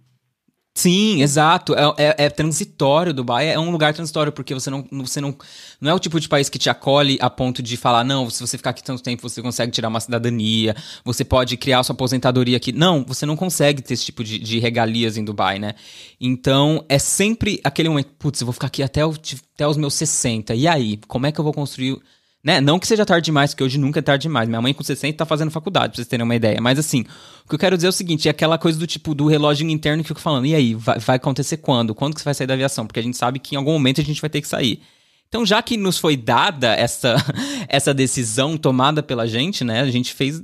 Sim, 0.78 1.22
exato. 1.22 1.74
É, 1.74 1.94
é, 1.98 2.26
é, 2.26 2.30
transitório. 2.30 3.14
Dubai 3.14 3.50
é 3.50 3.60
um 3.60 3.72
lugar 3.72 3.94
transitório, 3.94 4.32
porque 4.32 4.54
você 4.54 4.70
não, 4.70 4.86
você 4.92 5.20
não. 5.20 5.36
Não 5.82 5.92
é 5.92 5.94
o 5.94 6.00
tipo 6.00 6.20
de 6.20 6.30
país 6.30 6.50
que 6.50 6.58
te 6.58 6.70
acolhe 6.70 7.18
a 7.22 7.30
ponto 7.30 7.62
de 7.62 7.76
falar, 7.76 8.04
não, 8.06 8.30
se 8.30 8.40
você 8.46 8.58
ficar 8.58 8.70
aqui 8.70 8.84
tanto 8.84 9.04
tempo, 9.04 9.22
você 9.22 9.42
consegue 9.42 9.72
tirar 9.72 9.90
uma 9.90 10.00
cidadania, 10.00 10.76
você 11.04 11.24
pode 11.26 11.58
criar 11.58 11.84
sua 11.84 11.94
aposentadoria 11.94 12.56
aqui. 12.56 12.72
Não, 12.72 13.04
você 13.06 13.26
não 13.26 13.36
consegue 13.36 13.82
ter 13.82 13.94
esse 13.96 14.06
tipo 14.06 14.24
de, 14.24 14.40
de 14.40 14.60
regalias 14.60 15.18
em 15.18 15.26
Dubai, 15.26 15.60
né? 15.60 15.76
Então, 16.20 16.86
é 16.88 17.00
sempre 17.00 17.60
aquele 17.64 17.90
momento, 17.90 18.12
putz, 18.18 18.40
eu 18.40 18.46
vou 18.46 18.54
ficar 18.54 18.68
aqui 18.68 18.84
até, 18.84 19.06
o, 19.06 19.14
até 19.56 19.68
os 19.68 19.78
meus 19.78 19.94
60. 19.94 20.56
E 20.56 20.68
aí? 20.68 21.00
Como 21.08 21.26
é 21.26 21.32
que 21.32 21.40
eu 21.40 21.44
vou 21.44 21.54
construir 21.54 21.98
né? 22.46 22.62
Não 22.62 22.78
que 22.78 22.86
seja 22.86 23.04
tarde 23.04 23.26
demais, 23.26 23.52
porque 23.52 23.64
hoje 23.64 23.80
nunca 23.80 23.98
é 23.98 24.02
tarde 24.04 24.22
demais. 24.22 24.48
Minha 24.48 24.62
mãe 24.62 24.72
com 24.72 24.84
60 24.84 25.18
tá 25.18 25.26
fazendo 25.26 25.50
faculdade, 25.50 25.88
pra 25.88 25.96
vocês 25.96 26.08
terem 26.08 26.24
uma 26.24 26.36
ideia. 26.36 26.62
Mas 26.62 26.78
assim, 26.78 27.04
o 27.44 27.50
que 27.50 27.56
eu 27.56 27.60
quero 27.60 27.76
dizer 27.76 27.88
é 27.88 27.90
o 27.90 27.92
seguinte: 27.92 28.28
é 28.28 28.32
aquela 28.32 28.60
coisa 28.60 28.78
do 28.78 28.86
tipo 28.86 29.16
do 29.16 29.26
relógio 29.26 29.68
interno 29.68 30.04
que 30.04 30.12
eu 30.12 30.16
fico 30.16 30.22
falando. 30.22 30.46
E 30.46 30.54
aí, 30.54 30.76
vai, 30.76 31.00
vai 31.00 31.16
acontecer 31.16 31.58
quando? 31.58 31.96
Quando 31.96 32.14
que 32.14 32.22
você 32.22 32.26
vai 32.26 32.36
sair 32.36 32.46
da 32.46 32.54
aviação? 32.54 32.86
Porque 32.86 33.00
a 33.00 33.04
gente 33.04 33.18
sabe 33.18 33.40
que 33.40 33.56
em 33.56 33.58
algum 33.58 33.74
momento 33.74 34.00
a 34.00 34.04
gente 34.04 34.22
vai 34.22 34.30
ter 34.30 34.42
que 34.42 34.48
sair. 34.48 34.80
Então, 35.28 35.44
já 35.44 35.60
que 35.64 35.76
nos 35.76 35.98
foi 35.98 36.16
dada 36.16 36.72
essa, 36.76 37.16
essa 37.68 37.96
decisão 37.96 38.58
tomada 38.58 39.02
pela 39.02 39.26
gente, 39.26 39.64
né? 39.64 39.82
A 39.82 39.90
gente 39.90 40.14
fez 40.14 40.40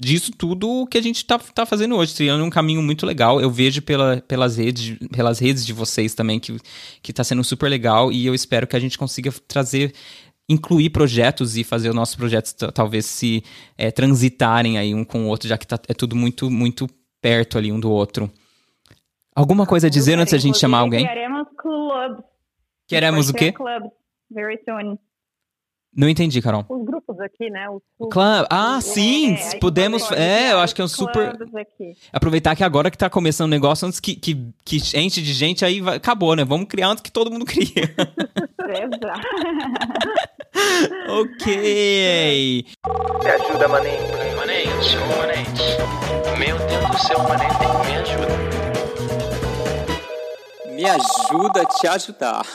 disso 0.00 0.30
tudo 0.30 0.70
o 0.70 0.86
que 0.86 0.96
a 0.96 1.02
gente 1.02 1.24
tá, 1.24 1.36
tá 1.36 1.66
fazendo 1.66 1.96
hoje, 1.96 2.14
trilhando 2.14 2.44
um 2.44 2.48
caminho 2.48 2.80
muito 2.80 3.04
legal. 3.04 3.40
Eu 3.40 3.50
vejo 3.50 3.82
pela, 3.82 4.22
pelas, 4.26 4.56
redes, 4.56 4.96
pelas 5.10 5.40
redes 5.40 5.66
de 5.66 5.72
vocês 5.72 6.14
também 6.14 6.38
que, 6.38 6.56
que 7.02 7.12
tá 7.12 7.24
sendo 7.24 7.42
super 7.42 7.68
legal 7.68 8.12
e 8.12 8.24
eu 8.24 8.34
espero 8.34 8.68
que 8.68 8.76
a 8.76 8.80
gente 8.80 8.96
consiga 8.96 9.32
trazer 9.48 9.92
incluir 10.50 10.90
projetos 10.90 11.56
e 11.56 11.62
fazer 11.62 11.88
os 11.88 11.94
nossos 11.94 12.16
projetos 12.16 12.54
talvez 12.74 13.06
se 13.06 13.44
é, 13.78 13.90
transitarem 13.92 14.78
aí 14.78 14.92
um 14.92 15.04
com 15.04 15.24
o 15.24 15.28
outro, 15.28 15.48
já 15.48 15.56
que 15.56 15.66
tá, 15.66 15.78
é 15.88 15.94
tudo 15.94 16.16
muito, 16.16 16.50
muito 16.50 16.88
perto 17.22 17.56
ali 17.56 17.70
um 17.70 17.78
do 17.78 17.90
outro. 17.90 18.28
Alguma 19.34 19.64
coisa 19.64 19.86
a 19.86 19.90
dizer 19.90 20.18
antes 20.18 20.32
da 20.32 20.38
gente 20.38 20.58
chamar 20.58 20.78
alguém? 20.78 21.06
Queremos 21.06 21.46
clubs. 21.56 22.24
Queremos 22.88 23.30
o 23.30 23.34
quê? 23.34 23.54
Very 24.28 24.58
soon. 24.64 24.98
Não 25.94 26.08
entendi, 26.08 26.40
Carol. 26.40 26.64
Os 26.68 26.84
grupos 26.84 27.18
aqui, 27.18 27.50
né? 27.50 27.68
Os 27.68 27.82
Club. 28.10 28.46
Ah, 28.48 28.78
os... 28.78 28.84
sim! 28.84 29.34
É, 29.34 29.58
podemos. 29.58 30.10
É, 30.12 30.52
eu 30.52 30.60
acho 30.60 30.72
que 30.72 30.80
é 30.80 30.84
um 30.84 30.88
super. 30.88 31.36
Aproveitar 32.12 32.54
que 32.54 32.62
agora 32.62 32.90
que 32.92 32.98
tá 32.98 33.10
começando 33.10 33.48
o 33.48 33.50
negócio, 33.50 33.88
antes 33.88 33.98
que, 33.98 34.14
que, 34.14 34.52
que 34.64 34.76
enche 34.96 35.20
de 35.20 35.32
gente, 35.32 35.64
aí 35.64 35.80
vai... 35.80 35.96
acabou, 35.96 36.36
né? 36.36 36.44
Vamos 36.44 36.68
criar 36.68 36.90
antes 36.90 37.02
que 37.02 37.10
todo 37.10 37.30
mundo 37.30 37.44
cria. 37.44 37.66
Exato. 38.70 39.28
ok. 41.08 42.64
Me 43.22 43.30
ajuda, 43.30 43.68
Manente. 43.68 44.00
Manente, 44.36 44.96
ô 44.96 45.06
Manente. 45.18 45.62
Meu 46.38 46.56
Deus 46.58 46.90
do 46.90 46.98
céu, 46.98 47.18
Manente, 47.28 47.54
me 47.86 47.96
ajuda. 47.96 48.50
Me 50.74 50.84
ajuda 50.84 51.62
a 51.62 51.66
te 51.66 51.86
ajudar. 51.86 52.46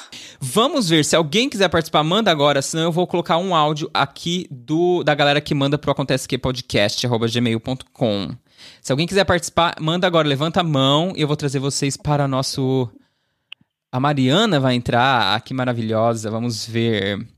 Vamos 0.42 0.90
ver, 0.90 1.04
se 1.06 1.16
alguém 1.16 1.50
quiser 1.50 1.70
participar, 1.70 2.04
manda 2.04 2.32
agora, 2.32 2.62
senão 2.62 2.86
eu 2.86 2.92
vou 2.92 3.06
colocar 3.06 3.38
um 3.38 3.54
áudio 3.54 3.90
aqui 3.94 4.48
do 4.50 5.04
da 5.04 5.14
galera 5.14 5.42
que 5.42 5.54
manda 5.54 5.78
pro 5.78 5.92
Acontece 5.92 6.28
Que 6.28 6.38
Podcast, 6.38 7.06
arroba 7.06 7.28
gmail.com. 7.28 8.36
Se 8.82 8.92
alguém 8.92 9.08
quiser 9.08 9.26
participar, 9.26 9.76
manda 9.80 10.08
agora, 10.08 10.28
levanta 10.28 10.62
a 10.62 10.64
mão 10.64 11.14
e 11.16 11.22
eu 11.22 11.28
vou 11.28 11.36
trazer 11.36 11.60
vocês 11.60 11.98
para 11.98 12.28
nosso. 12.28 12.90
A 13.92 14.00
Mariana 14.00 14.60
vai 14.60 14.76
entrar, 14.76 15.36
ah, 15.36 15.40
que 15.40 15.54
maravilhosa, 15.54 16.30
vamos 16.30 16.66
ver. 16.66 17.35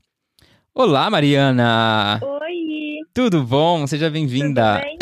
Olá, 0.80 1.10
Mariana! 1.10 2.20
Oi! 2.22 2.98
Tudo 3.12 3.42
bom? 3.42 3.84
Seja 3.88 4.08
bem-vinda! 4.08 4.80
Tudo 4.80 4.84
bem? 4.84 4.96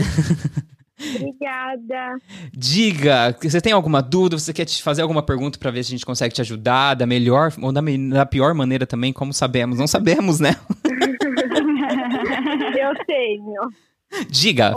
Obrigada. 1.21 2.17
Diga, 2.51 3.37
você 3.43 3.61
tem 3.61 3.75
alguma 3.75 4.01
dúvida? 4.01 4.39
Você 4.39 4.55
quer 4.55 4.65
te 4.65 4.83
fazer 4.83 5.03
alguma 5.03 5.23
pergunta 5.23 5.59
para 5.59 5.71
ver 5.71 5.85
se 5.85 5.91
a 5.91 5.95
gente 5.95 6.07
consegue 6.07 6.35
te 6.35 6.41
ajudar 6.41 6.95
da 6.95 7.05
melhor 7.05 7.53
ou 7.61 7.73
da, 7.73 7.83
da 8.11 8.25
pior 8.25 8.55
maneira 8.55 8.87
também? 8.87 9.13
Como 9.13 9.35
sabemos? 9.35 9.79
Não 9.79 9.87
sabemos, 9.87 10.41
né? 10.41 10.57
Eu 12.81 12.95
tenho. 13.07 13.61
Diga. 14.31 14.75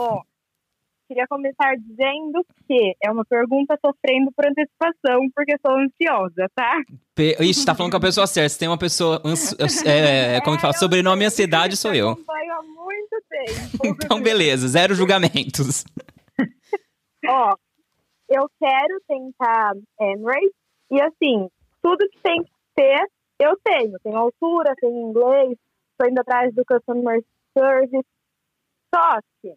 Queria 1.09 1.27
começar 1.27 1.75
dizendo 1.75 2.45
que 2.67 2.95
é 3.03 3.11
uma 3.11 3.25
pergunta 3.25 3.75
sofrendo 3.83 4.31
por 4.31 4.45
antecipação, 4.45 5.27
porque 5.33 5.57
sou 5.65 5.75
ansiosa, 5.75 6.47
tá? 6.53 6.83
Pe 7.15 7.35
Ixi, 7.39 7.65
tá 7.65 7.73
falando 7.73 7.91
com 7.93 7.97
a 7.97 8.01
pessoa 8.01 8.27
certa. 8.27 8.49
Se 8.49 8.59
tem 8.59 8.67
uma 8.67 8.77
pessoa. 8.77 9.19
É, 9.85 10.35
é, 10.35 10.41
como 10.41 10.55
que 10.55 10.61
fala? 10.61 10.73
É, 10.73 10.77
Sobrenome 10.77 11.23
e 11.23 11.25
ansiedade 11.25 11.75
sou 11.75 11.93
eu. 11.95 12.11
Acompanho 12.11 12.53
há 12.53 12.61
muito 12.61 13.23
tempo. 13.27 13.87
então, 14.05 14.21
beleza, 14.21 14.67
zero 14.67 14.93
julgamentos. 14.93 15.83
Ó, 17.27 17.55
eu 18.29 18.47
quero 18.59 19.01
tentar 19.07 19.73
Emirates 19.99 20.51
e 20.91 21.01
assim, 21.01 21.49
tudo 21.81 22.07
que 22.09 22.19
tem 22.21 22.43
que 22.43 22.51
ter, 22.75 23.03
eu 23.39 23.57
tenho. 23.63 23.97
Tenho 24.03 24.15
altura, 24.15 24.75
tenho 24.79 25.09
inglês, 25.09 25.57
estou 25.91 26.07
indo 26.07 26.19
atrás 26.21 26.53
do 26.53 26.63
customer 26.65 27.23
service. 27.57 28.05
Só 28.93 29.19
que 29.41 29.53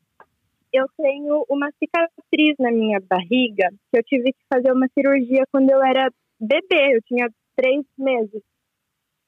eu 0.72 0.86
tenho 0.96 1.44
uma 1.48 1.70
cicatriz 1.72 2.56
na 2.58 2.70
minha 2.70 3.00
barriga 3.00 3.68
que 3.90 3.98
eu 3.98 4.02
tive 4.04 4.32
que 4.32 4.44
fazer 4.52 4.72
uma 4.72 4.88
cirurgia 4.96 5.44
quando 5.52 5.70
eu 5.70 5.82
era 5.82 6.10
bebê, 6.40 6.96
eu 6.96 7.02
tinha 7.02 7.28
três 7.56 7.84
meses. 7.98 8.42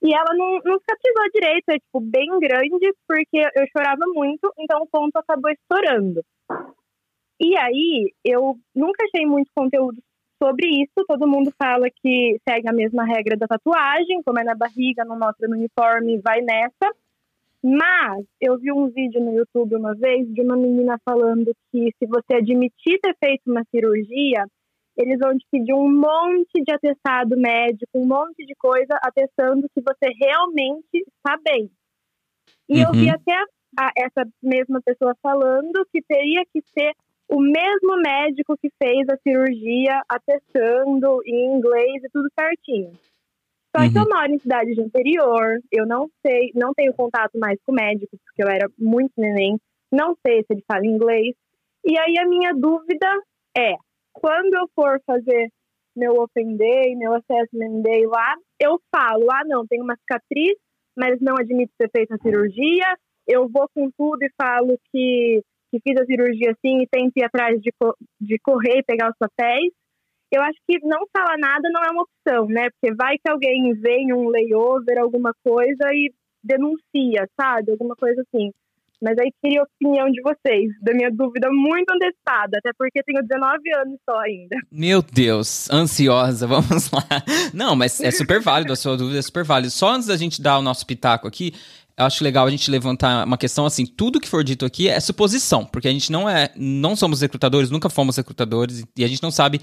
E 0.03 0.13
ela 0.13 0.35
não, 0.35 0.61
não 0.65 0.79
cicatrizou 0.79 1.31
direito, 1.33 1.69
é 1.71 1.79
tipo 1.79 2.01
bem 2.01 2.29
grande, 2.39 2.93
porque 3.09 3.39
eu 3.39 3.67
chorava 3.77 4.05
muito, 4.13 4.53
então 4.59 4.83
o 4.83 4.87
ponto 4.87 5.17
acabou 5.17 5.51
estourando. 5.51 6.23
E 7.41 7.57
aí, 7.57 8.13
eu 8.25 8.57
nunca 8.75 9.05
achei 9.05 9.27
muito 9.27 9.51
conteúdo 9.55 9.99
sobre 10.43 10.69
isso. 10.69 11.07
Todo 11.09 11.27
mundo 11.27 11.53
fala 11.59 11.87
que 11.91 12.39
segue 12.49 12.69
a 12.69 12.73
mesma 12.73 13.05
regra 13.05 13.37
da 13.37 13.47
tatuagem, 13.47 14.23
como 14.23 14.39
é 14.39 14.45
na 14.45 14.55
barriga, 14.55 15.05
não 15.05 15.19
mostra 15.19 15.49
no 15.49 15.57
uniforme, 15.57 16.21
vai 16.21 16.41
nessa. 16.43 16.95
Mas 17.67 18.27
eu 18.39 18.59
vi 18.59 18.71
um 18.71 18.91
vídeo 18.91 19.23
no 19.23 19.33
YouTube 19.33 19.75
uma 19.75 19.95
vez 19.95 20.29
de 20.35 20.43
uma 20.43 20.55
menina 20.55 20.99
falando 21.03 21.51
que 21.73 21.89
se 21.99 22.07
você 22.07 22.35
admitir 22.35 23.01
ter 23.01 23.17
feito 23.19 23.41
uma 23.47 23.65
cirurgia, 23.75 24.45
eles 24.95 25.19
vão 25.19 25.35
te 25.35 25.47
pedir 25.51 25.73
um 25.73 25.91
monte 25.91 26.63
de 26.63 26.75
atestado 26.75 27.35
médico, 27.39 27.89
um 27.95 28.07
monte 28.07 28.45
de 28.45 28.55
coisa 28.57 28.99
atestando 29.03 29.67
que 29.75 29.81
você 29.81 30.13
realmente 30.21 30.85
está 30.93 31.39
bem. 31.43 31.71
E 32.69 32.83
uhum. 32.83 32.83
eu 32.83 32.93
vi 32.93 33.07
uhum. 33.07 33.15
até 33.15 33.45
a, 33.79 33.91
essa 33.97 34.29
mesma 34.43 34.83
pessoa 34.85 35.17
falando 35.23 35.87
que 35.91 36.03
teria 36.03 36.45
que 36.53 36.61
ser 36.79 36.93
o 37.31 37.41
mesmo 37.41 37.97
médico 37.97 38.59
que 38.59 38.69
fez 38.77 39.09
a 39.09 39.17
cirurgia 39.27 40.03
atestando 40.07 41.23
em 41.25 41.57
inglês 41.57 42.05
e 42.05 42.11
tudo 42.11 42.29
certinho. 42.39 42.93
Só 43.77 43.83
uhum. 43.83 43.93
que 43.93 43.99
eu 43.99 44.05
moro 44.09 44.33
em 44.33 44.39
cidade 44.39 44.75
de 44.75 44.81
interior, 44.81 45.59
eu 45.73 45.87
não 45.87 46.09
sei, 46.25 46.53
não 46.55 46.73
tenho 46.75 46.95
contato 46.95 47.37
mais 47.39 47.59
com 47.65 47.73
o 47.73 47.75
médico, 47.75 48.17
porque 48.25 48.43
eu 48.43 48.49
era 48.49 48.69
muito 48.79 49.13
neném, 49.19 49.59
não 49.91 50.17
sei 50.25 50.43
se 50.43 50.47
ele 50.51 50.65
fala 50.67 50.87
inglês. 50.87 51.35
E 51.85 51.99
aí 51.99 52.17
a 52.19 52.29
minha 52.29 52.53
dúvida 52.55 53.09
é, 53.57 53.75
quando 54.13 54.55
eu 54.55 54.69
for 54.75 55.01
fazer 55.05 55.49
meu 55.97 56.15
Open 56.15 56.57
Day, 56.57 56.95
meu 56.97 57.15
Assessment 57.15 57.83
Day 57.83 58.07
lá, 58.07 58.35
eu 58.61 58.81
falo, 58.95 59.27
ah 59.31 59.43
não, 59.45 59.67
tem 59.67 59.81
uma 59.81 59.97
cicatriz, 59.97 60.57
mas 60.97 61.21
não 61.21 61.35
admito 61.37 61.73
ter 61.79 61.91
feito 61.91 62.15
a 62.15 62.19
cirurgia, 62.19 62.97
eu 63.27 63.49
vou 63.49 63.69
com 63.75 63.91
tudo 63.97 64.23
e 64.23 64.31
falo 64.37 64.79
que 64.93 65.43
que 65.75 65.81
fiz 65.81 66.01
a 66.01 66.07
cirurgia 66.07 66.53
assim 66.53 66.83
e 66.83 66.87
tento 66.89 67.17
ir 67.17 67.25
atrás 67.25 67.61
de, 67.61 67.73
de 68.21 68.39
correr 68.39 68.79
e 68.79 68.85
pegar 68.85 69.11
os 69.11 69.17
papéis, 69.19 69.73
eu 70.35 70.43
acho 70.43 70.59
que 70.69 70.79
não 70.87 71.07
falar 71.13 71.37
nada 71.39 71.69
não 71.73 71.83
é 71.83 71.91
uma 71.91 72.03
opção, 72.03 72.47
né? 72.47 72.69
Porque 72.71 72.95
vai 72.95 73.17
que 73.17 73.31
alguém 73.31 73.73
vem 73.75 74.13
um 74.13 74.29
layover, 74.29 74.99
alguma 74.99 75.33
coisa 75.45 75.93
e 75.93 76.13
denuncia, 76.43 77.29
sabe? 77.41 77.73
Alguma 77.73 77.95
coisa 77.95 78.23
assim. 78.23 78.51
Mas 79.03 79.19
aí 79.19 79.31
queria 79.43 79.61
a 79.61 79.65
opinião 79.65 80.11
de 80.11 80.23
vocês, 80.23 80.73
da 80.81 80.95
minha 80.95 81.11
dúvida 81.11 81.49
muito 81.51 81.91
antecipada, 81.91 82.59
até 82.59 82.71
porque 82.79 83.03
tenho 83.03 83.23
19 83.23 83.61
anos 83.77 83.99
só 84.09 84.19
ainda. 84.21 84.57
Meu 84.73 85.03
Deus, 85.03 85.69
ansiosa, 85.71 86.47
vamos 86.49 86.91
lá. 86.91 87.07
Não, 87.53 87.77
mas 87.77 88.01
é 88.01 88.11
super 88.11 88.41
válido, 88.41 88.73
a 88.73 88.77
sua 88.77 88.97
dúvida 88.97 89.19
é 89.19 89.23
super 89.23 89.45
válida. 89.45 89.71
Só 89.71 89.91
antes 89.91 90.09
da 90.09 90.17
gente 90.17 90.41
dar 90.41 90.59
o 90.59 90.63
nosso 90.63 90.87
pitaco 90.87 91.29
aqui, 91.29 91.53
eu 91.99 92.07
acho 92.07 92.25
legal 92.25 92.47
a 92.47 92.51
gente 92.51 92.71
levantar 92.71 93.27
uma 93.27 93.39
questão 93.39 93.67
assim, 93.67 93.85
tudo 93.85 94.19
que 94.19 94.29
for 94.29 94.43
dito 94.43 94.65
aqui 94.65 94.89
é 94.89 94.99
suposição, 94.99 95.65
porque 95.65 95.87
a 95.87 95.93
gente 95.93 96.11
não 96.11 96.29
é, 96.29 96.51
não 96.57 96.97
somos 96.97 97.21
recrutadores, 97.21 97.71
nunca 97.71 97.91
fomos 97.91 98.17
recrutadores 98.17 98.85
e 98.97 99.05
a 99.05 99.09
gente 99.09 99.23
não 99.23 99.31
sabe 99.31 99.61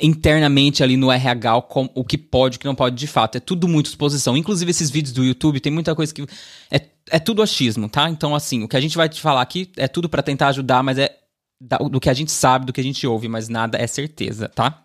internamente 0.00 0.82
ali 0.82 0.96
no 0.96 1.10
RH 1.10 1.62
com, 1.62 1.88
o 1.94 2.04
que 2.04 2.18
pode, 2.18 2.56
o 2.56 2.60
que 2.60 2.66
não 2.66 2.74
pode 2.74 2.96
de 2.96 3.06
fato. 3.06 3.36
É 3.36 3.40
tudo 3.40 3.66
muito 3.66 3.86
exposição. 3.86 4.36
Inclusive, 4.36 4.70
esses 4.70 4.90
vídeos 4.90 5.12
do 5.12 5.24
YouTube 5.24 5.60
tem 5.60 5.72
muita 5.72 5.94
coisa 5.94 6.12
que. 6.12 6.26
É, 6.70 6.80
é 7.10 7.18
tudo 7.18 7.42
achismo, 7.42 7.88
tá? 7.88 8.08
Então, 8.10 8.34
assim, 8.34 8.62
o 8.62 8.68
que 8.68 8.76
a 8.76 8.80
gente 8.80 8.96
vai 8.96 9.08
te 9.08 9.20
falar 9.20 9.42
aqui 9.42 9.70
é 9.76 9.88
tudo 9.88 10.08
para 10.08 10.22
tentar 10.22 10.48
ajudar, 10.48 10.82
mas 10.82 10.98
é 10.98 11.16
do 11.90 12.00
que 12.00 12.10
a 12.10 12.14
gente 12.14 12.30
sabe, 12.30 12.66
do 12.66 12.72
que 12.72 12.80
a 12.80 12.84
gente 12.84 13.06
ouve, 13.06 13.28
mas 13.28 13.48
nada 13.48 13.78
é 13.78 13.86
certeza, 13.86 14.48
tá? 14.48 14.82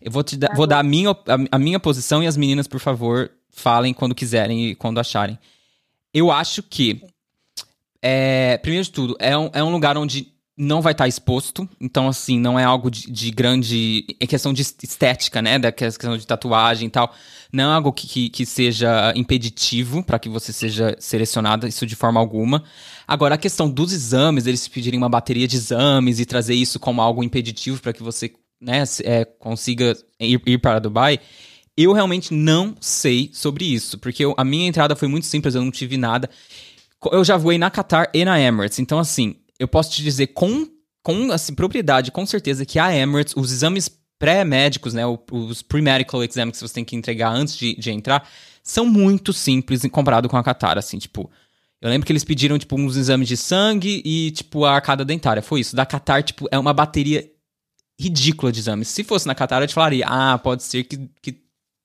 Eu 0.00 0.10
vou, 0.10 0.24
te 0.24 0.36
da, 0.36 0.52
vou 0.54 0.66
dar 0.66 0.80
a 0.80 0.82
minha, 0.82 1.10
a, 1.10 1.56
a 1.56 1.58
minha 1.58 1.78
posição 1.78 2.22
e 2.22 2.26
as 2.26 2.36
meninas, 2.36 2.66
por 2.66 2.80
favor, 2.80 3.30
falem 3.50 3.94
quando 3.94 4.14
quiserem 4.14 4.70
e 4.70 4.74
quando 4.74 4.98
acharem. 4.98 5.38
Eu 6.12 6.30
acho 6.30 6.62
que, 6.62 7.02
é, 8.02 8.58
primeiro 8.58 8.84
de 8.84 8.90
tudo, 8.90 9.16
é 9.20 9.36
um, 9.36 9.50
é 9.52 9.62
um 9.62 9.70
lugar 9.70 9.96
onde 9.96 10.32
não 10.58 10.82
vai 10.82 10.90
estar 10.90 11.06
exposto, 11.06 11.68
então 11.80 12.08
assim, 12.08 12.38
não 12.40 12.58
é 12.58 12.64
algo 12.64 12.90
de, 12.90 13.10
de, 13.10 13.30
grande. 13.30 14.04
É 14.18 14.26
questão 14.26 14.52
de 14.52 14.62
estética, 14.62 15.40
né? 15.40 15.56
Da 15.56 15.70
questão 15.70 16.16
de 16.16 16.26
tatuagem 16.26 16.88
e 16.88 16.90
tal. 16.90 17.14
Não 17.52 17.70
é 17.70 17.74
algo 17.76 17.92
que, 17.92 18.08
que, 18.08 18.28
que 18.28 18.44
seja 18.44 19.12
impeditivo 19.14 20.02
para 20.02 20.18
que 20.18 20.28
você 20.28 20.52
seja 20.52 20.96
selecionada, 20.98 21.68
isso 21.68 21.86
de 21.86 21.94
forma 21.94 22.18
alguma. 22.18 22.64
Agora, 23.06 23.36
a 23.36 23.38
questão 23.38 23.70
dos 23.70 23.92
exames, 23.92 24.46
eles 24.46 24.66
pedirem 24.66 24.98
uma 24.98 25.08
bateria 25.08 25.46
de 25.46 25.56
exames 25.56 26.18
e 26.18 26.26
trazer 26.26 26.54
isso 26.54 26.80
como 26.80 27.00
algo 27.00 27.22
impeditivo 27.22 27.80
para 27.80 27.92
que 27.92 28.02
você 28.02 28.32
né, 28.60 28.82
é, 29.04 29.24
consiga 29.24 29.96
ir, 30.18 30.42
ir 30.44 30.58
para 30.58 30.80
Dubai. 30.80 31.20
Eu 31.76 31.92
realmente 31.92 32.34
não 32.34 32.74
sei 32.80 33.30
sobre 33.32 33.64
isso, 33.64 33.96
porque 33.98 34.24
eu, 34.24 34.34
a 34.36 34.44
minha 34.44 34.66
entrada 34.66 34.96
foi 34.96 35.06
muito 35.06 35.26
simples, 35.26 35.54
eu 35.54 35.62
não 35.62 35.70
tive 35.70 35.96
nada. 35.96 36.28
Eu 37.12 37.24
já 37.24 37.36
voei 37.36 37.56
na 37.56 37.70
Qatar 37.70 38.10
e 38.12 38.24
na 38.24 38.40
Emirates, 38.40 38.80
então 38.80 38.98
assim, 38.98 39.36
eu 39.58 39.68
posso 39.68 39.90
te 39.90 40.02
dizer 40.02 40.28
com, 40.28 40.66
com 41.02 41.32
assim, 41.32 41.54
propriedade, 41.54 42.10
com 42.10 42.24
certeza, 42.24 42.64
que 42.64 42.78
a 42.78 42.94
Emirates, 42.94 43.34
os 43.36 43.52
exames 43.52 43.90
pré-médicos, 44.18 44.94
né, 44.94 45.02
os 45.06 45.62
pre-medical 45.62 46.22
exams 46.24 46.58
que 46.58 46.68
você 46.68 46.74
tem 46.74 46.84
que 46.84 46.96
entregar 46.96 47.30
antes 47.30 47.56
de, 47.56 47.74
de 47.76 47.90
entrar, 47.90 48.28
são 48.62 48.84
muito 48.84 49.32
simples 49.32 49.82
comparado 49.90 50.28
com 50.28 50.36
a 50.36 50.42
Qatar, 50.42 50.78
assim, 50.78 50.98
tipo... 50.98 51.30
Eu 51.80 51.88
lembro 51.88 52.04
que 52.04 52.12
eles 52.12 52.24
pediram, 52.24 52.58
tipo, 52.58 52.74
uns 52.74 52.96
exames 52.96 53.28
de 53.28 53.36
sangue 53.36 54.02
e, 54.04 54.32
tipo, 54.32 54.64
a 54.64 54.72
arcada 54.74 55.04
dentária. 55.04 55.40
Foi 55.40 55.60
isso. 55.60 55.76
Da 55.76 55.86
Qatar, 55.86 56.24
tipo, 56.24 56.48
é 56.50 56.58
uma 56.58 56.72
bateria 56.72 57.30
ridícula 58.00 58.50
de 58.50 58.58
exames. 58.58 58.88
Se 58.88 59.04
fosse 59.04 59.28
na 59.28 59.34
Qatar, 59.34 59.62
eu 59.62 59.66
te 59.68 59.74
falaria, 59.74 60.04
ah, 60.08 60.36
pode 60.38 60.64
ser 60.64 60.82
que, 60.82 61.08
que 61.22 61.40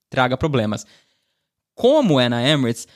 traga 0.10 0.36
problemas. 0.36 0.84
Como 1.76 2.20
é 2.20 2.28
na 2.28 2.42
Emirates, 2.42 2.88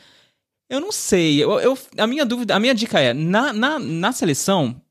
eu 0.69 0.79
não 0.79 0.91
sei. 0.91 1.43
Eu, 1.43 1.59
eu, 1.59 1.77
a 1.97 2.07
minha 2.07 2.25
dúvida, 2.25 2.55
a 2.55 2.59
minha 2.59 2.75
dica 2.75 2.99
é: 2.99 3.13
na, 3.13 3.53
na, 3.53 3.79
na 3.79 4.11
seleção, 4.11 4.81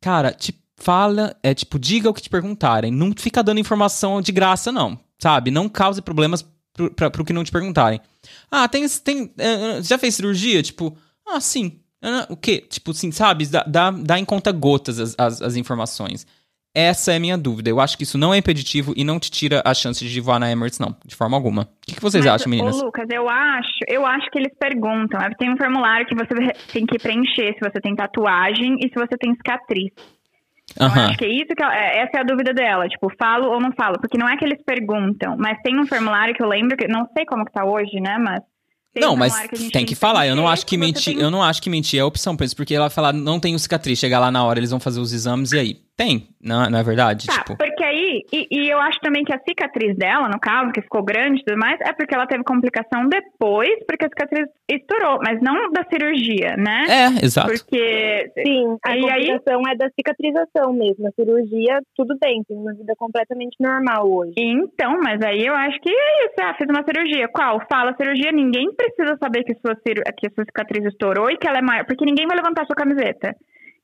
cara, 0.00 0.32
te 0.32 0.54
fala, 0.76 1.36
é 1.42 1.54
tipo, 1.54 1.78
diga 1.78 2.08
o 2.08 2.14
que 2.14 2.22
te 2.22 2.30
perguntarem. 2.30 2.92
Não 2.92 3.12
fica 3.16 3.42
dando 3.42 3.60
informação 3.60 4.20
de 4.20 4.32
graça, 4.32 4.70
não. 4.70 4.98
Sabe? 5.18 5.50
Não 5.50 5.68
cause 5.68 6.00
problemas 6.00 6.44
pro, 6.72 6.90
pra, 6.90 7.10
pro 7.10 7.24
que 7.24 7.32
não 7.32 7.44
te 7.44 7.50
perguntarem. 7.50 8.00
Ah, 8.50 8.68
tem. 8.68 8.88
tem 8.88 9.32
é, 9.38 9.82
já 9.82 9.98
fez 9.98 10.14
cirurgia? 10.14 10.62
Tipo, 10.62 10.96
ah, 11.26 11.40
sim. 11.40 11.80
o 12.28 12.36
quê? 12.36 12.64
Tipo, 12.68 12.92
assim, 12.92 13.10
sabe? 13.10 13.46
Dá, 13.46 13.64
dá, 13.64 13.90
dá 13.90 14.18
em 14.18 14.24
conta 14.24 14.52
gotas 14.52 15.00
as, 15.00 15.14
as, 15.18 15.42
as 15.42 15.56
informações. 15.56 16.26
Essa 16.80 17.12
é 17.12 17.16
a 17.16 17.20
minha 17.20 17.36
dúvida. 17.36 17.68
Eu 17.68 17.80
acho 17.80 17.96
que 17.96 18.04
isso 18.04 18.16
não 18.16 18.32
é 18.32 18.38
impeditivo 18.38 18.92
e 18.96 19.02
não 19.02 19.18
te 19.18 19.30
tira 19.32 19.60
a 19.64 19.74
chance 19.74 20.06
de 20.06 20.20
voar 20.20 20.38
na 20.38 20.48
Emirates, 20.50 20.78
não, 20.78 20.94
de 21.04 21.16
forma 21.16 21.36
alguma. 21.36 21.62
O 21.62 21.66
que, 21.86 21.96
que 21.96 22.00
vocês 22.00 22.24
Mas, 22.24 22.34
acham, 22.34 22.48
meninas? 22.50 22.76
Ô, 22.80 22.84
Lucas, 22.84 23.08
eu 23.10 23.28
acho, 23.28 23.70
eu 23.88 24.06
acho 24.06 24.30
que 24.30 24.38
eles 24.38 24.52
perguntam. 24.58 25.18
Tem 25.38 25.52
um 25.52 25.56
formulário 25.56 26.06
que 26.06 26.14
você 26.14 26.52
tem 26.72 26.86
que 26.86 26.96
preencher 26.98 27.54
se 27.54 27.60
você 27.60 27.80
tem 27.80 27.96
tatuagem 27.96 28.76
e 28.78 28.88
se 28.88 28.94
você 28.94 29.16
tem 29.18 29.34
cicatriz. 29.34 29.90
Então, 30.70 30.86
Aham. 30.86 31.06
acho 31.08 31.18
que 31.18 31.24
é 31.24 31.28
isso 31.34 31.48
que 31.56 31.62
ela- 31.62 31.74
é- 31.74 32.02
essa 32.02 32.18
é 32.18 32.20
a 32.20 32.24
dúvida 32.24 32.54
dela, 32.54 32.86
tipo, 32.88 33.10
falo 33.18 33.48
ou 33.50 33.60
não 33.60 33.72
falo, 33.72 33.98
porque 34.00 34.16
não 34.18 34.28
é 34.28 34.36
que 34.36 34.44
eles 34.44 34.62
perguntam, 34.64 35.34
mas 35.36 35.58
tem 35.62 35.76
um 35.80 35.86
formulário 35.86 36.34
que 36.34 36.42
eu 36.42 36.46
lembro 36.46 36.76
que 36.76 36.86
não 36.86 37.08
sei 37.16 37.24
como 37.26 37.44
que 37.44 37.52
tá 37.52 37.64
hoje, 37.64 37.98
né, 38.00 38.18
mas 38.18 38.40
tem 38.94 39.02
Não, 39.02 39.16
mas 39.16 39.34
que 39.48 39.54
a 39.56 39.58
gente 39.58 39.72
tem 39.72 39.84
que 39.86 39.94
falar. 39.96 40.26
Eu 40.28 40.36
não 40.36 40.46
acho 40.46 40.64
que 40.66 40.76
mentir, 40.76 41.14
tem- 41.14 41.22
eu 41.22 41.30
não 41.30 41.42
acho 41.42 41.60
que 41.62 41.70
mentir 41.70 41.98
é 41.98 42.04
opção 42.04 42.36
pra 42.36 42.44
isso, 42.46 42.54
porque 42.54 42.74
ela 42.74 42.88
falar 42.90 43.12
não 43.12 43.40
tenho 43.40 43.58
cicatriz, 43.58 43.98
chegar 43.98 44.20
lá 44.20 44.30
na 44.30 44.44
hora 44.44 44.60
eles 44.60 44.70
vão 44.70 44.78
fazer 44.78 45.00
os 45.00 45.12
exames 45.12 45.50
e 45.52 45.58
aí 45.58 45.87
tem, 45.98 46.28
não, 46.40 46.70
não 46.70 46.78
é 46.78 46.82
verdade? 46.84 47.26
Tá, 47.26 47.32
tipo, 47.42 47.56
porque 47.58 47.82
aí, 47.84 48.22
e, 48.32 48.46
e 48.52 48.70
eu 48.70 48.78
acho 48.78 49.00
também 49.00 49.24
que 49.24 49.34
a 49.34 49.40
cicatriz 49.40 49.96
dela, 49.96 50.28
no 50.28 50.38
caso, 50.38 50.70
que 50.70 50.80
ficou 50.80 51.02
grande 51.02 51.40
e 51.40 51.44
tudo 51.44 51.58
mais, 51.58 51.78
é 51.80 51.92
porque 51.92 52.14
ela 52.14 52.24
teve 52.26 52.44
complicação 52.44 53.08
depois, 53.08 53.84
porque 53.84 54.04
a 54.06 54.08
cicatriz 54.08 54.46
estourou, 54.70 55.18
mas 55.24 55.42
não 55.42 55.72
da 55.72 55.82
cirurgia, 55.92 56.56
né? 56.56 56.86
é, 56.88 57.24
exato. 57.24 57.48
Porque 57.48 58.30
Sim, 58.46 58.78
a 58.84 58.90
Aí- 58.92 59.10
aí- 59.10 59.26
complicação 59.26 59.62
é 59.68 59.74
da 59.76 59.90
cicatrização 59.90 60.72
mesmo. 60.72 61.08
A 61.08 61.10
cirurgia, 61.10 61.80
tudo 61.96 62.16
bem, 62.20 62.44
tem 62.46 62.56
uma 62.56 62.72
vida 62.74 62.94
completamente 62.96 63.56
normal 63.58 64.08
hoje. 64.08 64.34
Então, 64.38 65.00
mas 65.02 65.20
aí 65.22 65.44
eu 65.44 65.54
acho 65.56 65.80
que 65.80 65.90
é 65.90 66.26
isso. 66.26 66.34
Ah, 66.40 66.54
fiz 66.56 66.68
uma 66.70 66.84
cirurgia. 66.84 67.26
Qual? 67.28 67.60
Fala 67.68 67.92
cirurgia. 67.96 68.30
Ninguém 68.30 68.72
precisa 68.72 69.16
saber 69.18 69.42
que 69.42 69.54
sua, 69.54 69.74
ciru- 69.86 70.02
que 70.16 70.28
a 70.28 70.30
sua 70.30 70.44
cicatriz 70.44 70.84
estourou 70.86 71.28
e 71.30 71.36
que 71.36 71.48
ela 71.48 71.58
é 71.58 71.62
maior. 71.62 71.84
Porque 71.84 72.04
ninguém 72.04 72.26
vai 72.28 72.36
levantar 72.36 72.64
sua 72.66 72.76
camiseta. 72.76 73.34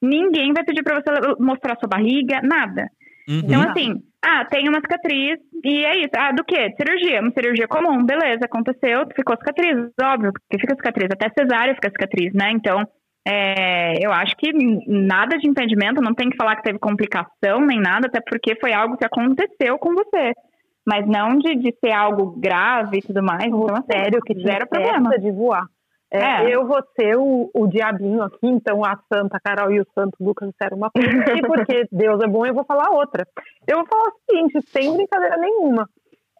Ninguém 0.04 0.52
vai 0.52 0.64
pedir 0.64 0.82
pra 0.82 1.00
você 1.00 1.10
mostrar 1.38 1.76
sua 1.76 1.88
barriga, 1.88 2.40
nada. 2.42 2.88
Uhum. 3.28 3.40
Então, 3.44 3.62
assim, 3.62 4.02
ah, 4.22 4.44
tem 4.44 4.68
uma 4.68 4.80
cicatriz 4.80 5.38
e 5.64 5.84
é 5.84 5.98
isso. 5.98 6.12
Ah, 6.16 6.32
do 6.32 6.44
quê? 6.44 6.72
Cirurgia. 6.76 7.20
Uma 7.20 7.32
cirurgia 7.32 7.68
comum. 7.68 8.04
Beleza, 8.04 8.44
aconteceu, 8.44 9.06
ficou 9.14 9.36
cicatriz. 9.36 9.90
Óbvio 10.02 10.32
que 10.50 10.58
fica 10.58 10.76
cicatriz. 10.76 11.08
Até 11.12 11.30
cesárea 11.30 11.74
fica 11.74 11.90
cicatriz, 11.90 12.32
né? 12.32 12.50
Então, 12.50 12.86
é, 13.26 14.04
eu 14.04 14.12
acho 14.12 14.36
que 14.36 14.52
nada 14.86 15.38
de 15.38 15.48
impedimento, 15.48 16.02
não 16.02 16.14
tem 16.14 16.28
que 16.28 16.36
falar 16.36 16.56
que 16.56 16.62
teve 16.62 16.78
complicação 16.78 17.60
nem 17.66 17.80
nada, 17.80 18.06
até 18.06 18.20
porque 18.20 18.54
foi 18.60 18.72
algo 18.72 18.96
que 18.96 19.06
aconteceu 19.06 19.78
com 19.78 19.94
você. 19.94 20.32
Mas 20.86 21.06
não 21.06 21.38
de, 21.38 21.54
de 21.56 21.74
ser 21.82 21.92
algo 21.92 22.38
grave 22.38 22.98
e 22.98 23.02
tudo 23.02 23.22
mais. 23.22 23.46
Então, 23.46 23.74
assim, 23.74 23.92
sério 23.92 24.20
que 24.20 24.34
zero 24.34 24.66
problema. 24.68 25.18
de 25.18 25.30
voar. 25.30 25.64
É, 26.12 26.18
É. 26.18 26.54
Eu 26.54 26.66
vou 26.66 26.80
ser 26.98 27.16
o, 27.16 27.50
o 27.54 27.66
diabinho 27.66 28.22
aqui, 28.22 28.46
então 28.46 28.84
a 28.84 28.98
Santa 29.12 29.38
Carol 29.42 29.72
e 29.72 29.80
o 29.80 29.86
Santo 29.94 30.16
Lucas 30.20 30.50
disseram 30.50 30.76
uma 30.76 30.90
coisa, 30.90 31.08
e 31.36 31.42
porque 31.42 31.88
Deus 31.90 32.20
é 32.22 32.26
bom, 32.26 32.46
eu 32.46 32.54
vou 32.54 32.64
falar 32.64 32.90
outra. 32.90 33.26
Eu 33.66 33.78
vou 33.78 33.86
falar 33.86 34.08
o 34.08 34.16
seguinte, 34.30 34.60
sem 34.68 34.96
brincadeira 34.96 35.36
nenhuma. 35.36 35.88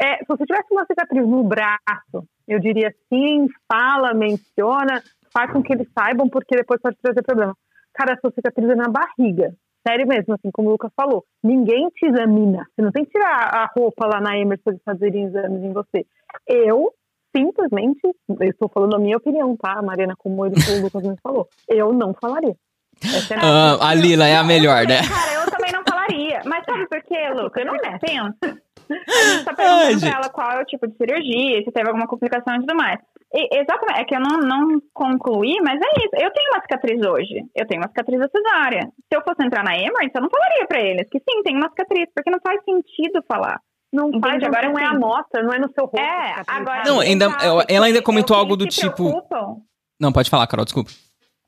É, 0.00 0.18
se 0.18 0.27
você 0.29 0.44
tivesse 0.44 0.72
uma 0.72 0.85
cicatriz 0.87 1.27
no 1.27 1.44
braço, 1.44 2.27
eu 2.48 2.59
diria 2.59 2.92
sim, 3.09 3.46
fala, 3.70 4.12
menciona, 4.12 5.03
faz 5.33 5.53
com 5.53 5.62
que 5.62 5.72
eles 5.72 5.88
saibam, 5.96 6.29
porque 6.29 6.57
depois 6.57 6.81
pode 6.81 6.96
trazer 7.03 7.22
problema. 7.22 7.57
Cara, 7.94 8.14
a 8.14 8.18
sua 8.18 8.33
cicatriz 8.33 8.68
é 8.70 8.74
na 8.74 8.88
barriga. 8.88 9.55
Sério 9.87 10.07
mesmo, 10.07 10.35
assim, 10.35 10.50
como 10.53 10.68
o 10.68 10.72
Lucas 10.72 10.90
falou. 10.96 11.24
Ninguém 11.42 11.88
te 11.90 12.07
examina. 12.07 12.66
Você 12.74 12.83
não 12.83 12.90
tem 12.90 13.05
que 13.05 13.11
tirar 13.11 13.55
a 13.55 13.70
roupa 13.77 14.07
lá 14.07 14.20
na 14.20 14.37
Emerson 14.37 14.62
para 14.64 14.72
eles 14.72 14.83
fazerem 14.83 15.24
exames 15.24 15.62
em 15.62 15.72
você. 15.72 16.07
Eu, 16.48 16.90
simplesmente, 17.37 18.01
eu 18.29 18.51
estou 18.51 18.68
falando 18.68 18.97
a 18.97 18.99
minha 18.99 19.16
opinião, 19.16 19.57
tá? 19.57 19.79
A 19.79 19.83
Mariana, 19.83 20.14
como 20.18 20.47
ele 20.47 20.55
o 20.55 20.83
Lucas 20.83 21.03
me 21.03 21.16
falou. 21.23 21.49
Eu 21.68 21.92
não 21.92 22.14
falaria. 22.14 22.55
Essa 23.03 23.35
é 23.35 23.38
Ah, 23.42 23.88
a 23.88 23.94
Lila 23.94 24.27
é 24.27 24.37
a 24.37 24.44
melhor, 24.44 24.87
né? 24.87 24.99
Cara, 25.03 25.35
eu 25.35 25.51
também 25.51 25.73
não 25.73 25.83
falaria. 25.88 26.40
Mas 26.47 26.64
sabe 26.64 26.87
por 26.88 27.03
quê, 27.03 27.29
Luca? 27.31 27.61
Eu 27.61 27.66
não 27.66 27.75
penso. 28.01 28.61
A 28.90 29.33
gente 29.33 29.44
tá 29.44 29.55
perguntando 29.55 29.94
Ai, 29.94 29.99
pra 29.99 30.09
ela 30.11 30.29
qual 30.29 30.51
é 30.53 30.62
o 30.62 30.66
tipo 30.66 30.87
de 30.87 30.97
cirurgia, 30.97 31.62
se 31.64 31.73
teve 31.73 31.88
alguma 31.88 32.07
complicação 32.07 32.55
e 32.55 32.61
tudo 32.61 32.77
mais. 32.77 33.01
E, 33.33 33.59
exatamente, 33.59 34.01
é 34.01 34.05
que 34.05 34.14
eu 34.14 34.20
não, 34.20 34.38
não 34.38 34.81
concluí, 34.92 35.57
mas 35.64 35.81
é 35.81 36.05
isso. 36.05 36.14
Eu 36.14 36.31
tenho 36.31 36.51
uma 36.53 36.61
cicatriz 36.61 37.05
hoje. 37.05 37.42
Eu 37.55 37.66
tenho 37.66 37.81
uma 37.81 37.88
cicatriz 37.88 38.20
da 38.20 38.29
cesárea. 38.29 38.83
Se 39.09 39.16
eu 39.16 39.23
fosse 39.23 39.44
entrar 39.44 39.64
na 39.64 39.75
Emirates, 39.75 40.12
eu 40.14 40.23
não 40.23 40.31
falaria 40.31 40.66
pra 40.68 40.81
eles 40.81 41.09
que 41.11 41.18
sim, 41.18 41.42
tem 41.42 41.57
uma 41.57 41.68
cicatriz, 41.70 42.07
porque 42.14 42.31
não 42.31 42.38
faz 42.40 42.61
sentido 42.62 43.25
falar. 43.27 43.59
Não 43.94 44.09
Entende? 44.09 44.20
faz, 44.28 44.42
Agora 44.42 44.68
não 44.70 44.78
é 44.80 44.85
a 44.85 44.90
amostra, 44.90 45.42
não 45.42 45.52
é 45.52 45.59
no 45.61 45.70
seu 45.72 45.85
rosto. 45.85 46.00
É, 46.00 46.42
agora. 46.48 46.83
Não, 46.85 46.98
ainda- 47.00 47.26
ela- 47.40 47.64
ainda 47.87 48.02
comentou 48.02 48.37
algo 48.37 48.57
do 48.57 48.66
tipo- 48.66 48.92
preocupam- 49.11 49.59
Não, 50.00 50.12
pode 50.12 50.28
falar, 50.28 50.46
Carol, 50.48 50.64
desculpa. 50.64 50.90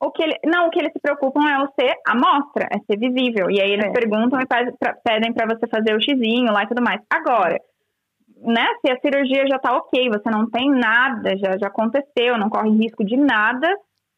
O 0.01 0.11
que 0.13 0.23
ele, 0.23 0.37
não, 0.45 0.69
o 0.69 0.71
que 0.71 0.79
eles 0.79 0.93
se 0.93 1.01
preocupam 1.01 1.41
é 1.49 1.59
o 1.65 1.69
ser 1.79 1.93
amostra, 2.07 2.69
é 2.71 2.79
ser 2.79 2.99
visível. 2.99 3.51
E 3.51 3.61
aí 3.61 3.71
eles 3.73 3.87
É. 3.87 3.91
perguntam 3.91 4.39
e 4.41 4.47
faz- 4.47 4.73
pra- 4.79 4.95
pedem 5.03 5.33
pra 5.33 5.47
você 5.47 5.67
fazer 5.67 5.97
o 5.97 6.01
xizinho 6.01 6.53
lá 6.53 6.63
e 6.63 6.69
tudo 6.69 6.83
mais. 6.83 7.01
Agora, 7.11 7.59
né, 8.43 8.67
se 8.85 8.93
a 8.93 9.01
cirurgia 9.01 9.47
já 9.49 9.59
tá 9.59 9.75
ok, 9.77 10.09
você 10.11 10.31
não 10.31 10.49
tem 10.49 10.71
nada, 10.71 11.37
já, 11.39 11.57
já 11.59 11.67
aconteceu, 11.69 12.39
não 12.39 12.49
corre 12.51 12.71
risco 12.71 13.05
de 13.05 13.17
nada, 13.17 13.67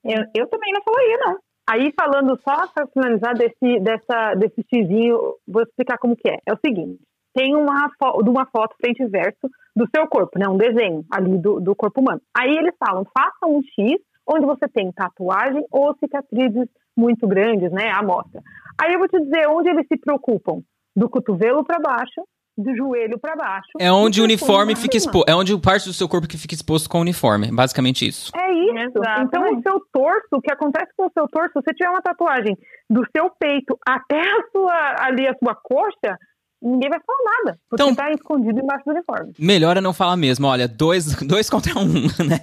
eu, 0.05 0.25
eu 0.35 0.47
também 0.49 0.73
não 0.73 0.83
falaria, 0.83 1.17
não. 1.19 1.39
Aí, 1.71 1.93
falando 1.99 2.39
só 2.43 2.67
para 2.75 2.87
finalizar 2.89 3.35
desse, 3.35 3.81
dessa, 3.81 4.35
desse 4.35 4.65
xizinho, 4.69 5.17
vou 5.47 5.63
explicar 5.63 5.97
como 5.99 6.17
que 6.17 6.29
é. 6.29 6.39
É 6.47 6.53
o 6.53 6.59
seguinte, 6.65 6.99
tem 7.35 7.55
uma, 7.55 7.91
uma 8.27 8.47
foto 8.47 8.75
frente 8.81 9.03
e 9.03 9.07
verso 9.07 9.49
do 9.75 9.89
seu 9.95 10.07
corpo, 10.07 10.39
né? 10.39 10.49
Um 10.49 10.57
desenho 10.57 11.05
ali 11.11 11.39
do, 11.39 11.61
do 11.61 11.75
corpo 11.75 12.01
humano. 12.01 12.21
Aí 12.37 12.51
eles 12.51 12.75
falam, 12.79 13.07
faça 13.17 13.47
um 13.47 13.61
X 13.63 14.01
onde 14.27 14.45
você 14.45 14.69
tem 14.69 14.93
tatuagem 14.93 15.65
ou 15.71 15.97
cicatrizes 15.99 16.69
muito 16.97 17.27
grandes, 17.27 17.71
né? 17.73 17.91
A 17.91 18.01
amostra. 18.01 18.43
Aí 18.81 18.93
eu 18.93 18.99
vou 18.99 19.09
te 19.09 19.19
dizer 19.21 19.49
onde 19.49 19.71
eles 19.71 19.87
se 19.87 19.99
preocupam. 19.99 20.61
Do 20.95 21.09
cotovelo 21.09 21.65
para 21.65 21.79
baixo, 21.79 22.23
do 22.57 22.77
joelho 22.77 23.19
para 23.19 23.37
baixo. 23.37 23.69
É 23.79 23.91
onde 23.91 24.21
o 24.21 24.25
uniforme 24.25 24.75
fica 24.75 24.97
exposto. 24.97 25.31
É 25.31 25.35
onde 25.35 25.57
parte 25.61 25.87
do 25.87 25.93
seu 25.93 26.09
corpo 26.09 26.27
que 26.27 26.37
fica 26.37 26.55
exposto 26.55 26.91
com 26.91 26.99
o 26.99 27.03
uniforme. 27.03 27.53
Basicamente 27.53 28.07
isso. 28.07 28.33
É 28.37 28.53
isso. 28.53 28.99
Exatamente. 28.99 29.29
Então, 29.29 29.45
o 29.45 29.63
seu 29.63 29.81
torso, 29.93 30.29
o 30.33 30.41
que 30.41 30.53
acontece 30.53 30.93
com 30.97 31.07
o 31.07 31.13
seu 31.13 31.29
torso, 31.29 31.53
se 31.53 31.63
você 31.63 31.75
tiver 31.75 31.91
uma 31.91 32.03
tatuagem 32.03 32.59
do 32.91 33.07
seu 33.17 33.31
peito 33.39 33.79
até 33.87 34.21
a 34.21 34.43
sua, 34.51 34.97
ali 35.07 35.29
a 35.29 35.37
sua 35.39 35.55
coxa, 35.55 36.19
ninguém 36.63 36.89
vai 36.91 36.99
falar 37.01 37.19
nada, 37.45 37.59
porque 37.69 37.83
Então- 37.83 37.95
tá 37.95 38.11
escondido 38.13 38.59
embaixo 38.61 38.85
do 38.85 38.91
uniforme. 38.93 39.33
Melhor 39.39 39.77
é 39.77 39.81
não 39.81 39.93
falar 39.93 40.17
mesmo. 40.17 40.47
Olha, 40.47 40.67
dois, 40.69 41.05
dois 41.23 41.49
contra 41.51 41.79
um, 41.79 41.85
né? 42.27 42.41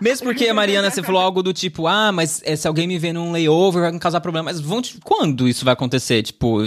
Mesmo 0.00 0.26
porque, 0.26 0.52
Mariana, 0.52 0.90
você 0.90 1.02
falou 1.02 1.20
algo 1.20 1.42
do 1.42 1.52
tipo, 1.52 1.86
ah, 1.86 2.10
mas 2.12 2.42
eh, 2.44 2.56
se 2.56 2.66
alguém 2.68 2.86
me 2.86 2.98
vê 2.98 3.12
num 3.12 3.32
layover 3.32 3.82
vai 3.82 3.92
me 3.92 3.98
causar 4.00 4.20
problema. 4.20 4.44
Mas 4.46 4.60
vão, 4.60 4.80
te- 4.82 4.98
quando 5.02 5.46
isso 5.48 5.64
vai 5.64 5.74
acontecer? 5.74 6.22
Tipo, 6.22 6.62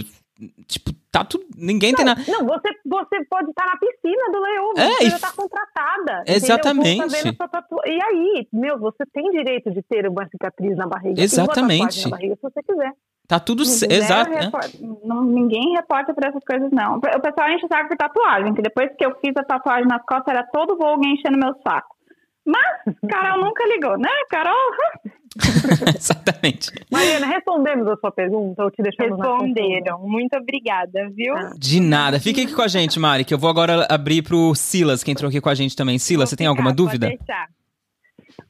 tipo 0.68 0.92
tá 1.12 1.24
tudo. 1.24 1.46
Ninguém 1.56 1.94
tem 1.94 2.04
nada. 2.06 2.22
Não, 2.28 2.44
você, 2.46 2.70
você 2.86 3.24
pode 3.30 3.50
estar 3.50 3.66
na 3.66 3.78
piscina 3.78 4.32
do 4.32 4.40
layover, 4.42 4.84
É, 4.84 4.90
você 4.98 5.04
e 5.06 5.10
já 5.12 5.20
tá 5.20 5.32
contratada. 5.32 6.24
Exatamente. 6.26 6.98
Tá 7.22 7.36
sua 7.38 7.48
tatua- 7.48 7.84
E 7.86 8.02
aí, 8.02 8.48
meu, 8.52 8.80
você 8.80 9.04
tem 9.14 9.30
direito 9.32 9.72
de 9.72 9.82
ter 9.84 10.08
uma 10.08 10.28
cicatriz 10.28 10.76
na 10.76 10.88
barriga. 10.88 11.16
uma 11.20 11.24
Exatamente. 11.24 11.80
tatuagem 11.80 12.04
Na 12.06 12.10
barriga, 12.18 12.36
se 12.36 12.42
você 12.42 12.64
quiser. 12.64 12.92
Tá 13.28 13.40
tudo. 13.40 13.64
ce- 13.66 13.88
Zero 13.88 13.94
Exato. 13.94 14.32
né? 14.32 14.52
não- 15.04 15.24
ninguém 15.24 15.74
reporta 15.76 16.14
por 16.14 16.24
essas 16.26 16.44
coisas, 16.44 16.70
não. 16.72 16.98
O 16.98 17.02
pessoal 17.02 17.50
enche 17.50 17.66
o 17.66 17.68
saco 17.70 17.88
por 17.90 17.98
tatuagem, 17.98 18.54
que 18.54 18.62
depois 18.62 18.90
que 18.98 19.06
eu 19.06 19.16
fiz 19.22 19.32
a 19.38 19.44
tatuagem 19.44 19.88
nas 19.88 20.04
costas, 20.06 20.34
era 20.36 20.46
todo 20.52 20.78
voo 20.78 20.88
alguém 20.88 21.14
enchendo 21.14 21.38
meu 21.38 21.54
saco. 21.66 21.96
Mas 22.46 22.62
Carol 23.10 23.40
nunca 23.46 23.66
ligou, 23.66 23.98
né? 23.98 24.10
Carol 24.30 24.54
Exatamente. 25.96 26.72
Mariana, 26.92 27.26
respondemos 27.26 27.88
a 27.88 27.96
sua 27.98 28.12
pergunta 28.12 28.64
ou 28.64 28.70
te 28.70 28.84
deixamos 28.84 29.18
na 29.18 29.26
Responderam. 29.26 30.00
Muito 30.00 30.36
obrigada, 30.38 31.10
viu? 31.16 31.36
Ah. 31.36 31.52
De 31.58 31.80
nada. 31.80 32.20
Fique 32.20 32.42
aqui 32.42 32.54
com 32.54 32.62
a 32.62 32.68
gente, 32.68 33.00
Mari, 33.00 33.24
que 33.26 33.34
eu 33.34 33.38
vou 33.40 33.50
agora 33.50 33.88
abrir 33.90 34.22
pro 34.22 34.54
Silas, 34.54 35.04
que 35.04 35.10
entrou 35.12 35.30
aqui 35.30 35.42
com 35.42 35.50
a 35.50 35.56
gente 35.56 35.76
também. 35.76 35.98
Silas, 35.98 36.30
você 36.30 36.36
tem 36.36 36.46
alguma 36.48 36.70
Vou 36.70 36.76
dúvida? 36.76 37.12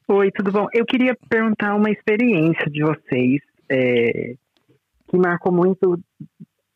Oi, 0.08 0.30
tudo 0.32 0.52
bom? 0.52 0.66
Eu 0.74 0.84
queria 0.84 1.16
perguntar 1.28 1.74
uma 1.74 1.90
experiência 1.90 2.66
de 2.70 2.82
vocês 2.82 3.40
é, 3.70 4.34
que 5.14 5.18
marcou 5.28 5.52
muito. 5.52 5.98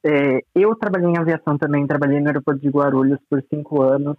é, 0.05 0.41
eu 0.55 0.75
trabalhei 0.77 1.09
em 1.11 1.19
aviação 1.19 1.59
também, 1.59 1.85
trabalhei 1.87 2.21
no 2.21 2.29
aeroporto 2.29 2.61
de 2.61 2.69
Guarulhos 2.69 3.19
por 3.29 3.43
cinco 3.53 3.83
anos. 3.83 4.17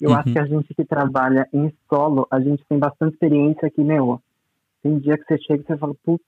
Eu 0.00 0.10
Uhum. 0.10 0.16
acho 0.16 0.32
que 0.32 0.38
a 0.38 0.44
gente 0.46 0.74
que 0.74 0.84
trabalha 0.84 1.46
em 1.52 1.72
solo, 1.88 2.26
a 2.30 2.40
gente 2.40 2.64
tem 2.68 2.78
bastante 2.78 3.12
experiência 3.12 3.70
que, 3.70 3.82
meu, 3.82 4.20
tem 4.82 4.98
dia 4.98 5.16
que 5.16 5.24
você 5.24 5.38
chega 5.42 5.62
e 5.62 5.66
você 5.66 5.76
fala, 5.78 5.94
putz, 6.04 6.24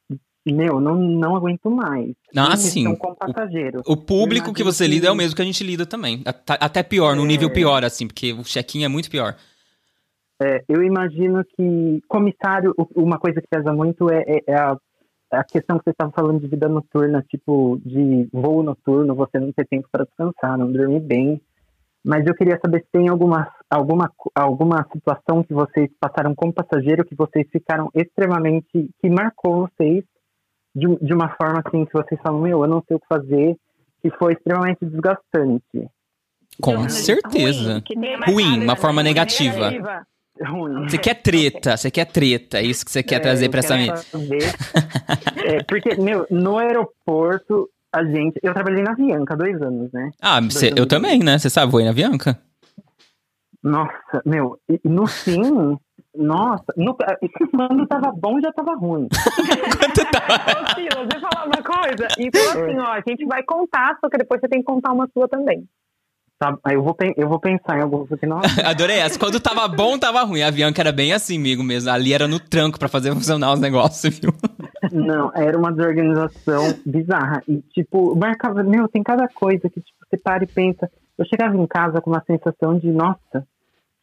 meu, 0.46 0.78
não, 0.80 0.94
não 0.96 1.34
aguento 1.36 1.68
mais. 1.70 2.14
Ah, 2.36 2.56
sim. 2.56 2.84
passageiro. 3.18 3.82
O 3.86 3.96
público 3.96 4.52
que 4.52 4.62
você 4.62 4.84
que- 4.84 4.90
lida 4.90 5.08
é 5.08 5.10
o 5.10 5.16
mesmo 5.16 5.34
que 5.34 5.42
a 5.42 5.44
gente 5.44 5.64
lida 5.64 5.84
também. 5.84 6.22
At- 6.24 6.58
Até 6.60 6.82
pior, 6.82 7.16
no 7.16 7.24
É. 7.24 7.26
nível 7.26 7.50
pior, 7.52 7.84
assim, 7.84 8.06
porque 8.06 8.32
o 8.32 8.42
check-in 8.44 8.84
é 8.84 8.88
muito 8.88 9.10
pior. 9.10 9.34
É, 10.40 10.62
eu 10.68 10.82
imagino 10.82 11.44
que 11.44 12.00
comissário, 12.08 12.74
uma 12.94 13.18
coisa 13.18 13.40
que 13.40 13.46
pesa 13.48 13.72
muito 13.72 14.10
é, 14.10 14.22
é- 14.26 14.42
é 14.48 14.54
a, 14.54 14.70
é 14.72 14.76
a 15.32 15.44
questão 15.44 15.78
que 15.78 15.84
você 15.84 15.90
estava 15.90 16.12
falando 16.12 16.40
de 16.40 16.46
vida 16.46 16.68
noturna, 16.68 17.24
tipo 17.28 17.80
de 17.84 18.28
voo 18.32 18.62
noturno, 18.62 19.14
você 19.14 19.38
não 19.38 19.52
ter 19.52 19.66
tempo 19.66 19.88
para 19.90 20.04
descansar, 20.04 20.58
não 20.58 20.70
dormir 20.70 21.00
bem. 21.00 21.40
Mas 22.04 22.26
eu 22.26 22.34
queria 22.34 22.58
saber 22.60 22.80
se 22.80 22.88
tem 22.92 23.08
alguma, 23.08 23.48
alguma, 23.70 24.10
alguma 24.34 24.86
situação 24.92 25.42
que 25.42 25.54
vocês 25.54 25.88
passaram 26.00 26.34
como 26.34 26.52
passageiro 26.52 27.04
que 27.04 27.14
vocês 27.14 27.46
ficaram 27.50 27.90
extremamente, 27.94 28.90
que 29.00 29.08
marcou 29.08 29.68
vocês 29.68 30.04
de, 30.74 30.86
de 31.00 31.14
uma 31.14 31.28
forma 31.36 31.62
assim 31.64 31.84
que 31.84 31.92
vocês 31.92 32.20
falam, 32.20 32.40
meu, 32.40 32.62
eu 32.62 32.68
não 32.68 32.82
sei 32.86 32.96
o 32.96 33.00
que 33.00 33.06
fazer, 33.06 33.56
que 34.02 34.10
foi 34.18 34.32
extremamente 34.32 34.84
desgastante. 34.84 35.88
Com 36.60 36.76
Ruim, 36.76 36.88
certeza. 36.88 37.80
que 37.82 37.94
tem 37.94 38.16
Ruim, 38.26 38.62
uma 38.64 38.76
forma 38.76 39.02
negativa. 39.02 39.70
Ruim. 40.44 40.88
Você 40.88 40.98
quer 40.98 41.14
treta, 41.14 41.76
você 41.76 41.90
quer 41.90 42.04
treta, 42.06 42.58
é 42.58 42.62
isso 42.62 42.84
que 42.84 42.90
você 42.90 43.02
quer 43.02 43.16
É, 43.16 43.20
trazer 43.20 43.48
pra 43.48 43.60
essa 43.60 43.76
mesa. 43.76 44.04
É, 45.44 45.62
porque, 45.64 45.94
meu, 45.96 46.26
no 46.30 46.58
aeroporto, 46.58 47.68
a 47.92 48.04
gente. 48.04 48.38
Eu 48.42 48.54
trabalhei 48.54 48.82
na 48.82 48.92
Avianca 48.92 49.34
há 49.34 49.36
dois 49.36 49.60
anos, 49.60 49.90
né? 49.92 50.10
Ah, 50.20 50.40
você- 50.40 50.72
eu 50.76 50.86
também, 50.86 51.18
né? 51.18 51.38
Você 51.38 51.50
sabe, 51.50 51.70
voei 51.72 51.84
na 51.84 51.90
Avianca. 51.90 52.38
Nossa, 53.62 54.22
meu, 54.24 54.58
no 54.84 55.06
fim. 55.06 55.76
Nossa, 56.14 56.64
no- 56.76 56.96
quando 57.54 57.86
tava 57.86 58.12
bom 58.12 58.38
já 58.40 58.52
tava 58.52 58.74
ruim. 58.74 59.08
Ô, 59.16 60.74
Silas, 60.74 61.08
deixa 61.08 61.26
eu 61.26 61.30
falar 61.30 61.46
uma 61.46 61.62
coisa. 61.62 62.08
Então, 62.18 62.40
assim, 62.50 62.78
ó, 62.78 62.92
a 62.92 63.02
gente 63.06 63.24
vai 63.24 63.42
contar, 63.42 63.96
só 64.00 64.08
que 64.10 64.18
depois 64.18 64.40
você 64.40 64.48
tem 64.48 64.60
que 64.60 64.66
contar 64.66 64.92
uma 64.92 65.08
sua 65.12 65.28
também. 65.28 65.64
Tá, 66.42 66.58
aí 66.64 66.74
eu 66.74 66.82
vou, 66.82 66.96
eu 67.16 67.28
vou 67.28 67.38
pensar 67.38 67.78
em 67.78 67.82
alguns 67.82 68.08
que 68.18 68.26
nossa, 68.26 68.48
Adorei 68.68 68.98
essa. 68.98 69.16
Quando 69.16 69.38
tava 69.38 69.68
bom, 69.68 69.96
tava 69.96 70.24
ruim. 70.24 70.42
A 70.42 70.48
Avianca 70.48 70.82
era 70.82 70.90
bem 70.90 71.12
assim, 71.12 71.38
amigo 71.38 71.62
mesmo. 71.62 71.88
Ali 71.88 72.12
era 72.12 72.26
no 72.26 72.40
tranco 72.40 72.80
pra 72.80 72.88
fazer 72.88 73.14
funcionar 73.14 73.52
os 73.52 73.60
negócios, 73.60 74.18
viu? 74.18 74.34
Não, 74.90 75.30
era 75.36 75.56
uma 75.56 75.70
desorganização 75.70 76.74
bizarra. 76.84 77.44
E, 77.46 77.62
tipo, 77.72 78.16
marcava, 78.16 78.64
meu, 78.64 78.88
tem 78.88 79.04
cada 79.04 79.28
coisa 79.28 79.70
que, 79.70 79.80
tipo, 79.80 79.96
você 80.04 80.16
para 80.16 80.42
e 80.42 80.48
pensa. 80.48 80.90
Eu 81.16 81.24
chegava 81.26 81.56
em 81.56 81.66
casa 81.68 82.00
com 82.00 82.10
uma 82.10 82.24
sensação 82.26 82.76
de, 82.76 82.90
nossa, 82.90 83.46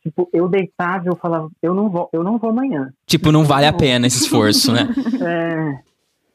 tipo, 0.01 0.29
eu 0.31 0.47
deitava 0.47 1.03
e 1.03 1.09
eu 1.09 1.17
falava, 1.17 1.49
eu 1.61 1.73
não 1.73 1.89
vou, 1.89 2.09
eu 2.13 2.23
não 2.23 2.37
vou 2.37 2.51
amanhã. 2.51 2.93
Tipo, 3.05 3.33
não 3.33 3.43
vale 3.43 3.65
a 3.65 3.73
pena 3.73 4.07
esse 4.07 4.23
esforço, 4.23 4.71
né? 4.71 4.87
É, 5.21 5.88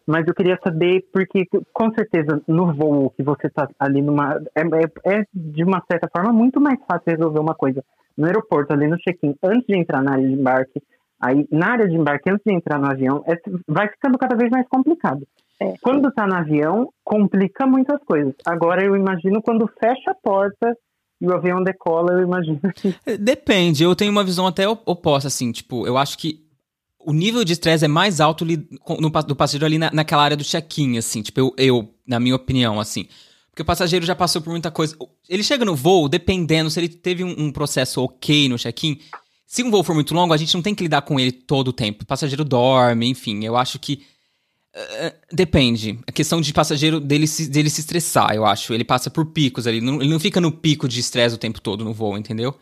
mas 0.06 0.26
eu 0.26 0.34
queria 0.34 0.58
saber, 0.62 1.04
porque 1.12 1.46
com 1.72 1.92
certeza 1.94 2.42
no 2.46 2.72
voo 2.74 3.10
que 3.10 3.22
você 3.22 3.48
tá 3.48 3.68
ali 3.78 4.02
numa. 4.02 4.40
É, 4.54 4.60
é, 4.60 5.18
é, 5.20 5.26
de 5.32 5.64
uma 5.64 5.82
certa 5.90 6.08
forma 6.14 6.32
muito 6.32 6.60
mais 6.60 6.78
fácil 6.86 7.04
resolver 7.06 7.40
uma 7.40 7.54
coisa 7.54 7.82
no 8.16 8.26
aeroporto, 8.26 8.72
ali 8.72 8.86
no 8.86 8.98
check-in, 8.98 9.34
antes 9.42 9.66
de 9.66 9.76
entrar 9.76 10.02
na 10.02 10.12
área 10.12 10.26
de 10.26 10.32
embarque. 10.32 10.82
Aí, 11.20 11.46
na 11.50 11.72
área 11.72 11.88
de 11.88 11.94
embarque, 11.94 12.30
antes 12.30 12.44
de 12.44 12.52
entrar 12.52 12.78
no 12.78 12.86
avião, 12.90 13.24
é- 13.26 13.40
vai 13.66 13.88
ficando 13.88 14.18
cada 14.18 14.36
vez 14.36 14.50
mais 14.50 14.68
complicado. 14.68 15.26
É. 15.60 15.74
Quando 15.80 16.12
tá 16.12 16.26
no 16.26 16.34
avião, 16.34 16.90
complica 17.02 17.66
muitas 17.66 18.02
coisas. 18.04 18.34
Agora 18.46 18.84
eu 18.84 18.94
imagino 18.96 19.40
quando 19.40 19.70
fecha 19.80 20.10
a 20.10 20.14
porta 20.14 20.76
e 21.20 21.26
o 21.26 21.32
avião 21.34 21.62
decola, 21.62 22.12
eu 22.12 22.22
imagino 22.22 22.60
que. 22.74 22.94
Depende, 23.18 23.84
eu 23.84 23.94
tenho 23.96 24.10
uma 24.12 24.24
visão 24.24 24.46
até 24.46 24.68
op- 24.68 24.82
oposta, 24.84 25.28
assim, 25.28 25.50
tipo, 25.52 25.86
eu 25.86 25.96
acho 25.96 26.18
que 26.18 26.43
o 27.06 27.12
nível 27.12 27.44
de 27.44 27.52
estresse 27.52 27.84
é 27.84 27.88
mais 27.88 28.20
alto 28.20 28.44
no, 28.44 29.10
do 29.22 29.36
passageiro 29.36 29.66
ali 29.66 29.78
na, 29.78 29.90
naquela 29.92 30.22
área 30.22 30.36
do 30.36 30.44
check-in, 30.44 30.98
assim, 30.98 31.22
tipo, 31.22 31.40
eu, 31.40 31.54
eu, 31.56 31.94
na 32.06 32.18
minha 32.20 32.34
opinião, 32.36 32.78
assim. 32.80 33.06
Porque 33.50 33.62
o 33.62 33.64
passageiro 33.64 34.04
já 34.04 34.14
passou 34.16 34.42
por 34.42 34.50
muita 34.50 34.70
coisa. 34.70 34.96
Ele 35.28 35.42
chega 35.44 35.64
no 35.64 35.76
voo, 35.76 36.08
dependendo, 36.08 36.70
se 36.70 36.80
ele 36.80 36.88
teve 36.88 37.22
um, 37.22 37.34
um 37.38 37.52
processo 37.52 38.02
ok 38.02 38.48
no 38.48 38.58
check-in, 38.58 38.98
se 39.46 39.62
um 39.62 39.70
voo 39.70 39.84
for 39.84 39.94
muito 39.94 40.12
longo, 40.14 40.32
a 40.34 40.36
gente 40.36 40.52
não 40.54 40.62
tem 40.62 40.74
que 40.74 40.82
lidar 40.82 41.02
com 41.02 41.20
ele 41.20 41.30
todo 41.30 41.68
o 41.68 41.72
tempo. 41.72 42.02
O 42.02 42.06
passageiro 42.06 42.44
dorme, 42.44 43.06
enfim, 43.08 43.44
eu 43.44 43.56
acho 43.56 43.78
que. 43.78 44.02
eh, 44.74 45.14
depende. 45.32 45.98
A 46.06 46.10
questão 46.12 46.40
de 46.40 46.52
passageiro 46.52 46.98
dele 46.98 47.26
se, 47.28 47.48
dele 47.48 47.70
se 47.70 47.80
estressar, 47.80 48.34
eu 48.34 48.44
acho. 48.44 48.74
Ele 48.74 48.84
passa 48.84 49.08
por 49.10 49.26
picos 49.26 49.66
ali. 49.68 49.80
não- 49.80 50.00
ele 50.02 50.10
não 50.10 50.18
fica 50.18 50.40
no 50.40 50.50
pico 50.50 50.88
de 50.88 50.98
estresse 50.98 51.34
o 51.36 51.38
tempo 51.38 51.60
todo 51.60 51.84
no 51.84 51.92
voo, 51.92 52.18
entendeu? 52.18 52.56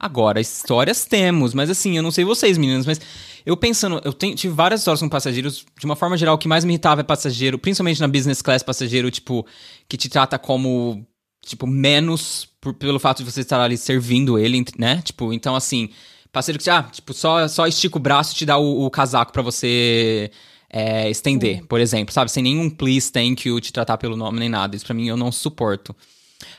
Agora, 0.00 0.40
histórias 0.40 1.04
temos, 1.04 1.52
mas 1.54 1.68
assim, 1.68 1.96
eu 1.96 2.02
não 2.02 2.12
sei 2.12 2.24
vocês, 2.24 2.56
meninas, 2.56 2.86
mas 2.86 3.00
eu 3.44 3.56
pensando, 3.56 4.00
eu 4.04 4.12
tenho- 4.12 4.36
tive 4.36 4.54
várias 4.54 4.80
histórias 4.80 5.00
com 5.00 5.08
passageiros, 5.08 5.64
de 5.76 5.84
uma 5.86 5.96
forma 5.96 6.16
geral, 6.16 6.36
o 6.36 6.38
que 6.38 6.46
mais 6.46 6.64
me 6.64 6.72
irritava 6.72 7.00
é 7.00 7.04
passageiro, 7.04 7.58
principalmente 7.58 8.00
na 8.00 8.06
business 8.06 8.40
class, 8.40 8.62
passageiro, 8.62 9.10
tipo, 9.10 9.44
que 9.88 9.96
te 9.96 10.08
trata 10.08 10.38
como, 10.38 11.04
tipo, 11.44 11.66
menos 11.66 12.48
por- 12.60 12.74
pelo 12.74 13.00
fato 13.00 13.24
de 13.24 13.30
você 13.30 13.40
estar 13.40 13.60
ali 13.60 13.76
servindo 13.76 14.38
ele, 14.38 14.64
né? 14.78 15.02
Tipo, 15.02 15.32
então 15.32 15.56
assim, 15.56 15.88
passageiro 16.32 16.58
que, 16.58 16.64
te- 16.64 16.70
ah, 16.70 16.84
tipo, 16.84 17.12
só, 17.12 17.48
só 17.48 17.66
estica 17.66 17.96
o 17.96 18.00
braço 18.00 18.34
e 18.34 18.36
te 18.36 18.46
dá 18.46 18.56
o, 18.56 18.84
o 18.86 18.90
casaco 18.90 19.32
pra 19.32 19.42
você 19.42 20.30
é, 20.70 21.10
estender, 21.10 21.64
por 21.66 21.80
exemplo, 21.80 22.12
sabe? 22.14 22.30
Sem 22.30 22.42
nenhum 22.44 22.70
please, 22.70 23.10
thank 23.10 23.48
you, 23.48 23.60
te 23.60 23.72
tratar 23.72 23.96
pelo 23.98 24.16
nome 24.16 24.38
nem 24.38 24.48
nada. 24.48 24.76
Isso 24.76 24.84
pra 24.84 24.94
mim 24.94 25.08
eu 25.08 25.16
não 25.16 25.32
suporto. 25.32 25.96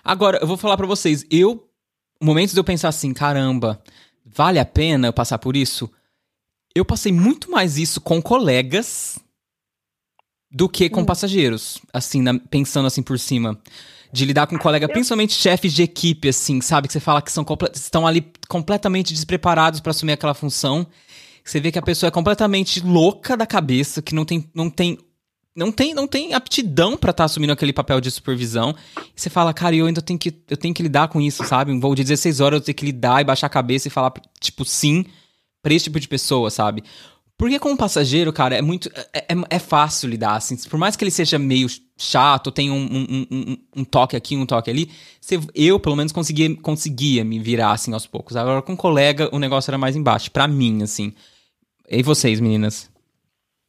Agora, 0.04 0.40
eu 0.42 0.48
vou 0.48 0.58
falar 0.58 0.76
pra 0.76 0.88
vocês, 0.88 1.26
eu 1.32 1.69
momentos 2.22 2.54
de 2.54 2.60
eu 2.60 2.64
pensar 2.64 2.90
assim, 2.90 3.14
caramba, 3.14 3.82
vale 4.26 4.60
a 4.60 4.66
pena 4.66 5.08
eu 5.08 5.14
passar 5.14 5.38
por 5.40 5.56
isso? 5.56 5.90
Eu 6.76 6.86
passei 6.86 7.12
muito 7.12 7.50
mais 7.50 7.78
isso 7.78 8.00
com 8.00 8.22
colegas 8.22 9.20
do 10.52 10.68
que 10.68 10.90
com 10.90 11.06
passageiros, 11.06 11.80
assim, 11.94 12.22
na- 12.22 12.40
pensando 12.40 12.88
assim 12.88 13.04
por 13.04 13.20
cima. 13.20 13.60
De 14.12 14.26
lidar 14.26 14.48
com 14.48 14.58
colega, 14.58 14.90
principalmente 14.90 15.34
chefes 15.34 15.72
de 15.72 15.84
equipe, 15.84 16.30
assim, 16.30 16.62
sabe? 16.62 16.88
Que 16.88 16.94
você 16.94 17.00
fala 17.00 17.22
que 17.22 17.32
são 17.32 17.46
estão 17.74 18.08
ali 18.08 18.32
completamente 18.48 19.14
despreparados 19.14 19.80
pra 19.80 19.92
assumir 19.92 20.14
aquela 20.14 20.34
função. 20.34 20.88
Você 21.44 21.60
vê 21.60 21.72
que 21.72 21.78
a 21.78 21.82
pessoa 21.84 22.08
é 22.08 22.12
completamente 22.12 22.80
louca 22.80 23.38
da 23.38 23.46
cabeça, 23.46 24.02
que 24.02 24.16
não 24.16 24.26
tem, 24.26 24.50
não 24.54 24.68
tem, 24.70 24.98
não 25.56 25.72
tem, 25.72 25.94
não 25.94 26.08
tem 26.08 26.34
aptidão 26.34 26.96
pra 26.96 27.12
estar 27.12 27.26
assumindo 27.26 27.52
aquele 27.54 27.74
papel 27.74 28.00
de 28.00 28.10
supervisão. 28.12 28.76
Você 29.16 29.30
fala, 29.30 29.54
cara, 29.54 29.76
eu 29.76 29.86
ainda 29.86 30.02
tenho 30.02 30.18
que, 30.20 30.34
eu 30.50 30.56
tenho 30.58 30.74
que 30.74 30.84
lidar 30.84 31.08
com 31.10 31.20
isso, 31.20 31.44
sabe? 31.44 31.72
Um 31.72 31.80
voo 31.80 31.96
de 31.96 32.04
16 32.04 32.40
horas 32.40 32.60
eu 32.60 32.66
tenho 32.66 32.76
que 32.76 32.86
lidar 32.86 33.22
e 33.22 33.26
baixar 33.26 33.48
a 33.48 33.50
cabeça 33.50 33.88
e 33.88 33.92
falar, 33.92 34.14
tipo, 34.40 34.64
sim 34.64 35.06
pra 35.62 35.74
esse 35.74 35.86
tipo 35.86 36.00
de 36.00 36.08
pessoa, 36.08 36.50
sabe? 36.50 36.84
Porque 37.38 37.58
com 37.58 37.72
o 37.72 37.78
passageiro, 37.78 38.34
cara, 38.34 38.56
é 38.58 38.62
muito. 38.62 38.90
É, 39.14 39.20
é, 39.34 39.36
é 39.52 39.60
fácil 39.60 40.10
lidar, 40.10 40.36
assim. 40.36 40.58
Por 40.70 40.78
mais 40.78 40.98
que 40.98 41.04
ele 41.06 41.12
seja 41.12 41.40
meio 41.40 41.68
chato, 41.98 42.52
tenha 42.52 42.74
um, 42.74 42.84
um, 42.86 43.26
um, 43.32 43.58
um 43.78 43.84
toque 43.86 44.16
aqui, 44.18 44.36
um 44.36 44.46
toque 44.46 44.70
ali, 44.70 44.90
você- 45.22 45.40
eu, 45.56 45.80
pelo 45.80 45.96
menos, 45.96 46.12
conseguia, 46.12 46.54
conseguia 46.58 47.24
me 47.24 47.40
virar, 47.40 47.72
assim, 47.72 47.94
aos 47.94 48.06
poucos. 48.06 48.36
Agora, 48.36 48.62
com 48.62 48.74
o 48.74 48.78
colega, 48.78 49.30
o 49.34 49.40
negócio 49.40 49.70
era 49.70 49.78
mais 49.78 49.96
embaixo, 49.96 50.30
pra 50.32 50.50
mim, 50.50 50.84
assim. 50.84 51.14
E 51.90 52.04
vocês, 52.04 52.42
meninas? 52.42 52.90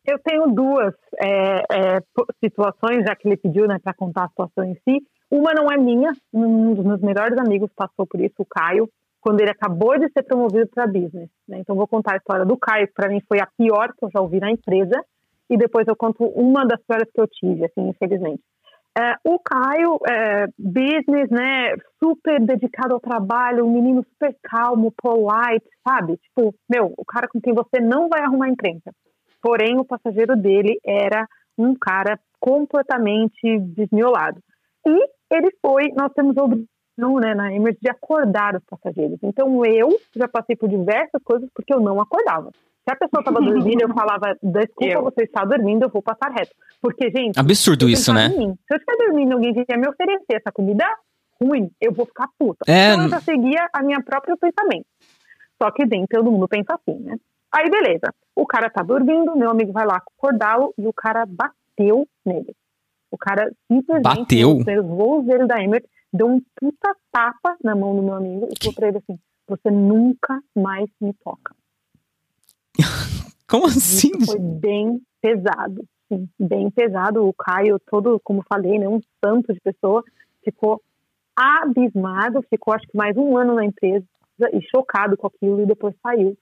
Eu 0.07 0.19
tenho 0.19 0.47
duas 0.49 0.95
é, 1.19 1.63
é, 1.71 2.01
situações, 2.43 3.05
já 3.07 3.15
que 3.15 3.29
ele 3.29 3.37
pediu 3.37 3.67
né, 3.67 3.79
para 3.83 3.95
contar 3.95 4.25
a 4.25 4.29
situação 4.29 4.65
em 4.65 4.75
si. 4.75 5.05
Uma 5.31 5.53
não 5.55 5.67
é 5.71 5.77
minha, 5.77 6.13
um 6.33 6.75
dos 6.75 6.85
meus 6.85 7.01
melhores 7.01 7.39
amigos 7.39 7.71
passou 7.77 8.07
por 8.07 8.21
isso, 8.21 8.35
o 8.39 8.47
Caio, 8.47 8.89
quando 9.21 9.41
ele 9.41 9.51
acabou 9.51 9.97
de 9.99 10.11
ser 10.11 10.23
promovido 10.25 10.67
para 10.69 10.87
business. 10.87 11.29
né? 11.47 11.59
Então, 11.59 11.77
vou 11.77 11.87
contar 11.87 12.15
a 12.15 12.17
história 12.17 12.45
do 12.45 12.57
Caio, 12.57 12.89
que 12.89 12.95
para 12.95 13.09
mim 13.09 13.21
foi 13.29 13.39
a 13.39 13.49
pior 13.57 13.93
que 13.97 14.05
eu 14.05 14.11
já 14.11 14.21
ouvi 14.21 14.41
na 14.41 14.51
empresa, 14.51 15.05
e 15.49 15.57
depois 15.57 15.87
eu 15.87 15.95
conto 15.95 16.25
uma 16.25 16.65
das 16.65 16.81
piores 16.83 17.09
que 17.13 17.21
eu 17.21 17.29
tive, 17.29 17.67
assim, 17.67 17.89
infelizmente. 17.89 18.43
É, 18.99 19.15
o 19.25 19.39
Caio, 19.39 19.99
é, 20.09 20.47
business, 20.59 21.31
né, 21.31 21.77
super 22.03 22.41
dedicado 22.41 22.95
ao 22.95 23.01
trabalho, 23.01 23.65
um 23.65 23.73
menino 23.73 24.05
super 24.05 24.35
calmo, 24.43 24.93
polite, 24.97 25.69
sabe? 25.87 26.17
Tipo, 26.17 26.55
meu, 26.69 26.93
o 26.97 27.05
cara 27.05 27.29
com 27.29 27.41
quem 27.41 27.55
você 27.55 27.81
não 27.81 28.09
vai 28.09 28.23
arrumar 28.23 28.49
encrenca. 28.49 28.91
Porém, 29.43 29.79
o 29.79 29.85
passageiro 29.85 30.37
dele 30.37 30.79
era 30.85 31.27
um 31.57 31.75
cara 31.75 32.19
completamente 32.39 33.59
desmiolado. 33.59 34.41
E 34.87 35.09
ele 35.31 35.51
foi, 35.61 35.89
nós 35.97 36.13
temos 36.15 36.37
a 36.37 36.45
obrigação, 36.45 37.21
né, 37.21 37.35
na 37.35 37.53
Emirates, 37.53 37.81
de 37.81 37.91
acordar 37.91 38.57
os 38.57 38.65
passageiros. 38.65 39.19
Então, 39.23 39.65
eu 39.65 39.89
já 40.17 40.29
passei 40.29 40.57
por 40.57 40.69
diversas 40.69 41.23
coisas 41.23 41.49
porque 41.55 41.73
eu 41.73 41.81
não 41.81 42.01
acordava. 42.01 42.51
Se 42.89 42.95
a 42.95 42.97
pessoa 42.97 43.21
estava 43.21 43.41
dormindo, 43.41 43.83
eu 43.83 43.95
falava, 43.95 44.37
desculpa, 44.43 44.93
Eu. 44.93 45.03
você 45.03 45.25
está 45.25 45.45
dormindo, 45.45 45.85
eu 45.85 45.91
vou 45.91 46.03
passar 46.03 46.31
reto. 46.31 46.51
Porque, 46.81 47.11
gente, 47.11 47.39
Absurdo 47.39 47.89
isso, 47.89 48.13
né? 48.13 48.29
mim. 48.29 48.55
Se 48.67 48.75
eu 48.75 48.79
estiver 48.79 48.97
dormindo 49.07 49.31
e 49.31 49.35
alguém 49.35 49.53
vier 49.53 49.79
me 49.79 49.89
oferecer 49.89 50.37
essa 50.37 50.51
comida 50.51 50.85
ruim, 51.41 51.71
eu 51.81 51.93
vou 51.93 52.07
ficar 52.07 52.29
puta. 52.39 52.65
É, 52.67 52.93
Então 52.93 53.05
eu 53.05 53.11
já 53.11 53.21
seguia 53.21 53.69
a 53.73 53.83
minha 53.83 54.03
própria 54.03 54.37
pensamento. 54.37 54.87
Só 55.63 55.71
que 55.71 55.85
nem 55.85 56.07
todo 56.07 56.31
mundo 56.31 56.49
pensa 56.49 56.75
assim, 56.75 56.99
né? 57.01 57.17
Aí 57.53 57.69
beleza. 57.69 58.15
O 58.35 58.47
cara 58.47 58.71
tá 58.71 58.83
dormindo, 58.83 59.37
meu 59.37 59.51
amigo 59.51 59.73
vai 59.73 59.87
lá 59.87 59.97
acordá-lo 59.97 60.73
e 60.79 60.87
o 60.87 60.93
cara 60.93 61.27
bateu 61.27 62.07
nele. 62.25 62.55
O 63.11 63.19
cara 63.19 63.53
simplesmente 63.67 64.03
Bateu? 64.03 64.85
voos 64.85 65.27
dele 65.27 65.47
da 65.47 65.61
Emirates 65.61 65.91
deu 66.13 66.29
um 66.29 66.41
puta 66.57 66.95
tapa 67.11 67.57
na 67.63 67.75
mão 67.75 67.95
do 67.95 68.03
meu 68.03 68.15
amigo 68.15 68.49
e 68.51 68.63
falou 68.63 68.75
pra 68.75 68.89
ele 68.89 68.99
assim: 68.99 69.19
Você 69.49 69.71
nunca 69.71 70.41
mais 70.55 70.89
me 71.01 71.13
toca. 71.15 71.55
Como 73.49 73.67
assim? 73.67 74.13
Isso 74.17 74.27
foi 74.27 74.39
bem 74.39 75.03
pesado, 75.21 75.85
sim, 76.09 76.29
bem 76.39 76.71
pesado. 76.71 77.27
O 77.27 77.35
Caio, 77.35 77.81
todo, 77.81 78.21
como 78.23 78.45
falei, 78.49 78.79
né, 78.79 78.89
um 78.89 79.01
santo 79.23 79.53
de 79.53 79.61
pessoa, 79.61 80.05
ficou 80.45 80.81
abismado, 81.35 82.43
ficou 82.49 82.75
acho 82.75 82.87
que 82.87 82.97
mais 82.97 83.17
um 83.17 83.37
ano 83.37 83.55
na 83.55 83.65
empresa 83.65 84.07
e 84.53 84.63
chocado 84.63 85.17
com 85.17 85.27
aquilo 85.27 85.63
e 85.63 85.67
depois 85.67 85.95
saiu. 86.01 86.37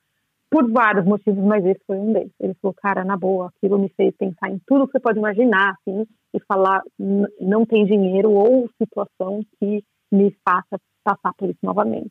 Por 0.51 0.70
vários 0.70 1.05
motivos, 1.05 1.44
mas 1.44 1.64
esse 1.64 1.80
foi 1.86 1.96
um 1.99 2.12
deles. 2.12 2.32
Ele 2.40 2.55
falou, 2.55 2.74
cara, 2.74 3.05
na 3.05 3.16
boa, 3.16 3.49
aquilo 3.57 3.78
me 3.78 3.88
fez 3.90 4.14
pensar 4.16 4.49
em 4.51 4.59
tudo 4.66 4.86
que 4.86 4.92
você 4.92 5.01
pode 5.01 5.18
imaginar, 5.18 5.74
assim, 5.78 6.07
e 6.32 6.40
falar, 6.40 6.82
"N- 6.99 7.28
não 7.40 7.66
tem 7.66 7.84
dinheiro 7.84 8.30
ou 8.32 8.68
situação 8.82 9.42
que 9.59 9.84
me 10.11 10.34
faça 10.49 10.80
passar 11.05 11.32
por 11.34 11.51
isso 11.51 11.59
novamente. 11.62 12.11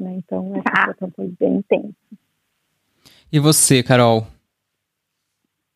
Né? 0.00 0.14
Então, 0.16 0.52
essa 0.56 0.62
Ah. 0.68 0.80
situação 0.92 1.10
foi 1.14 1.28
bem 1.38 1.56
intensa. 1.56 1.94
E 3.30 3.38
você, 3.38 3.82
Carol? 3.82 4.26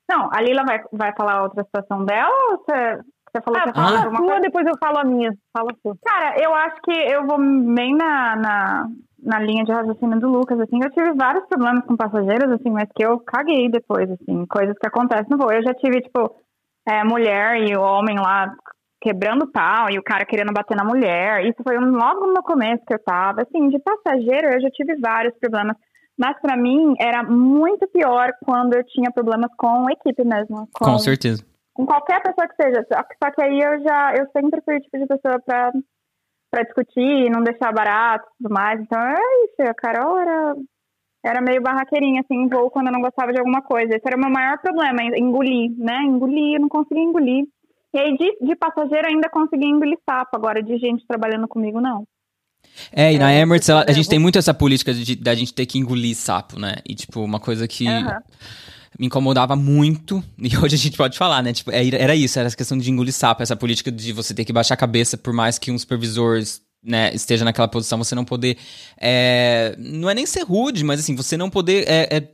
Não, 0.09 0.29
a 0.33 0.41
Lila 0.43 0.63
vai, 0.65 0.83
vai 0.93 1.13
falar 1.15 1.43
outra 1.43 1.65
situação 1.65 2.05
dela 2.05 2.31
ou 2.51 2.59
você, 2.59 2.97
você 3.31 3.43
falou 3.43 3.61
que 3.63 3.69
ia 3.69 3.75
falar 3.75 3.87
Fala 3.87 3.91
de 3.91 4.03
a 4.03 4.05
alguma 4.05 4.19
sua, 4.19 4.27
coisa? 4.27 4.41
depois 4.43 4.67
eu 4.67 4.79
falo 4.79 4.99
a 4.99 5.05
minha. 5.05 5.33
Fala 5.53 5.71
a 5.73 5.77
sua. 5.83 5.97
Cara, 6.05 6.39
eu 6.43 6.55
acho 6.55 6.77
que 6.83 6.91
eu 6.93 7.27
vou 7.27 7.39
bem 7.75 7.95
na, 7.95 8.37
na, 8.37 8.89
na 9.23 9.39
linha 9.39 9.65
de 9.65 9.73
raciocínio 9.73 10.19
do 10.21 10.29
Lucas, 10.29 10.59
assim. 10.61 10.79
Eu 10.83 10.91
tive 10.91 11.13
vários 11.13 11.47
problemas 11.47 11.85
com 11.87 11.97
passageiros, 11.97 12.51
assim, 12.53 12.71
mas 12.71 12.89
que 12.95 13.05
eu 13.05 13.21
caguei 13.21 13.69
depois, 13.71 14.11
assim. 14.11 14.45
Coisas 14.47 14.77
que 14.79 14.87
acontecem 14.87 15.27
no 15.31 15.39
voo. 15.39 15.53
Eu 15.53 15.63
já 15.63 15.73
tive, 15.75 16.01
tipo, 16.03 16.35
é, 16.89 17.05
mulher 17.05 17.57
e 17.63 17.77
o 17.77 17.81
homem 17.81 18.17
lá 18.19 18.53
quebrando 19.01 19.51
pau 19.51 19.89
e 19.91 19.99
o 19.99 20.03
cara 20.03 20.25
querendo 20.25 20.53
bater 20.53 20.77
na 20.77 20.85
mulher. 20.85 21.45
Isso 21.45 21.63
foi 21.63 21.77
um- 21.79 21.93
logo 21.97 22.27
no 22.29 22.43
começo 22.43 22.85
que 22.87 22.95
eu 22.95 23.03
tava. 23.03 23.43
Assim, 23.43 23.69
de 23.69 23.79
passageiro 23.81 24.49
eu 24.49 24.61
já 24.61 24.69
tive 24.71 24.97
vários 25.01 25.35
problemas. 25.39 25.77
Mas 26.19 26.39
pra 26.41 26.57
mim 26.57 26.95
era 27.01 27.23
muito 27.23 27.87
pior 27.89 28.31
quando 28.45 28.75
eu 28.75 28.85
tinha 28.85 29.11
problemas 29.11 29.51
com 29.57 29.89
equipe 29.91 30.23
mesmo. 30.25 30.69
Com, 30.75 30.85
Com 30.85 30.99
certeza. 30.99 31.43
com 31.75 31.87
qualquer 31.87 32.23
pessoa 32.23 32.47
que 32.47 32.55
seja. 32.63 32.87
Só 32.93 33.03
que, 33.03 33.15
só 33.23 33.31
que 33.33 33.43
aí 33.43 33.59
eu 33.61 33.83
já, 33.83 34.15
eu 34.19 34.27
sempre 34.31 34.61
fui 34.63 34.77
o 34.77 34.81
tipo 34.81 34.99
de 34.99 35.07
pessoa 35.07 35.41
pra, 35.45 35.73
pra 36.53 36.63
discutir, 36.65 37.31
não 37.31 37.43
deixar 37.43 37.73
barato 37.73 38.27
e 38.29 38.43
tudo 38.43 38.53
mais. 38.53 38.79
Então 38.81 39.01
é 39.01 39.19
isso, 39.45 39.63
a 39.71 39.75
Carol 39.75 40.19
era, 40.19 40.55
era 41.25 41.41
meio 41.41 41.63
barraqueirinha, 41.63 42.21
assim, 42.21 42.35
em 42.35 42.49
voo 42.49 42.71
quando 42.71 42.89
eu 42.89 42.93
não 42.93 43.01
gostava 43.01 43.33
de 43.33 43.39
alguma 43.39 43.63
coisa. 43.63 43.97
Esse 43.97 44.07
era 44.07 44.17
o 44.17 44.21
meu 44.21 44.31
maior 44.31 44.59
problema, 44.59 45.03
engolir, 45.17 45.73
né? 45.79 46.03
Engolir, 46.05 46.57
eu 46.57 46.61
não 46.61 46.69
conseguia 46.69 47.03
engolir. 47.03 47.47
E 47.95 47.99
aí 47.99 48.17
de, 48.17 48.37
de 48.47 48.55
passageiro 48.57 49.09
ainda 49.09 49.29
consegui 49.31 49.67
engolir 49.67 49.99
sapo, 50.09 50.37
agora 50.37 50.63
de 50.63 50.77
gente 50.79 51.07
trabalhando 51.07 51.49
comigo, 51.49 51.81
não. 51.81 52.05
É, 52.93 53.13
e 53.13 53.19
na 53.19 53.33
É, 53.33 53.41
Emirates 53.41 53.69
ela- 53.69 53.85
a 53.89 53.93
gente 53.93 54.09
tem 54.09 54.19
muito 54.19 54.39
essa 54.39 54.55
política 54.55 54.93
de, 54.95 55.17
da 55.17 55.35
gente 55.35 55.53
ter 55.53 55.67
que 55.67 55.79
engolir 55.79 56.15
sapo, 56.15 56.59
né? 56.59 56.77
E, 56.89 56.95
tipo, 56.95 57.21
uma 57.21 57.41
coisa 57.41 57.67
que 57.67 57.87
Aham. 57.89 58.19
Me 58.99 59.07
incomodava 59.07 59.57
muito, 59.57 60.23
e 60.39 60.57
hoje 60.57 60.75
a 60.75 60.79
gente 60.79 60.97
pode 60.97 61.17
falar, 61.17 61.43
né? 61.43 61.53
Tipo, 61.53 61.71
é- 61.71 61.89
era 61.95 62.15
isso, 62.15 62.39
era 62.39 62.47
essa 62.47 62.57
questão 62.57 62.77
de 62.77 62.91
engolir 62.91 63.13
sapo, 63.13 63.43
essa 63.43 63.57
política 63.57 63.91
de 63.91 64.13
você 64.13 64.35
ter 64.35 64.45
que 64.45 64.53
baixar 64.53 64.75
a 64.75 64.77
cabeça 64.77 65.17
por 65.17 65.33
mais 65.33 65.59
que 65.59 65.71
um 65.71 65.79
supervisor 65.79 66.43
né, 66.85 67.15
esteja 67.15 67.45
naquela 67.45 67.69
posição, 67.69 67.99
você 67.99 68.15
não 68.15 68.25
poder. 68.25 68.57
é, 69.01 69.75
não 69.79 70.11
é 70.11 70.15
nem 70.15 70.27
ser 70.27 70.43
rude, 70.43 70.83
mas 70.85 71.01
assim, 71.01 71.15
você 71.15 71.37
não 71.37 71.49
poder. 71.49 71.85
é, 71.89 72.17
é, 72.17 72.29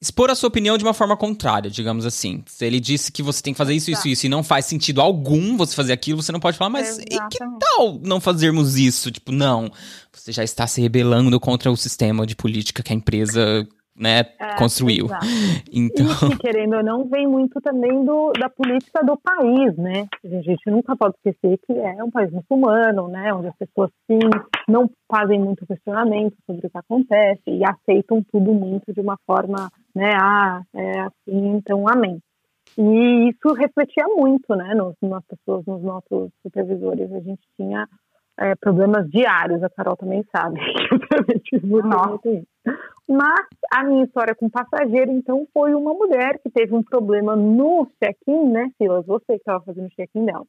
expor 0.00 0.30
a 0.30 0.34
sua 0.34 0.48
opinião 0.48 0.76
de 0.76 0.84
uma 0.84 0.92
forma 0.92 1.16
contrária, 1.16 1.70
digamos 1.70 2.04
assim. 2.04 2.42
Se 2.46 2.64
ele 2.66 2.78
disse 2.78 3.10
que 3.10 3.22
você 3.22 3.42
tem 3.42 3.54
que 3.54 3.58
fazer 3.58 3.74
isso, 3.74 3.90
isso, 3.90 4.06
isso, 4.06 4.26
e 4.26 4.28
não 4.28 4.42
faz 4.42 4.66
sentido 4.66 5.00
algum 5.00 5.56
você 5.56 5.74
fazer 5.74 5.92
aquilo, 5.92 6.22
você 6.22 6.30
não 6.32 6.38
pode 6.40 6.58
falar, 6.58 6.70
mas 6.70 6.98
e 6.98 7.18
que 7.30 7.38
tal 7.58 7.98
não 8.02 8.20
fazermos 8.20 8.76
isso? 8.76 9.10
Tipo, 9.10 9.32
não. 9.32 9.72
Você 10.12 10.32
já 10.32 10.44
está 10.44 10.66
se 10.66 10.80
rebelando 10.80 11.40
contra 11.40 11.70
o 11.70 11.76
sistema 11.76 12.26
de 12.26 12.36
política 12.36 12.82
que 12.82 12.92
a 12.92 12.96
empresa, 12.96 13.66
né, 13.98 14.20
É, 14.38 14.56
construiu. 14.56 15.06
exato. 15.06 15.26
Então. 15.72 16.06
E 16.06 16.30
que, 16.30 16.38
querendo 16.38 16.76
ou 16.76 16.82
não, 16.82 17.04
vem 17.08 17.26
muito 17.26 17.60
também 17.60 18.04
do, 18.04 18.32
da 18.32 18.48
política 18.48 19.04
do 19.04 19.16
país, 19.16 19.76
né? 19.76 20.06
A 20.24 20.42
gente 20.42 20.70
nunca 20.70 20.96
pode 20.96 21.14
esquecer 21.16 21.58
que 21.66 21.72
é 21.72 22.02
um 22.02 22.10
país 22.10 22.30
muçulmano, 22.30 23.08
né? 23.08 23.32
Onde 23.34 23.48
as 23.48 23.56
pessoas, 23.56 23.90
sim, 24.10 24.18
não 24.68 24.90
fazem 25.10 25.38
muito 25.38 25.66
questionamento 25.66 26.34
sobre 26.46 26.66
o 26.66 26.70
que 26.70 26.78
acontece 26.78 27.42
e 27.48 27.62
aceitam 27.64 28.22
tudo 28.30 28.52
muito 28.52 28.92
de 28.92 29.00
uma 29.00 29.18
forma, 29.26 29.70
né? 29.94 30.12
Ah, 30.14 30.62
é 30.74 31.00
assim, 31.00 31.56
então 31.56 31.88
amém. 31.88 32.20
E 32.78 33.30
isso 33.30 33.54
refletia 33.54 34.06
muito, 34.08 34.54
né? 34.54 34.74
Nos, 34.74 34.94
nas 35.02 35.24
pessoas, 35.24 35.64
nos 35.66 35.82
nossos 35.82 36.30
supervisores. 36.42 37.10
A 37.12 37.20
gente 37.20 37.40
tinha 37.56 37.88
é, 38.38 38.54
problemas 38.54 39.08
diários, 39.10 39.62
a 39.62 39.70
Carol 39.70 39.96
também 39.96 40.24
sabe. 40.34 40.60
que 40.88 40.94
Eu 40.94 41.08
também 41.08 41.38
tive 41.38 41.66
muito, 41.66 42.28
isso. 42.28 42.46
Mas 43.08 43.46
a 43.72 43.84
minha 43.84 44.04
história 44.04 44.34
com 44.34 44.50
passageiro, 44.50 45.12
então, 45.12 45.46
foi 45.54 45.74
uma 45.74 45.94
mulher 45.94 46.38
que 46.42 46.50
teve 46.50 46.74
um 46.74 46.82
problema 46.82 47.36
no 47.36 47.86
check-in, 48.02 48.50
né, 48.50 48.70
Silas? 48.76 49.06
Você 49.06 49.24
que 49.26 49.34
estava 49.34 49.64
fazendo 49.64 49.86
o 49.86 49.90
check-in 49.90 50.24
dela. 50.24 50.44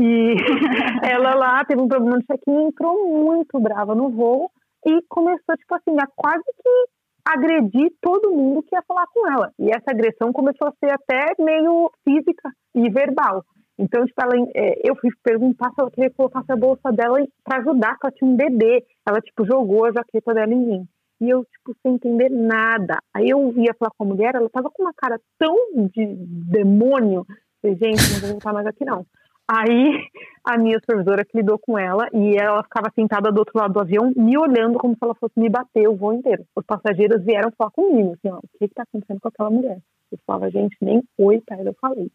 E 0.00 0.34
ela 1.04 1.34
lá 1.34 1.64
teve 1.64 1.80
um 1.80 1.88
problema 1.88 2.16
no 2.16 2.24
check-in, 2.24 2.68
entrou 2.68 3.08
muito 3.08 3.60
brava 3.60 3.94
no 3.94 4.10
voo 4.10 4.50
e 4.84 5.00
começou, 5.08 5.56
tipo 5.56 5.74
assim, 5.74 5.96
a 6.00 6.06
quase 6.16 6.44
que 6.44 6.86
agredir 7.24 7.92
todo 8.00 8.32
mundo 8.32 8.64
que 8.64 8.74
ia 8.74 8.82
falar 8.82 9.06
com 9.14 9.30
ela. 9.30 9.52
E 9.58 9.70
essa 9.70 9.92
agressão 9.92 10.32
começou 10.32 10.68
a 10.68 10.72
ser 10.72 10.92
até 10.92 11.34
meio 11.38 11.90
física 12.04 12.50
e 12.74 12.90
verbal. 12.90 13.44
Então, 13.78 14.04
tipo, 14.04 14.22
ela, 14.22 14.34
é, 14.54 14.88
eu 14.88 14.94
fui 14.96 15.10
perguntar 15.22 15.70
se 15.70 15.80
ela 15.80 15.90
queria 15.90 16.10
que 16.10 16.14
eu 16.14 16.28
colocasse 16.28 16.52
a 16.52 16.56
bolsa 16.56 16.92
dela 16.92 17.18
para 17.42 17.58
ajudar, 17.58 17.98
que 17.98 18.06
ela 18.06 18.12
tinha 18.12 18.30
um 18.30 18.36
bebê. 18.36 18.84
Ela, 19.06 19.20
tipo, 19.20 19.44
jogou 19.46 19.86
a 19.86 19.92
jaqueta 19.92 20.34
dela 20.34 20.52
em 20.52 20.58
mim. 20.58 20.88
E 21.20 21.30
eu, 21.30 21.44
tipo, 21.44 21.74
sem 21.82 21.94
entender 21.94 22.28
nada. 22.28 22.98
Aí 23.14 23.30
eu 23.30 23.52
ia 23.56 23.74
falar 23.74 23.92
com 23.96 24.04
a 24.04 24.06
mulher, 24.06 24.34
ela 24.34 24.50
tava 24.50 24.70
com 24.70 24.82
uma 24.82 24.92
cara 24.92 25.20
tão 25.38 25.56
de 25.94 26.06
demônio. 26.06 27.26
Falei, 27.60 27.76
gente, 27.76 28.12
não 28.12 28.20
vou 28.20 28.30
voltar 28.30 28.52
mais 28.52 28.66
aqui, 28.66 28.84
não. 28.84 29.06
Aí 29.48 30.08
a 30.44 30.56
minha 30.56 30.78
supervisora 30.78 31.24
que 31.24 31.36
lidou 31.36 31.58
com 31.58 31.78
ela 31.78 32.08
e 32.12 32.36
ela 32.36 32.62
ficava 32.62 32.90
sentada 32.94 33.30
do 33.30 33.38
outro 33.38 33.58
lado 33.58 33.74
do 33.74 33.80
avião, 33.80 34.12
me 34.16 34.36
olhando 34.38 34.78
como 34.78 34.94
se 34.94 35.00
ela 35.02 35.14
fosse 35.14 35.38
me 35.38 35.48
bater 35.48 35.88
o 35.88 35.96
voo 35.96 36.12
inteiro. 36.12 36.44
Os 36.56 36.64
passageiros 36.64 37.24
vieram 37.24 37.50
falar 37.56 37.70
comigo, 37.70 38.12
assim, 38.14 38.32
ó, 38.32 38.38
o 38.38 38.58
que 38.58 38.68
que 38.68 38.74
tá 38.74 38.82
acontecendo 38.84 39.20
com 39.20 39.28
aquela 39.28 39.50
mulher? 39.50 39.78
Eu 40.10 40.18
falava, 40.26 40.50
gente, 40.50 40.76
nem 40.80 41.02
oi 41.18 41.42
ela 41.50 41.64
eu 41.70 41.76
falei. 41.80 42.10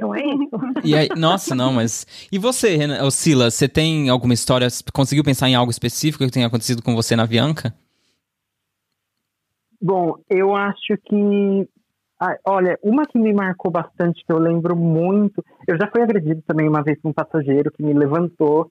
Então 0.00 0.14
é 0.14 0.24
isso. 0.24 0.50
E 0.84 0.96
aí, 0.96 1.08
nossa, 1.16 1.54
não, 1.54 1.72
mas. 1.72 2.06
E 2.32 2.38
você, 2.38 2.74
Renan, 2.76 3.02
ô, 3.04 3.10
Silas, 3.10 3.52
você 3.54 3.68
tem 3.68 4.08
alguma 4.08 4.32
história? 4.32 4.66
Conseguiu 4.94 5.22
pensar 5.22 5.48
em 5.48 5.54
algo 5.54 5.70
específico 5.70 6.24
que 6.24 6.30
tenha 6.30 6.46
acontecido 6.46 6.82
com 6.82 6.94
você 6.94 7.14
na 7.14 7.24
Avianca? 7.24 7.74
Bom, 9.80 10.16
eu 10.28 10.54
acho 10.54 10.96
que. 11.04 11.68
ah, 12.18 12.36
olha, 12.44 12.78
uma 12.82 13.06
que 13.06 13.18
me 13.18 13.32
marcou 13.32 13.70
bastante, 13.70 14.24
que 14.24 14.32
eu 14.32 14.38
lembro 14.38 14.76
muito. 14.76 15.44
Eu 15.66 15.76
já 15.78 15.86
fui 15.90 16.02
agredido 16.02 16.42
também 16.46 16.68
uma 16.68 16.82
vez 16.82 16.98
por 17.00 17.08
um 17.10 17.12
passageiro 17.14 17.70
que 17.70 17.82
me 17.82 17.92
levantou, 17.94 18.70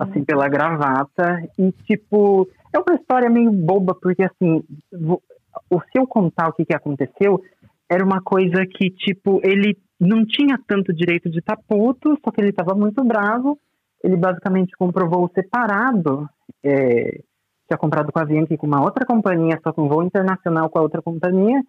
assim, 0.00 0.24
pela 0.24 0.48
gravata. 0.48 1.42
E, 1.58 1.72
tipo, 1.86 2.48
é 2.72 2.78
uma 2.78 2.94
história 2.96 3.28
meio 3.28 3.50
boba, 3.52 3.94
porque, 3.94 4.22
assim, 4.22 4.62
vo- 4.92 5.22
o 5.70 5.80
se 5.80 5.98
eu 5.98 6.06
contar 6.06 6.48
o 6.48 6.52
que, 6.52 6.64
que 6.64 6.74
aconteceu, 6.74 7.42
era 7.90 8.04
uma 8.04 8.20
coisa 8.20 8.66
que, 8.66 8.90
tipo, 8.90 9.40
ele 9.44 9.76
não 9.98 10.24
tinha 10.24 10.58
tanto 10.66 10.92
direito 10.92 11.30
de 11.30 11.38
estar 11.38 11.56
puto, 11.68 12.18
só 12.24 12.30
que 12.30 12.40
ele 12.40 12.50
estava 12.50 12.74
muito 12.74 13.02
bravo. 13.04 13.58
Ele 14.02 14.16
basicamente 14.16 14.76
comprou 14.76 15.08
voo 15.08 15.30
separado, 15.34 16.28
é, 16.62 17.22
tinha 17.66 17.78
comprado 17.78 18.12
com 18.12 18.18
a 18.18 18.22
Avianca 18.22 18.56
com 18.56 18.66
uma 18.66 18.82
outra 18.82 19.06
companhia, 19.06 19.58
só 19.62 19.72
com 19.72 19.88
voo 19.88 20.02
internacional 20.02 20.68
com 20.68 20.78
a 20.78 20.82
outra 20.82 21.02
companhia. 21.02 21.62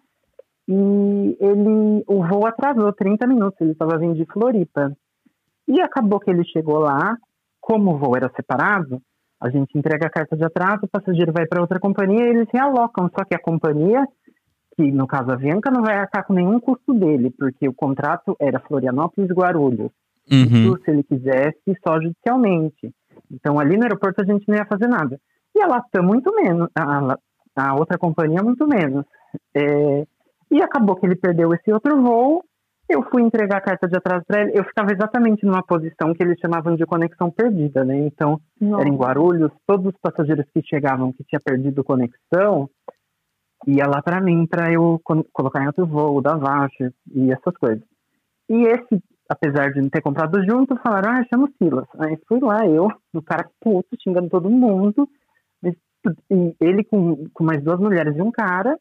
E 0.68 1.36
ele, 1.40 2.04
o 2.06 2.22
voo 2.26 2.46
atrasou 2.46 2.92
30 2.92 3.26
minutos, 3.26 3.60
ele 3.60 3.72
estava 3.72 3.98
vindo 3.98 4.14
de 4.14 4.26
Floripa. 4.26 4.94
E 5.66 5.80
acabou 5.80 6.20
que 6.20 6.30
ele 6.30 6.44
chegou 6.44 6.78
lá, 6.78 7.16
como 7.60 7.94
o 7.94 7.98
voo 7.98 8.16
era 8.16 8.30
separado, 8.36 9.00
a 9.40 9.50
gente 9.50 9.78
entrega 9.78 10.06
a 10.06 10.10
carta 10.10 10.36
de 10.36 10.44
atraso, 10.44 10.80
o 10.82 10.88
passageiro 10.88 11.32
vai 11.32 11.46
para 11.46 11.60
outra 11.60 11.78
companhia 11.78 12.24
e 12.24 12.28
eles 12.28 12.48
realocam. 12.52 13.08
Só 13.16 13.24
que 13.24 13.34
a 13.34 13.38
companhia, 13.38 14.04
que 14.78 14.92
no 14.92 15.08
caso 15.08 15.32
a 15.32 15.34
Avianca, 15.34 15.72
não 15.72 15.82
vai 15.82 15.96
arcar 15.96 16.24
com 16.24 16.32
nenhum 16.32 16.60
custo 16.60 16.94
dele, 16.94 17.34
porque 17.36 17.68
o 17.68 17.74
contrato 17.74 18.36
era 18.38 18.60
Florianópolis 18.60 19.28
e 19.28 19.34
Guarulhos. 19.34 19.90
Uhum. 20.30 20.44
Isso, 20.44 20.78
se 20.84 20.90
ele 20.92 21.02
quisesse, 21.02 21.76
só 21.84 22.00
judicialmente. 22.00 22.94
Então 23.28 23.58
ali 23.58 23.76
no 23.76 23.82
aeroporto 23.82 24.22
a 24.22 24.24
gente 24.24 24.46
não 24.46 24.56
ia 24.56 24.64
fazer 24.64 24.86
nada. 24.86 25.18
E 25.52 25.60
a 25.60 25.66
Latam 25.66 26.04
muito 26.04 26.32
menos, 26.32 26.68
a, 26.78 27.16
a 27.56 27.74
outra 27.74 27.98
companhia 27.98 28.40
muito 28.40 28.68
menos. 28.68 29.04
É, 29.52 30.06
e 30.48 30.62
acabou 30.62 30.94
que 30.94 31.06
ele 31.06 31.16
perdeu 31.16 31.52
esse 31.52 31.72
outro 31.72 32.00
voo 32.00 32.44
eu 32.88 33.02
fui 33.10 33.22
entregar 33.22 33.58
a 33.58 33.60
carta 33.60 33.86
de 33.86 33.96
atraso 33.96 34.24
para 34.26 34.40
ele, 34.40 34.58
eu 34.58 34.64
ficava 34.64 34.90
exatamente 34.90 35.44
numa 35.44 35.62
posição 35.62 36.14
que 36.14 36.22
eles 36.22 36.38
chamavam 36.40 36.74
de 36.74 36.86
conexão 36.86 37.30
perdida, 37.30 37.84
né? 37.84 37.98
Então, 37.98 38.40
Nossa. 38.58 38.80
era 38.80 38.88
em 38.88 38.96
Guarulhos, 38.96 39.52
todos 39.66 39.92
os 39.92 40.00
passageiros 40.00 40.46
que 40.54 40.62
chegavam 40.62 41.12
que 41.12 41.22
tinha 41.24 41.38
perdido 41.38 41.84
conexão, 41.84 42.68
ia 43.66 43.86
lá 43.86 44.02
para 44.02 44.20
mim 44.20 44.46
para 44.46 44.72
eu 44.72 45.00
colocar 45.32 45.62
em 45.62 45.66
outro 45.66 45.86
voo, 45.86 46.20
da 46.20 46.36
Vache 46.36 46.92
e 47.12 47.32
essas 47.32 47.56
coisas. 47.56 47.82
E 48.48 48.62
esse, 48.66 49.02
apesar 49.28 49.72
de 49.72 49.80
não 49.80 49.90
ter 49.90 50.00
comprado 50.00 50.42
junto, 50.44 50.76
falaram, 50.76 51.10
ah, 51.12 51.24
chama 51.28 51.46
o 51.46 51.52
Silas. 51.58 51.88
Aí 51.98 52.18
fui 52.26 52.40
lá, 52.40 52.66
eu, 52.66 52.88
o 53.12 53.22
cara 53.22 53.48
puto, 53.60 53.96
xingando 54.02 54.28
todo 54.30 54.48
mundo, 54.48 55.08
e 56.30 56.54
ele 56.60 56.84
com, 56.84 57.28
com 57.34 57.44
mais 57.44 57.62
duas 57.62 57.78
mulheres 57.80 58.16
e 58.16 58.22
um 58.22 58.30
cara, 58.30 58.78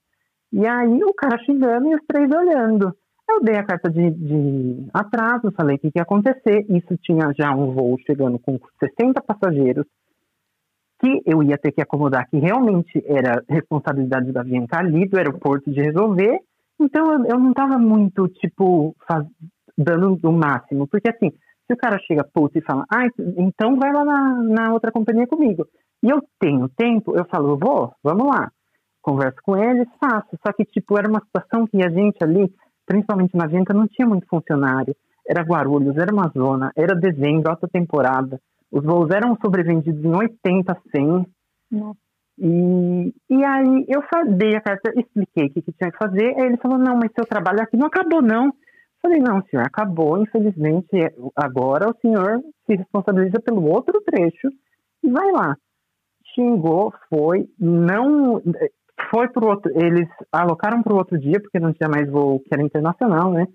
e 0.51 0.65
aí 0.65 1.03
o 1.03 1.13
cara 1.13 1.43
xingando 1.43 1.87
e 1.89 1.95
os 1.95 2.01
três 2.07 2.29
olhando. 2.31 2.95
Eu 3.29 3.41
dei 3.41 3.55
a 3.55 3.63
carta 3.63 3.89
de, 3.89 4.09
de 4.11 4.87
atraso, 4.93 5.51
falei 5.51 5.75
o 5.75 5.79
que, 5.79 5.91
que 5.91 5.99
ia 5.99 6.03
acontecer. 6.03 6.65
Isso 6.69 6.97
tinha 7.03 7.33
já 7.37 7.53
um 7.53 7.73
voo 7.73 7.97
chegando 8.05 8.39
com 8.39 8.57
60 8.79 9.21
passageiros, 9.21 9.85
que 10.99 11.21
eu 11.25 11.43
ia 11.43 11.57
ter 11.57 11.71
que 11.71 11.81
acomodar, 11.81 12.27
que 12.29 12.37
realmente 12.37 13.03
era 13.05 13.43
responsabilidade 13.47 14.31
da 14.31 14.41
Avianca 14.41 14.79
ali, 14.79 15.07
do 15.07 15.17
aeroporto, 15.17 15.71
de 15.71 15.81
resolver. 15.81 16.39
Então 16.79 17.25
eu, 17.25 17.39
não 17.39 17.51
estava 17.51 17.77
muito, 17.77 18.27
tipo, 18.27 18.95
faz, 19.07 19.25
dando 19.77 20.17
o 20.23 20.31
máximo. 20.31 20.87
Porque 20.87 21.09
assim, 21.09 21.31
se 21.31 21.73
o 21.73 21.77
cara 21.77 21.99
chega 21.99 22.23
puto 22.23 22.57
e 22.57 22.61
fala, 22.61 22.85
ah, 22.91 23.07
então 23.37 23.77
vai 23.77 23.91
lá 23.93 24.03
na, 24.03 24.43
na 24.43 24.73
outra 24.73 24.91
companhia 24.91 25.27
comigo. 25.27 25.67
E 26.03 26.09
eu 26.09 26.21
tenho 26.39 26.69
tempo, 26.69 27.15
eu 27.17 27.25
falo, 27.25 27.57
vou, 27.57 27.93
vamos 28.03 28.27
lá. 28.27 28.51
Converso 29.01 29.37
com 29.43 29.55
eles, 29.55 29.87
faço. 29.99 30.37
Só 30.45 30.51
que, 30.53 30.65
tipo, 30.65 30.97
era 30.97 31.09
uma 31.09 31.21
situação 31.21 31.65
que 31.65 31.77
a 31.83 31.89
gente 31.89 32.17
ali 32.21 32.51
principalmente 32.87 33.35
na 33.35 33.45
Vinca, 33.45 33.73
não 33.73 33.87
tinha 33.87 34.07
muito 34.07 34.25
funcionário. 34.27 34.95
Era 35.27 35.43
Guarulhos, 35.43 35.97
era 35.97 36.11
uma 36.11 36.29
zona, 36.29 36.71
era 36.75 36.95
dezembro, 36.95 37.51
alta 37.51 37.67
temporada. 37.67 38.39
Os 38.71 38.83
voos 38.83 39.09
eram 39.11 39.37
sobrevendidos 39.43 40.03
em 40.03 40.15
80, 40.15 40.77
100. 40.95 41.25
Nossa. 41.71 41.99
E, 42.39 43.13
e 43.29 43.43
aí 43.43 43.85
eu 43.87 44.01
dei 44.35 44.55
a 44.55 44.61
carta, 44.61 44.91
expliquei 44.95 45.45
o 45.45 45.49
que, 45.49 45.61
que, 45.61 45.71
tinha 45.71 45.91
que 45.91 45.97
fazer. 45.97 46.35
Aí 46.35 46.45
ele 46.45 46.57
falou: 46.57 46.77
Não, 46.77 46.95
mas 46.95 47.11
seu 47.15 47.25
trabalho 47.25 47.61
aqui 47.61 47.75
não 47.75 47.87
acabou, 47.87 48.21
não. 48.21 48.53
Falei: 49.01 49.19
Não, 49.19 49.41
senhor, 49.45 49.65
acabou. 49.65 50.21
Infelizmente, 50.21 50.95
agora 51.35 51.89
o 51.89 51.97
senhor 51.99 52.41
se 52.65 52.75
responsabiliza 52.75 53.39
pelo 53.43 53.65
outro 53.65 54.01
trecho 54.01 54.49
e 55.03 55.09
vai 55.09 55.31
lá. 55.31 55.55
Xingou, 56.35 56.93
foi, 57.09 57.49
não 57.59 58.39
foi 59.09 59.27
pro 59.29 59.47
outro, 59.47 59.71
eles 59.75 60.07
alocaram 60.31 60.83
para 60.83 60.93
o 60.93 60.97
outro 60.97 61.17
dia, 61.17 61.39
porque 61.39 61.59
não 61.59 61.73
tinha 61.73 61.89
mais 61.89 62.09
voo 62.09 62.39
que 62.39 62.49
era 62.51 62.61
internacional, 62.61 63.31
né? 63.31 63.47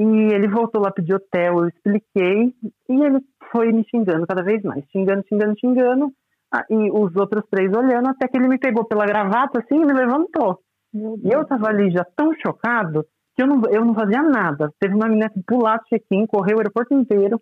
E 0.00 0.32
ele 0.32 0.48
voltou 0.48 0.80
lá 0.80 0.90
pedir 0.90 1.12
hotel, 1.12 1.58
eu 1.58 1.68
expliquei, 1.68 2.54
e 2.88 3.04
ele 3.04 3.20
foi 3.52 3.70
me 3.70 3.84
xingando 3.84 4.26
cada 4.26 4.42
vez 4.42 4.62
mais, 4.62 4.82
xingando, 4.90 5.22
xingando, 5.28 5.54
xingando, 5.60 6.12
ah, 6.50 6.64
e 6.70 6.90
os 6.90 7.14
outros 7.16 7.44
três 7.50 7.70
olhando, 7.70 8.08
até 8.08 8.26
que 8.26 8.38
ele 8.38 8.48
me 8.48 8.58
pegou 8.58 8.82
pela 8.86 9.04
gravata 9.04 9.58
assim 9.58 9.74
e 9.74 9.84
me 9.84 9.92
levantou. 9.92 10.58
E 10.94 11.30
eu 11.30 11.44
tava 11.44 11.68
ali 11.68 11.90
já 11.90 12.02
tão 12.16 12.32
chocado 12.34 13.04
que 13.36 13.42
eu 13.42 13.46
não, 13.46 13.60
eu 13.70 13.84
não 13.84 13.94
fazia 13.94 14.22
nada. 14.22 14.72
Teve 14.80 14.94
uma 14.94 15.06
menina 15.06 15.28
que 15.28 15.42
pular 15.46 15.76
do 15.76 15.84
check-in, 15.84 16.26
correu 16.26 16.56
o 16.56 16.60
aeroporto 16.60 16.94
inteiro, 16.94 17.38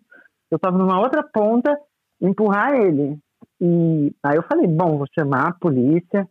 eu 0.51 0.59
tava 0.59 0.77
numa 0.79 0.99
outra 0.99 1.23
ponta, 1.23 1.79
empurrar 2.21 2.75
ele. 2.75 3.21
E 3.61 4.13
aí 4.21 4.37
eu 4.37 4.43
falei, 4.43 4.67
bom, 4.67 4.99
vou 4.99 5.07
chamar 5.17 5.51
a 5.51 5.55
polícia, 5.55 6.27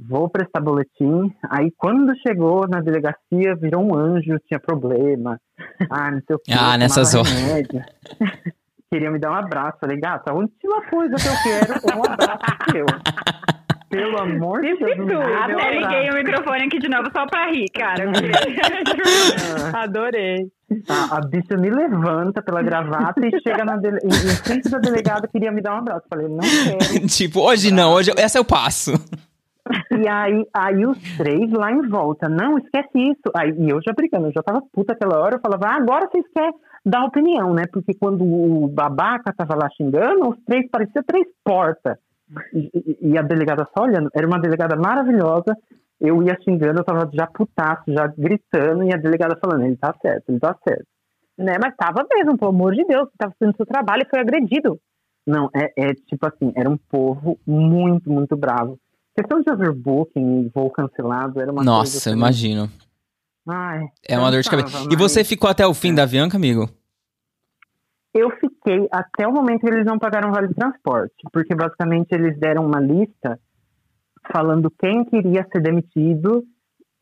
vou 0.00 0.30
prestar 0.30 0.62
boletim. 0.62 1.30
Aí 1.50 1.70
quando 1.76 2.16
chegou 2.26 2.66
na 2.66 2.80
delegacia, 2.80 3.54
virou 3.54 3.82
um 3.82 3.94
anjo, 3.94 4.38
tinha 4.46 4.58
problema. 4.58 5.38
Ah, 5.90 6.10
não 6.10 6.20
sei 6.26 6.36
o 6.36 6.38
que. 6.38 6.52
ah, 6.52 6.76
nessa 6.76 7.04
zona. 7.04 7.28
Queria 8.90 9.10
me 9.10 9.18
dar 9.18 9.32
um 9.32 9.34
abraço. 9.34 9.78
Falei, 9.80 9.98
gata, 9.98 10.30
a 10.30 10.34
última 10.34 10.82
coisa 10.82 11.14
que 11.16 11.28
eu 11.28 11.32
quero 11.42 11.72
é 11.74 11.96
um 11.96 12.04
abraço 12.04 12.44
seu. 12.72 12.86
Pelo 13.90 14.20
amor 14.20 14.60
de 14.60 14.76
Deus. 14.76 15.24
Até 15.42 15.80
liguei 15.80 16.10
o 16.10 16.14
microfone 16.14 16.64
aqui 16.64 16.78
de 16.78 16.90
novo 16.90 17.10
só 17.10 17.26
pra 17.26 17.50
rir, 17.50 17.68
cara. 17.70 18.04
Adorei. 19.82 20.46
A, 20.86 21.16
a, 21.16 21.20
bicha 21.22 21.56
me 21.56 21.70
levanta 21.70 22.42
pela 22.42 22.62
gravata 22.62 23.26
e 23.26 23.30
chega 23.40 23.64
na 23.64 23.76
dele... 23.78 23.98
em, 24.04 24.08
em 24.08 24.36
frente 24.36 24.68
da 24.68 24.76
delegada 24.78 25.26
queria 25.26 25.50
me 25.50 25.62
dar 25.62 25.76
um 25.76 25.78
abraço. 25.78 26.04
Falei, 26.10 26.28
não 26.28 26.40
quero. 26.40 27.06
tipo, 27.08 27.40
hoje 27.40 27.70
não, 27.72 27.94
hoje 27.94 28.12
essa 28.18 28.36
eu 28.36 28.44
passo. 28.44 28.92
E 29.98 30.06
aí, 30.06 30.46
aí 30.54 30.86
os 30.86 30.96
três 31.16 31.50
lá 31.50 31.72
em 31.72 31.88
volta, 31.88 32.28
não, 32.28 32.56
esquece 32.56 32.90
isso. 32.94 33.32
Aí, 33.34 33.50
e 33.58 33.68
eu 33.68 33.80
já 33.82 33.92
brigando, 33.92 34.28
eu 34.28 34.32
já 34.32 34.42
tava 34.42 34.62
puta 34.72 34.92
aquela 34.92 35.18
hora, 35.18 35.34
eu 35.36 35.40
falava, 35.40 35.66
ah, 35.66 35.76
agora 35.76 36.08
vocês 36.08 36.24
querem 36.32 36.54
dar 36.86 37.04
opinião, 37.04 37.52
né? 37.52 37.64
Porque 37.72 37.92
quando 37.94 38.22
o 38.22 38.68
babaca 38.68 39.34
tava 39.36 39.56
lá 39.56 39.68
xingando, 39.76 40.28
os 40.28 40.38
três 40.44 40.70
pareciam 40.70 41.02
três 41.04 41.26
portas. 41.44 41.98
E, 42.54 43.10
e, 43.10 43.18
a 43.18 43.22
delegada 43.22 43.66
só 43.76 43.84
olhando, 43.84 44.08
era 44.14 44.26
uma 44.26 44.38
delegada 44.38 44.76
maravilhosa, 44.76 45.56
eu 46.00 46.22
ia 46.22 46.38
xingando, 46.44 46.78
eu 46.78 46.84
tava 46.84 47.10
já 47.12 47.26
putaço, 47.26 47.84
já 47.88 48.06
gritando, 48.06 48.84
e 48.84 48.94
a 48.94 48.98
delegada 48.98 49.36
falando, 49.40 49.64
ele 49.64 49.76
tá 49.76 49.92
certo, 50.00 50.28
ele 50.28 50.38
tá 50.38 50.54
certo. 50.62 50.86
Né, 51.36 51.54
mas 51.60 51.74
tava 51.74 52.06
mesmo, 52.12 52.38
pelo 52.38 52.50
amor 52.50 52.74
de 52.74 52.84
Deus, 52.84 53.08
tava 53.18 53.34
fazendo 53.38 53.56
seu 53.56 53.66
trabalho 53.66 54.02
e 54.04 54.10
foi 54.10 54.20
agredido. 54.20 54.78
Não, 55.26 55.48
é, 55.54 55.72
é 55.76 55.94
tipo 55.94 56.26
assim, 56.26 56.52
era 56.54 56.68
um 56.68 56.76
povo 56.76 57.38
muito, 57.46 58.10
muito 58.10 58.36
bravo 58.36 58.78
questão 59.18 59.40
de 59.40 59.50
overbooking, 59.50 60.50
voo 60.54 60.70
cancelado, 60.70 61.40
era 61.40 61.50
uma 61.50 61.64
Nossa, 61.64 61.92
coisa... 61.92 61.96
Nossa, 61.96 62.10
imagino. 62.10 62.70
Ai, 63.48 63.86
é 64.06 64.18
uma 64.18 64.30
dor 64.30 64.42
de 64.42 64.50
cabeça. 64.50 64.78
Mas... 64.78 64.92
E 64.92 64.96
você 64.96 65.24
ficou 65.24 65.50
até 65.50 65.66
o 65.66 65.74
fim 65.74 65.92
é. 65.92 65.94
da 65.94 66.02
Avianca, 66.04 66.36
amigo? 66.36 66.68
Eu 68.14 68.30
fiquei 68.30 68.86
até 68.92 69.26
o 69.26 69.32
momento 69.32 69.60
que 69.60 69.68
eles 69.68 69.84
não 69.84 69.98
pagaram 69.98 70.30
vale 70.30 70.54
transporte, 70.54 71.16
porque 71.32 71.54
basicamente 71.54 72.12
eles 72.12 72.38
deram 72.38 72.64
uma 72.64 72.80
lista 72.80 73.38
falando 74.32 74.72
quem 74.78 75.04
queria 75.04 75.46
ser 75.52 75.62
demitido, 75.62 76.44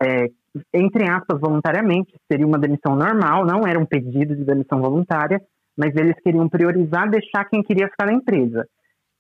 é, 0.03 0.27
entre 0.73 1.09
aspas, 1.11 1.41
voluntariamente, 1.41 2.15
seria 2.31 2.47
uma 2.47 2.59
demissão 2.59 2.95
normal, 2.97 3.45
não 3.45 3.67
era 3.67 3.79
um 3.79 3.87
pedido 3.87 4.37
de 4.37 4.45
demissão 4.45 4.81
voluntária, 4.81 5.41
mas 5.77 5.95
eles 5.97 6.17
queriam 6.23 6.49
priorizar 6.49 7.11
deixar 7.11 7.45
quem 7.45 7.63
queria 7.63 7.89
ficar 7.89 8.07
na 8.07 8.15
empresa. 8.15 8.67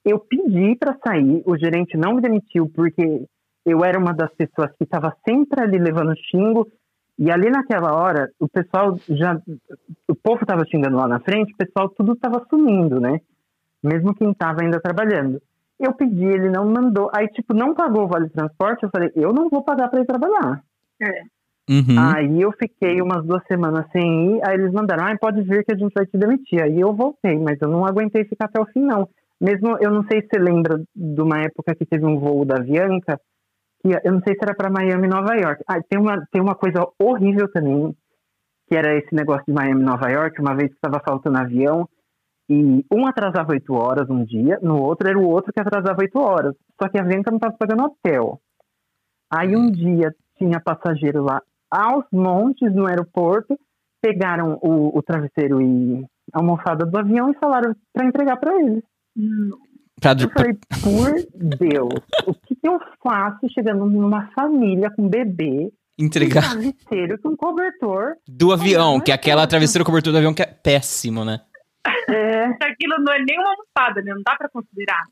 Eu 0.06 0.20
pedi 0.20 0.76
para 0.76 0.96
sair, 1.04 1.42
o 1.44 1.58
gerente 1.58 1.96
não 1.96 2.14
me 2.14 2.20
demitiu 2.20 2.70
porque 2.72 3.26
eu 3.66 3.84
era 3.84 3.98
uma 3.98 4.14
das 4.14 4.32
pessoas 4.34 4.70
que 4.78 4.84
estava 4.84 5.12
sempre 5.28 5.60
ali 5.60 5.78
levando 5.78 6.14
xingo. 6.30 6.68
E 7.18 7.28
ali 7.28 7.50
naquela 7.50 7.92
hora, 7.92 8.30
o 8.38 8.46
pessoal 8.46 8.96
já. 9.08 9.40
O 10.06 10.14
povo 10.14 10.42
estava 10.42 10.64
xingando 10.66 10.96
lá 10.96 11.08
na 11.08 11.18
frente, 11.18 11.52
o 11.52 11.56
pessoal 11.56 11.88
tudo 11.88 12.12
estava 12.12 12.46
sumindo, 12.48 13.00
né? 13.00 13.20
Mesmo 13.82 14.14
quem 14.14 14.30
estava 14.30 14.62
ainda 14.62 14.80
trabalhando. 14.80 15.42
Eu 15.80 15.92
pedi, 15.92 16.24
ele 16.24 16.50
não 16.50 16.70
mandou. 16.70 17.10
Aí, 17.12 17.26
tipo, 17.28 17.52
não 17.52 17.74
pagou 17.74 18.04
o 18.04 18.08
vale 18.08 18.28
transporte. 18.28 18.84
Eu 18.84 18.90
falei, 18.90 19.10
eu 19.16 19.32
não 19.32 19.48
vou 19.48 19.64
pagar 19.64 19.88
para 19.88 20.00
ir 20.00 20.06
trabalhar. 20.06 20.62
É. 21.02 21.22
Uhum. 21.68 21.98
Aí 21.98 22.40
eu 22.40 22.52
fiquei 22.52 23.02
umas 23.02 23.24
duas 23.24 23.44
semanas 23.46 23.86
sem 23.90 24.36
ir. 24.36 24.40
Aí 24.46 24.54
eles 24.54 24.72
mandaram, 24.72 25.04
ah, 25.04 25.18
pode 25.18 25.42
vir 25.42 25.64
que 25.64 25.72
a 25.72 25.76
gente 25.76 25.92
vai 25.92 26.06
te 26.06 26.16
demitir. 26.16 26.62
Aí 26.62 26.80
eu 26.80 26.94
voltei, 26.94 27.36
mas 27.38 27.60
eu 27.60 27.68
não 27.68 27.84
aguentei 27.84 28.24
ficar 28.24 28.44
até 28.44 28.60
o 28.60 28.66
fim, 28.66 28.80
não. 28.80 29.08
Mesmo, 29.40 29.76
eu 29.80 29.90
não 29.90 30.02
sei 30.10 30.22
se 30.22 30.28
você 30.28 30.38
lembra 30.38 30.82
de 30.94 31.20
uma 31.20 31.40
época 31.40 31.74
que 31.74 31.84
teve 31.84 32.04
um 32.06 32.18
voo 32.18 32.44
da 32.44 32.56
Avianca, 32.56 33.20
que 33.82 33.92
eu 34.04 34.12
não 34.12 34.20
sei 34.20 34.34
se 34.34 34.40
era 34.42 34.54
para 34.54 34.70
Miami, 34.70 35.08
Nova 35.08 35.34
York. 35.34 35.62
Ah, 35.68 35.80
tem 35.88 36.00
uma, 36.00 36.26
tem 36.32 36.40
uma 36.40 36.54
coisa 36.54 36.86
horrível 36.98 37.50
também, 37.52 37.94
que 38.68 38.76
era 38.76 38.96
esse 38.96 39.14
negócio 39.14 39.44
de 39.46 39.52
Miami, 39.52 39.82
Nova 39.82 40.08
York, 40.10 40.40
uma 40.40 40.54
vez 40.54 40.70
que 40.70 40.76
estava 40.76 41.02
faltando 41.04 41.38
avião, 41.38 41.88
e 42.48 42.84
um 42.92 43.06
atrasava 43.06 43.52
oito 43.52 43.74
horas 43.74 44.08
um 44.08 44.24
dia, 44.24 44.58
no 44.62 44.80
outro 44.80 45.08
era 45.08 45.18
o 45.18 45.28
outro 45.28 45.52
que 45.52 45.60
atrasava 45.60 46.00
oito 46.00 46.18
horas. 46.18 46.54
Só 46.80 46.88
que 46.88 46.98
a 46.98 47.02
Avianca 47.02 47.30
não 47.30 47.38
estava 47.38 47.56
pagando 47.58 47.84
hotel. 47.84 48.40
Aí 49.30 49.56
um 49.56 49.70
dia 49.70 50.14
tinha 50.38 50.60
passageiro 50.60 51.24
lá 51.24 51.42
aos 51.70 52.04
montes 52.12 52.72
no 52.72 52.86
aeroporto, 52.86 53.58
pegaram 54.00 54.58
o, 54.62 54.96
o 54.96 55.02
travesseiro 55.02 55.60
e 55.60 56.06
a 56.32 56.38
almofada 56.38 56.86
do 56.86 56.98
avião 56.98 57.30
e 57.30 57.38
falaram 57.38 57.74
para 57.92 58.06
entregar 58.06 58.36
para 58.36 58.54
eles. 58.60 58.84
Pra, 60.00 60.12
Eu 60.12 60.30
falei, 60.30 60.54
por 60.82 61.14
Deus, 61.34 62.00
o 62.26 62.34
que, 62.34 62.54
que 62.54 62.68
eu 62.68 62.78
faço 63.02 63.48
chegando 63.52 63.86
numa 63.86 64.28
família 64.32 64.90
com 64.90 65.08
bebê, 65.08 65.72
um 65.98 66.04
entregar 66.04 66.50
travesseiro 66.50 67.18
com 67.20 67.36
cobertor? 67.36 68.16
do 68.28 68.52
avião, 68.52 68.94
não 68.94 69.00
que 69.00 69.10
é 69.10 69.14
é 69.14 69.16
aquela 69.16 69.46
travesseira 69.46 69.84
cobertura 69.84 70.12
do 70.12 70.18
avião 70.18 70.34
que 70.34 70.42
é 70.42 70.46
péssimo, 70.46 71.24
né? 71.24 71.40
É, 72.08 72.44
Aquilo 72.62 72.96
não 72.98 73.12
é 73.12 73.18
nem 73.18 73.38
uma 73.38 73.50
almofada, 73.50 74.02
né? 74.02 74.12
Não 74.12 74.22
dá 74.22 74.36
pra 74.36 74.48
considerar. 74.48 75.04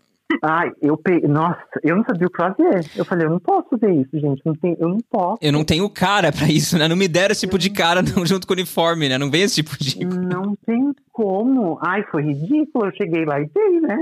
Ai, 0.43 0.71
eu 0.83 0.97
peguei, 0.97 1.29
nossa, 1.29 1.63
eu 1.83 1.97
não 1.97 2.05
sabia 2.05 2.27
o 2.27 2.31
que 2.31 2.37
fazer. 2.37 2.91
Eu 2.97 3.05
falei, 3.05 3.27
eu 3.27 3.31
não 3.31 3.41
posso 3.41 3.69
fazer 3.71 3.93
isso, 3.93 4.11
gente, 4.19 4.43
não 4.45 4.55
tem, 4.55 4.77
eu 4.79 4.89
não 4.89 4.99
posso. 5.11 5.39
Eu 5.41 5.53
não 5.53 5.65
tenho 5.65 5.89
cara 5.89 6.33
pra 6.33 6.47
isso, 6.49 6.79
né? 6.79 6.89
Não 6.89 6.97
me 6.97 7.09
deram 7.09 7.33
esse 7.33 7.43
tipo 7.43 7.59
de 7.59 7.71
cara 7.71 8.03
não, 8.03 8.25
junto 8.27 8.47
com 8.47 8.53
o 8.53 8.57
uniforme, 8.57 9.09
né? 9.09 9.19
Não 9.19 9.31
vem 9.31 9.43
esse 9.43 9.57
tipo 9.57 9.77
de. 9.79 10.05
Não 10.05 10.57
tem 10.67 10.93
como. 11.13 11.79
Ai, 11.81 12.03
foi 12.11 12.23
ridículo. 12.23 12.87
Eu 12.87 12.93
cheguei 12.97 13.25
lá 13.25 13.41
e 13.41 13.49
dei, 13.55 13.81
né? 13.81 13.99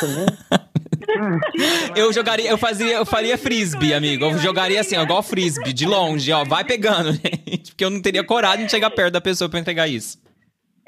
Também? 0.00 0.26
Eu 1.96 2.12
jogaria, 2.12 2.50
eu 2.50 2.58
fazia, 2.58 2.96
eu 2.96 3.06
faria 3.06 3.38
frisbee, 3.38 3.94
amigo. 3.94 4.24
Eu 4.24 4.38
jogaria 4.38 4.80
assim, 4.80 4.96
ó, 4.96 5.02
igual 5.02 5.22
frisbee, 5.22 5.72
de 5.72 5.86
longe, 5.86 6.30
ó. 6.32 6.44
Vai 6.44 6.64
pegando, 6.64 7.12
gente. 7.16 7.70
Porque 7.70 7.84
eu 7.84 7.90
não 7.90 8.02
teria 8.02 8.22
coragem 8.22 8.66
de 8.66 8.70
chegar 8.70 8.90
perto 8.90 9.12
da 9.12 9.20
pessoa 9.20 9.48
pra 9.48 9.58
entregar 9.58 9.88
isso. 9.88 10.18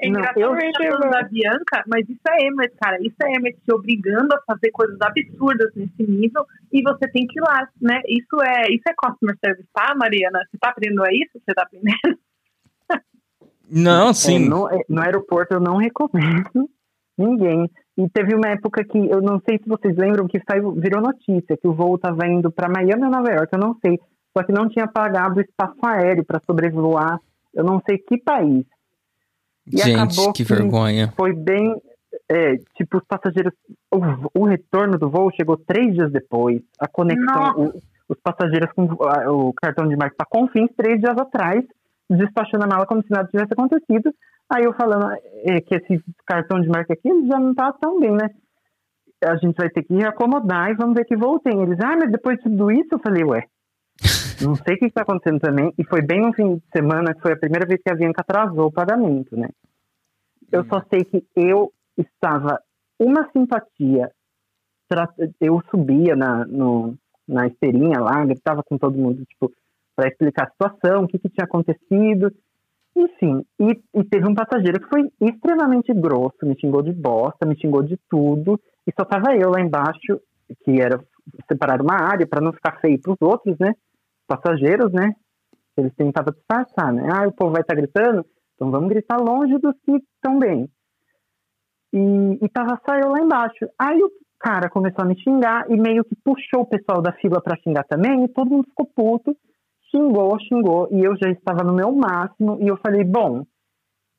É 0.01 0.09
Não, 0.09 0.19
eu- 0.19 0.25
tá 0.25 0.33
falando 0.33 1.11
da 1.11 1.23
Bianca, 1.23 1.83
mas 1.87 2.09
isso 2.09 2.21
é 2.27 2.47
Emmet, 2.47 2.73
cara. 2.81 2.97
Isso 3.01 3.15
é 3.23 3.33
Emmet 3.33 3.55
te 3.63 3.71
obrigando 3.73 4.33
a 4.33 4.41
fazer 4.47 4.71
coisas 4.71 4.97
absurdas 4.99 5.71
nesse 5.75 6.03
nível 6.11 6.43
e 6.73 6.81
você 6.81 7.07
tem 7.11 7.27
que 7.27 7.39
ir 7.39 7.41
lá, 7.43 7.67
né? 7.79 8.01
Isso 8.07 8.41
é, 8.41 8.71
isso 8.73 8.83
é 8.89 8.93
customer 8.97 9.37
service, 9.45 9.67
tá, 9.73 9.93
Mariana? 9.95 10.39
Você 10.49 10.57
tá 10.57 10.69
aprendendo 10.69 11.03
a 11.03 11.13
isso? 11.13 11.31
Você 11.35 11.53
tá 11.53 11.63
aprendendo? 11.63 12.17
Não, 13.69 14.09
É, 14.09 14.13
sim. 14.13 14.49
no, 14.49 14.67
é, 14.69 14.81
no 14.89 15.01
aeroporto 15.01 15.53
eu 15.53 15.59
não 15.61 15.77
recomendo 15.77 16.69
ninguém. 17.17 17.69
E 17.97 18.09
teve 18.09 18.35
uma 18.35 18.49
época 18.49 18.83
que, 18.83 18.97
eu 18.97 19.21
não 19.21 19.39
sei 19.47 19.59
se 19.59 19.67
vocês 19.69 19.95
lembram, 19.95 20.27
que 20.27 20.41
saiu, 20.49 20.71
virou 20.73 21.01
notícia, 21.01 21.55
que 21.55 21.67
o 21.67 21.73
voo 21.73 21.95
estava 21.95 22.25
indo 22.27 22.51
para 22.51 22.67
Miami 22.69 23.03
ou 23.03 23.09
Nova 23.11 23.31
York, 23.31 23.49
eu 23.53 23.59
não 23.59 23.75
sei. 23.85 23.99
Só 24.35 24.43
que 24.43 24.51
não 24.51 24.67
tinha 24.67 24.87
pagado 24.87 25.37
o 25.37 25.41
espaço 25.41 25.77
aéreo 25.85 26.25
para 26.25 26.41
sobrevoar, 26.45 27.19
eu 27.53 27.63
não 27.63 27.81
sei 27.87 27.97
que 27.97 28.17
país. 28.17 28.65
E 29.67 29.77
Gente, 29.77 29.95
acabou 29.95 30.33
que 30.33 30.43
que- 30.43 30.53
vergonha. 30.53 31.13
Foi 31.15 31.33
bem, 31.33 31.75
é, 32.29 32.57
tipo, 32.75 32.97
os 32.97 33.03
passageiros, 33.05 33.53
o, 33.93 34.41
o 34.41 34.45
retorno 34.45 34.97
do 34.97 35.09
voo 35.09 35.31
chegou 35.35 35.57
três 35.57 35.93
dias 35.93 36.11
depois, 36.11 36.61
a 36.79 36.87
conexão, 36.87 37.51
o- 37.57 37.81
os 38.09 38.17
passageiros 38.21 38.71
com 38.73 38.83
a- 39.03 39.31
o 39.31 39.53
cartão 39.53 39.87
de 39.87 39.95
marca 39.95 40.15
para 40.17 40.27
Confins 40.27 40.69
três 40.75 40.99
dias 40.99 41.15
atrás, 41.17 41.63
despachando 42.09 42.65
a 42.65 42.67
mala 42.67 42.85
como 42.85 43.01
se 43.03 43.09
nada 43.11 43.27
tivesse 43.29 43.53
acontecido. 43.53 44.13
Aí 44.49 44.63
eu 44.65 44.73
falando 44.73 45.11
é, 45.45 45.61
que 45.61 45.75
esse 45.75 46.03
cartão 46.25 46.59
de 46.59 46.67
marca 46.67 46.91
aqui 46.93 47.07
ele 47.07 47.25
já 47.27 47.39
não 47.39 47.53
tá 47.55 47.71
tão 47.73 47.99
bem, 47.99 48.11
né? 48.11 48.29
A 49.23 49.35
gente 49.37 49.55
vai 49.55 49.69
ter 49.69 49.83
que 49.83 50.03
acomodar 50.03 50.71
e 50.71 50.73
vamos 50.73 50.95
ver 50.95 51.05
que 51.05 51.15
voo 51.15 51.39
tem. 51.39 51.61
Eles, 51.61 51.79
ah, 51.79 51.95
mas 51.97 52.11
depois 52.11 52.37
de 52.37 52.43
tudo 52.43 52.69
isso, 52.71 52.89
eu 52.91 52.99
falei, 52.99 53.23
ué, 53.23 53.45
não 54.41 54.55
sei 54.55 54.75
o 54.75 54.79
que 54.79 54.85
está 54.85 55.01
acontecendo 55.01 55.39
também. 55.39 55.73
E 55.77 55.83
foi 55.83 56.01
bem 56.01 56.21
no 56.21 56.33
fim 56.33 56.55
de 56.55 56.63
semana 56.73 57.13
que 57.13 57.21
foi 57.21 57.33
a 57.33 57.37
primeira 57.37 57.65
vez 57.65 57.81
que 57.81 57.91
a 57.91 57.95
Bianca 57.95 58.21
atrasou 58.21 58.67
o 58.67 58.71
pagamento, 58.71 59.37
né? 59.37 59.49
Eu 60.51 60.65
só 60.65 60.83
sei 60.89 61.03
que 61.05 61.25
eu 61.35 61.71
estava 61.97 62.59
uma 62.99 63.29
simpatia. 63.31 64.11
Eu 65.39 65.61
subia 65.71 66.15
na, 66.15 66.45
no, 66.45 66.95
na 67.27 67.47
esteirinha 67.47 67.99
lá, 67.99 68.25
gritava 68.25 68.61
com 68.61 68.77
todo 68.77 68.97
mundo, 68.97 69.25
tipo, 69.25 69.51
para 69.95 70.09
explicar 70.09 70.47
a 70.47 70.51
situação, 70.51 71.03
o 71.03 71.07
que, 71.07 71.17
que 71.17 71.29
tinha 71.29 71.45
acontecido. 71.45 72.33
Enfim, 72.93 73.45
e, 73.57 73.81
e 73.95 74.03
teve 74.03 74.27
um 74.27 74.35
passageiro 74.35 74.81
que 74.81 74.89
foi 74.89 75.09
extremamente 75.21 75.93
grosso, 75.93 76.35
me 76.43 76.59
xingou 76.59 76.81
de 76.81 76.91
bosta, 76.91 77.45
me 77.45 77.57
xingou 77.57 77.81
de 77.81 77.97
tudo, 78.09 78.59
e 78.85 78.91
só 78.91 79.05
tava 79.05 79.33
eu 79.33 79.49
lá 79.49 79.61
embaixo, 79.61 80.19
que 80.65 80.81
era 80.81 81.01
separar 81.47 81.81
uma 81.81 81.95
área 81.95 82.27
para 82.27 82.41
não 82.41 82.51
ficar 82.51 82.81
feio 82.81 82.99
para 82.99 83.13
os 83.13 83.21
outros, 83.21 83.57
né? 83.57 83.73
Passageiros, 84.31 84.93
né? 84.93 85.13
Eles 85.75 85.93
tentavam 85.95 86.33
disfarçar, 86.33 86.93
né? 86.93 87.07
Ah, 87.11 87.27
o 87.27 87.33
povo 87.33 87.51
vai 87.51 87.61
estar 87.61 87.75
gritando, 87.75 88.25
então 88.55 88.71
vamos 88.71 88.89
gritar 88.89 89.17
longe 89.17 89.57
dos 89.57 89.75
que 89.83 89.97
estão 90.15 90.39
bem. 90.39 90.69
E, 91.93 91.99
e 92.41 92.49
tava 92.49 92.79
só 92.85 92.95
eu 92.95 93.09
lá 93.09 93.19
embaixo. 93.19 93.67
Aí 93.77 94.01
o 94.01 94.09
cara 94.39 94.69
começou 94.69 95.03
a 95.03 95.07
me 95.07 95.19
xingar 95.21 95.69
e 95.69 95.75
meio 95.75 96.03
que 96.05 96.15
puxou 96.15 96.61
o 96.61 96.65
pessoal 96.65 97.01
da 97.01 97.11
fila 97.13 97.41
para 97.41 97.57
xingar 97.57 97.83
também, 97.83 98.23
e 98.23 98.29
todo 98.29 98.49
mundo 98.49 98.67
ficou 98.69 98.85
puto, 98.95 99.35
xingou, 99.89 100.39
xingou, 100.39 100.87
e 100.91 101.03
eu 101.03 101.15
já 101.21 101.29
estava 101.29 101.63
no 101.63 101.73
meu 101.73 101.91
máximo, 101.91 102.57
e 102.61 102.67
eu 102.67 102.77
falei, 102.77 103.03
bom, 103.03 103.43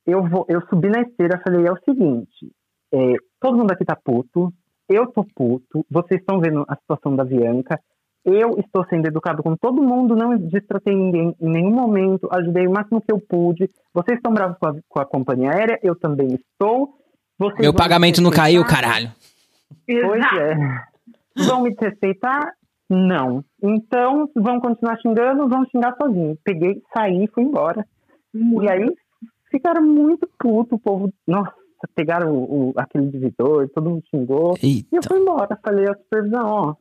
eu 0.06 0.22
vou, 0.28 0.44
eu 0.48 0.60
subi 0.68 0.88
na 0.88 1.00
esteira, 1.02 1.40
falei, 1.42 1.66
é 1.66 1.72
o 1.72 1.82
seguinte, 1.84 2.52
é, 2.92 3.14
todo 3.40 3.56
mundo 3.56 3.72
aqui 3.72 3.84
tá 3.84 3.96
puto, 3.96 4.52
eu 4.88 5.06
tô 5.06 5.24
puto, 5.34 5.84
vocês 5.90 6.20
estão 6.20 6.38
vendo 6.38 6.64
a 6.68 6.76
situação 6.76 7.16
da 7.16 7.24
Bianca, 7.24 7.80
eu 8.24 8.58
estou 8.58 8.84
sendo 8.88 9.06
educado 9.06 9.42
com 9.42 9.56
todo 9.56 9.82
mundo, 9.82 10.14
não 10.14 10.36
destratei 10.36 10.94
ninguém 10.94 11.34
em 11.40 11.48
nenhum 11.48 11.72
momento, 11.72 12.28
ajudei 12.32 12.66
o 12.66 12.70
máximo 12.72 13.00
que 13.00 13.12
eu 13.12 13.18
pude. 13.20 13.68
Vocês 13.92 14.16
estão 14.18 14.32
bravos 14.32 14.56
com 14.58 14.66
a, 14.68 14.74
com 14.88 15.00
a 15.00 15.04
companhia 15.04 15.50
aérea, 15.50 15.78
eu 15.82 15.94
também 15.96 16.28
estou. 16.34 16.94
Vocês 17.38 17.60
Meu 17.60 17.74
pagamento 17.74 18.18
me 18.18 18.24
não 18.24 18.30
caiu, 18.30 18.64
caralho. 18.64 19.10
Pois 19.86 20.22
é. 20.38 20.54
Vão 21.46 21.62
me 21.62 21.74
respeitar? 21.80 22.52
Não. 22.88 23.42
Então, 23.62 24.28
vão 24.36 24.60
continuar 24.60 24.98
xingando, 25.00 25.48
vão 25.48 25.64
xingar 25.66 25.96
sozinhos. 26.00 26.38
Peguei, 26.44 26.80
saí, 26.94 27.26
fui 27.34 27.42
embora. 27.42 27.86
E 28.34 28.68
aí, 28.70 28.94
ficaram 29.50 29.82
muito 29.82 30.28
putos, 30.38 30.78
o 30.78 30.78
povo. 30.78 31.12
Nossa, 31.26 31.52
pegaram 31.94 32.32
o, 32.32 32.68
o- 32.70 32.72
aquele 32.76 33.06
divisor, 33.10 33.68
todo 33.74 33.90
mundo 33.90 34.04
xingou. 34.14 34.56
E 34.62 34.86
eu 34.92 34.96
Eita. 34.98 35.08
fui 35.08 35.18
embora. 35.20 35.58
Falei 35.64 35.86
à 35.88 35.94
supervisão, 35.96 36.46
ó, 36.46 36.74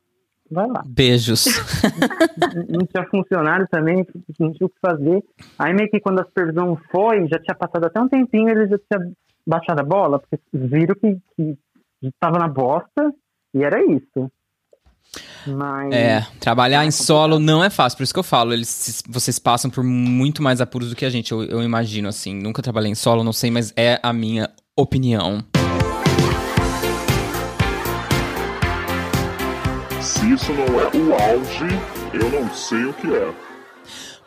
vai 0.51 0.67
lá. 0.67 0.83
Beijos. 0.85 1.45
não 2.69 2.85
tinha 2.85 3.07
funcionário 3.09 3.67
também, 3.71 4.05
não 4.39 4.51
tinha 4.51 4.67
o 4.67 4.69
que 4.69 4.79
fazer. 4.81 5.23
Aí 5.57 5.73
meio 5.73 5.89
que 5.89 5.99
quando 5.99 6.19
a 6.19 6.25
supervisão 6.25 6.77
foi, 6.91 7.27
já 7.27 7.39
tinha 7.39 7.55
passado 7.55 7.85
até 7.85 7.99
um 7.99 8.09
tempinho, 8.09 8.49
eles 8.49 8.69
já 8.69 8.77
tinham 8.77 9.13
baixado 9.47 9.79
a 9.79 9.83
bola, 9.83 10.19
porque 10.19 10.37
viram 10.53 10.95
que, 10.95 11.17
que 11.35 11.57
estava 12.03 12.37
na 12.37 12.47
bosta 12.47 13.13
e 13.53 13.63
era 13.63 13.83
isso. 13.83 14.31
Mas 15.45 15.91
É, 15.91 16.25
trabalhar 16.39 16.85
em 16.85 16.91
solo 16.91 17.39
não 17.39 17.63
é 17.63 17.69
fácil, 17.69 17.97
por 17.97 18.03
isso 18.03 18.13
que 18.13 18.19
eu 18.19 18.23
falo, 18.23 18.53
eles, 18.53 19.03
vocês 19.09 19.39
passam 19.39 19.69
por 19.69 19.83
muito 19.83 20.41
mais 20.41 20.61
apuros 20.61 20.89
do 20.89 20.95
que 20.95 21.05
a 21.05 21.09
gente, 21.09 21.31
eu, 21.31 21.43
eu 21.43 21.63
imagino, 21.63 22.07
assim. 22.07 22.33
Nunca 22.35 22.61
trabalhei 22.61 22.91
em 22.91 22.95
solo, 22.95 23.23
não 23.23 23.33
sei, 23.33 23.51
mas 23.51 23.73
é 23.75 23.99
a 24.03 24.13
minha 24.13 24.49
opinião. 24.77 25.43
Se 30.21 30.31
isso 30.31 30.53
não 30.53 30.79
é 30.79 30.85
o 30.95 31.13
auge, 31.15 31.65
eu 32.13 32.29
não 32.29 32.53
sei 32.53 32.85
o 32.85 32.93
que 32.93 33.07
é. 33.07 33.33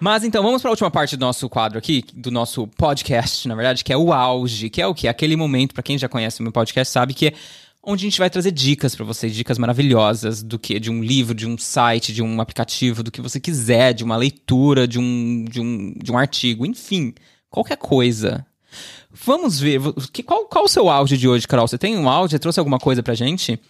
Mas 0.00 0.24
então, 0.24 0.42
vamos 0.42 0.60
para 0.60 0.70
a 0.70 0.72
última 0.72 0.90
parte 0.90 1.16
do 1.16 1.20
nosso 1.24 1.48
quadro 1.48 1.78
aqui, 1.78 2.04
do 2.12 2.32
nosso 2.32 2.66
podcast, 2.66 3.46
na 3.46 3.54
verdade, 3.54 3.84
que 3.84 3.92
é 3.92 3.96
o 3.96 4.12
auge, 4.12 4.68
que 4.68 4.82
é 4.82 4.86
o 4.88 4.92
quê? 4.92 5.06
Aquele 5.06 5.36
momento, 5.36 5.72
para 5.72 5.84
quem 5.84 5.96
já 5.96 6.08
conhece 6.08 6.40
o 6.40 6.42
meu 6.42 6.50
podcast, 6.50 6.92
sabe 6.92 7.14
que 7.14 7.28
é 7.28 7.34
onde 7.80 8.04
a 8.04 8.08
gente 8.10 8.18
vai 8.18 8.28
trazer 8.28 8.50
dicas 8.50 8.96
para 8.96 9.04
vocês, 9.04 9.32
dicas 9.32 9.56
maravilhosas 9.56 10.42
do 10.42 10.58
que 10.58 10.80
de 10.80 10.90
um 10.90 11.00
livro, 11.00 11.32
de 11.32 11.46
um 11.46 11.56
site, 11.56 12.12
de 12.12 12.24
um 12.24 12.40
aplicativo, 12.40 13.04
do 13.04 13.12
que 13.12 13.20
você 13.20 13.38
quiser, 13.38 13.94
de 13.94 14.02
uma 14.02 14.16
leitura, 14.16 14.88
de 14.88 14.98
um 14.98 15.44
de 15.44 15.60
um, 15.60 15.94
de 15.96 16.10
um 16.10 16.18
artigo, 16.18 16.66
enfim, 16.66 17.14
qualquer 17.48 17.76
coisa. 17.76 18.44
Vamos 19.12 19.60
ver, 19.60 19.80
que, 20.12 20.24
qual, 20.24 20.46
qual 20.46 20.64
o 20.64 20.68
seu 20.68 20.90
auge 20.90 21.16
de 21.16 21.28
hoje, 21.28 21.46
Carol? 21.46 21.68
Você 21.68 21.78
tem 21.78 21.96
um 21.96 22.08
auge? 22.08 22.32
Você 22.32 22.38
trouxe 22.40 22.58
alguma 22.58 22.80
coisa 22.80 23.00
pra 23.00 23.14
gente? 23.14 23.60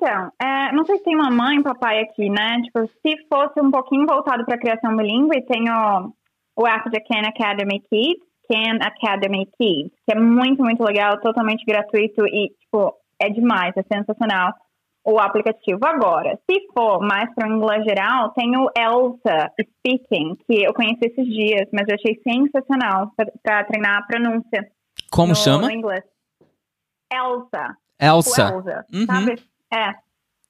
Então, 0.00 0.32
é, 0.40 0.72
não 0.72 0.86
sei 0.86 0.98
se 0.98 1.02
tem 1.04 1.16
uma 1.16 1.28
mãe, 1.30 1.60
papai 1.60 2.00
aqui, 2.00 2.30
né? 2.30 2.62
Tipo, 2.62 2.86
se 2.86 3.16
fosse 3.28 3.60
um 3.60 3.70
pouquinho 3.70 4.06
voltado 4.06 4.44
para 4.44 4.56
criação 4.58 4.96
bilíngue, 4.96 5.42
tem 5.46 5.64
o, 5.68 6.12
o 6.56 6.66
app 6.66 6.88
da 6.88 7.00
Khan 7.00 7.26
Academy 7.28 7.80
Kids, 7.80 8.24
Khan 8.48 8.78
Academy 8.80 9.46
Kids, 9.60 9.92
que 10.06 10.16
é 10.16 10.20
muito, 10.20 10.62
muito 10.62 10.82
legal, 10.84 11.20
totalmente 11.20 11.64
gratuito 11.66 12.24
e, 12.28 12.50
tipo, 12.60 12.94
é 13.20 13.28
demais, 13.28 13.74
é 13.76 13.82
sensacional 13.92 14.52
o 15.04 15.18
aplicativo. 15.18 15.80
Agora, 15.84 16.38
se 16.48 16.60
for 16.72 17.00
mais 17.00 17.34
para 17.34 17.48
o 17.48 17.52
inglês 17.52 17.82
geral, 17.84 18.30
tem 18.30 18.56
o 18.56 18.70
Elsa 18.76 19.50
Speaking, 19.60 20.36
que 20.46 20.62
eu 20.64 20.72
conheci 20.74 21.00
esses 21.06 21.26
dias, 21.26 21.68
mas 21.72 21.86
eu 21.88 21.96
achei 21.96 22.20
sensacional 22.22 23.10
para 23.42 23.64
treinar 23.64 23.98
a 23.98 24.02
pronúncia 24.02 24.70
Como 25.10 25.28
no, 25.30 25.34
chama? 25.34 25.66
no 25.66 25.70
inglês. 25.72 26.04
Elsa. 27.12 27.76
Elsa. 28.00 28.52
Elsa, 28.54 28.86
Uhum. 28.92 29.06
sabe? 29.06 29.34
É. 29.72 29.94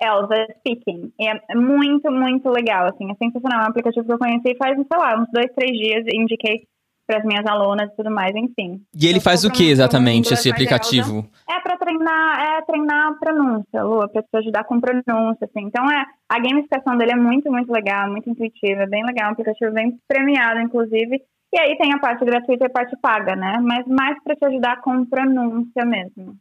Elsa 0.00 0.46
Speaking. 0.58 1.12
E 1.18 1.28
é 1.28 1.54
muito, 1.56 2.10
muito 2.10 2.48
legal, 2.50 2.86
assim. 2.86 3.10
É 3.10 3.14
sensacional. 3.14 3.62
É 3.62 3.64
um 3.64 3.70
aplicativo 3.70 4.06
que 4.06 4.12
eu 4.12 4.18
conheci 4.18 4.56
faz, 4.56 4.76
sei 4.76 4.98
lá, 4.98 5.20
uns 5.20 5.28
dois, 5.32 5.52
três 5.54 5.76
dias 5.76 6.04
e 6.06 6.16
indiquei 6.16 6.66
para 7.08 7.18
as 7.18 7.24
minhas 7.24 7.46
alunas 7.46 7.90
e 7.90 7.96
tudo 7.96 8.10
mais, 8.10 8.36
enfim. 8.36 8.82
E 8.94 9.06
ele 9.06 9.16
Eu 9.16 9.22
faz 9.22 9.42
o 9.42 9.50
que 9.50 9.70
exatamente, 9.70 10.32
esse 10.34 10.50
aplicativo? 10.50 11.26
É 11.48 11.58
para 11.60 11.78
treinar, 11.78 12.58
é 12.58 12.62
treinar 12.62 13.08
a 13.08 13.14
pronúncia, 13.14 13.82
Lu, 13.82 14.06
para 14.10 14.22
te 14.22 14.36
ajudar 14.36 14.64
com 14.64 14.78
pronúncia, 14.78 15.46
assim. 15.46 15.66
Então 15.66 15.90
é, 15.90 16.04
a 16.28 16.38
gamificação 16.38 16.98
dele 16.98 17.12
é 17.12 17.16
muito, 17.16 17.50
muito 17.50 17.72
legal, 17.72 18.10
muito 18.10 18.28
intuitiva, 18.28 18.82
é 18.82 18.86
bem 18.86 19.02
legal, 19.06 19.30
um 19.30 19.32
aplicativo 19.32 19.72
bem 19.72 19.98
premiado, 20.06 20.60
inclusive. 20.60 21.22
E 21.50 21.58
aí 21.58 21.78
tem 21.78 21.94
a 21.94 21.98
parte 21.98 22.26
gratuita 22.26 22.64
e 22.64 22.66
a 22.66 22.70
parte 22.70 22.94
paga, 23.00 23.34
né? 23.34 23.58
Mas 23.62 23.86
mais 23.86 24.22
para 24.22 24.36
te 24.36 24.44
ajudar 24.44 24.82
com 24.82 25.06
pronúncia 25.06 25.86
mesmo. 25.86 26.36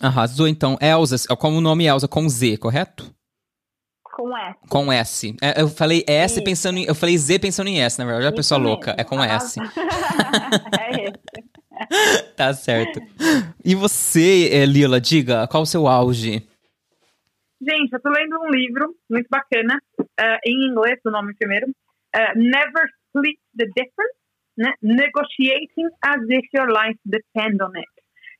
Arrasou, 0.00 0.48
então. 0.48 0.76
Elza, 0.80 1.16
como 1.36 1.58
o 1.58 1.60
nome 1.60 1.84
é 1.84 1.88
Elza, 1.88 2.08
com 2.08 2.28
Z, 2.28 2.56
correto? 2.58 3.14
Com 4.02 4.36
S. 4.36 4.58
Com 4.68 4.92
S. 4.92 5.36
É, 5.40 5.62
eu 5.62 5.68
falei 5.68 6.04
S 6.06 6.34
Isso. 6.34 6.44
pensando 6.44 6.78
em. 6.78 6.84
Eu 6.84 6.94
falei 6.94 7.16
Z 7.16 7.38
pensando 7.38 7.68
em 7.68 7.80
S, 7.80 7.98
na 7.98 8.04
verdade. 8.04 8.26
Olha 8.26 8.34
a 8.34 8.36
pessoa 8.36 8.58
mesmo. 8.58 8.72
louca. 8.72 8.94
É 8.98 9.04
com 9.04 9.22
S. 9.22 9.60
é 10.80 11.04
esse. 11.04 11.48
Tá 12.36 12.52
certo. 12.54 13.00
E 13.64 13.74
você, 13.74 14.48
eh, 14.52 14.66
Lila, 14.66 15.00
diga, 15.00 15.46
qual 15.46 15.62
o 15.62 15.66
seu 15.66 15.86
auge? 15.86 16.44
Gente, 17.60 17.92
eu 17.92 18.00
tô 18.00 18.08
lendo 18.10 18.36
um 18.40 18.50
livro 18.50 18.94
muito 19.08 19.28
bacana, 19.30 19.80
eh, 20.18 20.38
em 20.44 20.70
inglês, 20.70 20.98
o 21.06 21.10
nome 21.10 21.34
primeiro, 21.34 21.66
eh, 22.14 22.34
Never 22.34 22.84
Split 23.06 23.38
the 23.56 23.66
Difference, 23.66 24.18
né? 24.56 24.72
Negotiating 24.82 25.86
as 26.02 26.20
if 26.28 26.46
your 26.52 26.68
life 26.68 26.98
depends 27.04 27.60
on 27.60 27.70
it, 27.76 27.88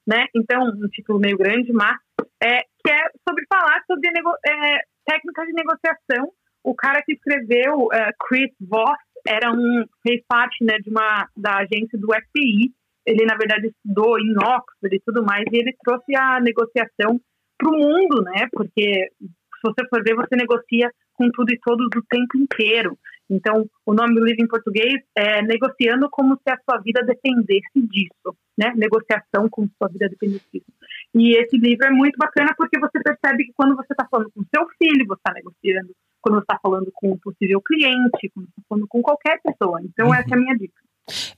né? 0.09 0.25
Então, 0.35 0.65
um 0.65 0.89
título 0.89 1.19
meio 1.21 1.37
grande, 1.37 1.71
mas 1.73 1.97
é, 2.43 2.61
que 2.83 2.91
é 2.91 3.11
sobre 3.29 3.45
falar 3.53 3.83
sobre 3.87 4.11
nego- 4.11 4.37
eh, 4.47 4.79
técnicas 5.07 5.47
de 5.47 5.53
negociação. 5.53 6.33
O 6.65 6.75
cara 6.75 7.03
que 7.05 7.13
escreveu, 7.13 7.89
eh, 7.93 8.11
Chris 8.27 8.51
Voss, 8.61 8.99
era 9.27 9.53
um 9.53 9.85
fez 10.03 10.23
parte, 10.27 10.65
né, 10.65 10.79
de 10.79 10.89
uma 10.91 11.29
da 11.37 11.59
agência 11.59 11.99
do 11.99 12.09
FBI. 12.13 12.73
Ele 13.07 13.25
na 13.27 13.37
verdade 13.37 13.69
estudou 13.69 14.19
em 14.19 14.33
Oxford 14.37 14.95
e 14.97 15.01
tudo 15.05 15.23
mais, 15.25 15.45
e 15.53 15.57
ele 15.57 15.75
trouxe 15.85 16.15
a 16.17 16.41
negociação 16.41 17.21
para 17.59 17.71
o 17.71 17.77
mundo, 17.77 18.23
né? 18.23 18.47
Porque 18.53 19.11
se 19.21 19.63
você 19.65 19.87
for 19.91 20.03
ver, 20.05 20.15
você 20.15 20.37
negocia 20.37 20.91
com 21.15 21.29
tudo 21.33 21.53
e 21.53 21.59
todos 21.61 21.87
o 21.97 22.03
tempo 22.09 22.37
inteiro. 22.39 22.97
Então, 23.31 23.69
o 23.85 23.93
nome 23.93 24.15
do 24.15 24.25
livro 24.25 24.43
em 24.43 24.49
português 24.49 25.03
é 25.17 25.43
Negociando 25.43 26.09
como 26.11 26.35
se 26.37 26.51
a 26.51 26.59
sua 26.65 26.81
vida 26.81 27.03
dependesse 27.05 27.81
disso, 27.83 28.37
né? 28.57 28.73
Negociação 28.75 29.49
como 29.51 29.67
se 29.69 29.75
a 29.75 29.85
sua 29.85 29.93
vida 29.93 30.09
dependesse 30.09 30.47
disso. 30.53 30.67
E 31.15 31.37
esse 31.37 31.57
livro 31.57 31.87
é 31.87 31.91
muito 31.91 32.17
bacana 32.17 32.55
porque 32.57 32.79
você 32.79 32.99
percebe 33.01 33.45
que 33.45 33.53
quando 33.55 33.77
você 33.77 33.93
está 33.93 34.07
falando 34.11 34.31
com 34.31 34.43
seu 34.55 34.67
filho, 34.79 35.07
você 35.07 35.21
está 35.21 35.33
negociando. 35.35 35.95
Quando 36.21 36.35
você 36.37 36.43
está 36.43 36.59
falando 36.61 36.91
com 36.95 37.13
um 37.13 37.19
possível 37.19 37.61
cliente, 37.61 38.31
quando 38.35 38.47
você 38.47 38.53
está 38.59 38.63
falando 38.69 38.89
com 38.89 39.03
qualquer 39.03 39.41
pessoa. 39.43 39.81
Então, 39.83 40.13
essa 40.15 40.31
é 40.31 40.35
a 40.35 40.41
minha 40.41 40.57
dica. 40.57 40.81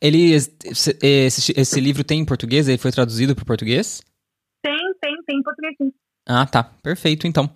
Ele. 0.01 0.32
Esse, 0.32 0.99
esse, 1.03 1.53
esse 1.57 1.80
livro 1.80 2.03
tem 2.05 2.20
em 2.20 2.24
português? 2.24 2.68
Ele 2.68 2.78
foi 2.78 2.91
traduzido 2.91 3.34
para 3.34 3.43
o 3.43 3.47
português? 3.47 4.03
Tem, 4.62 4.78
tem, 5.01 5.16
tem 5.26 5.38
em 5.38 5.43
português 5.43 5.74
sim. 5.76 5.93
Ah, 6.28 6.47
tá. 6.47 6.64
Perfeito, 6.82 7.26
então. 7.26 7.51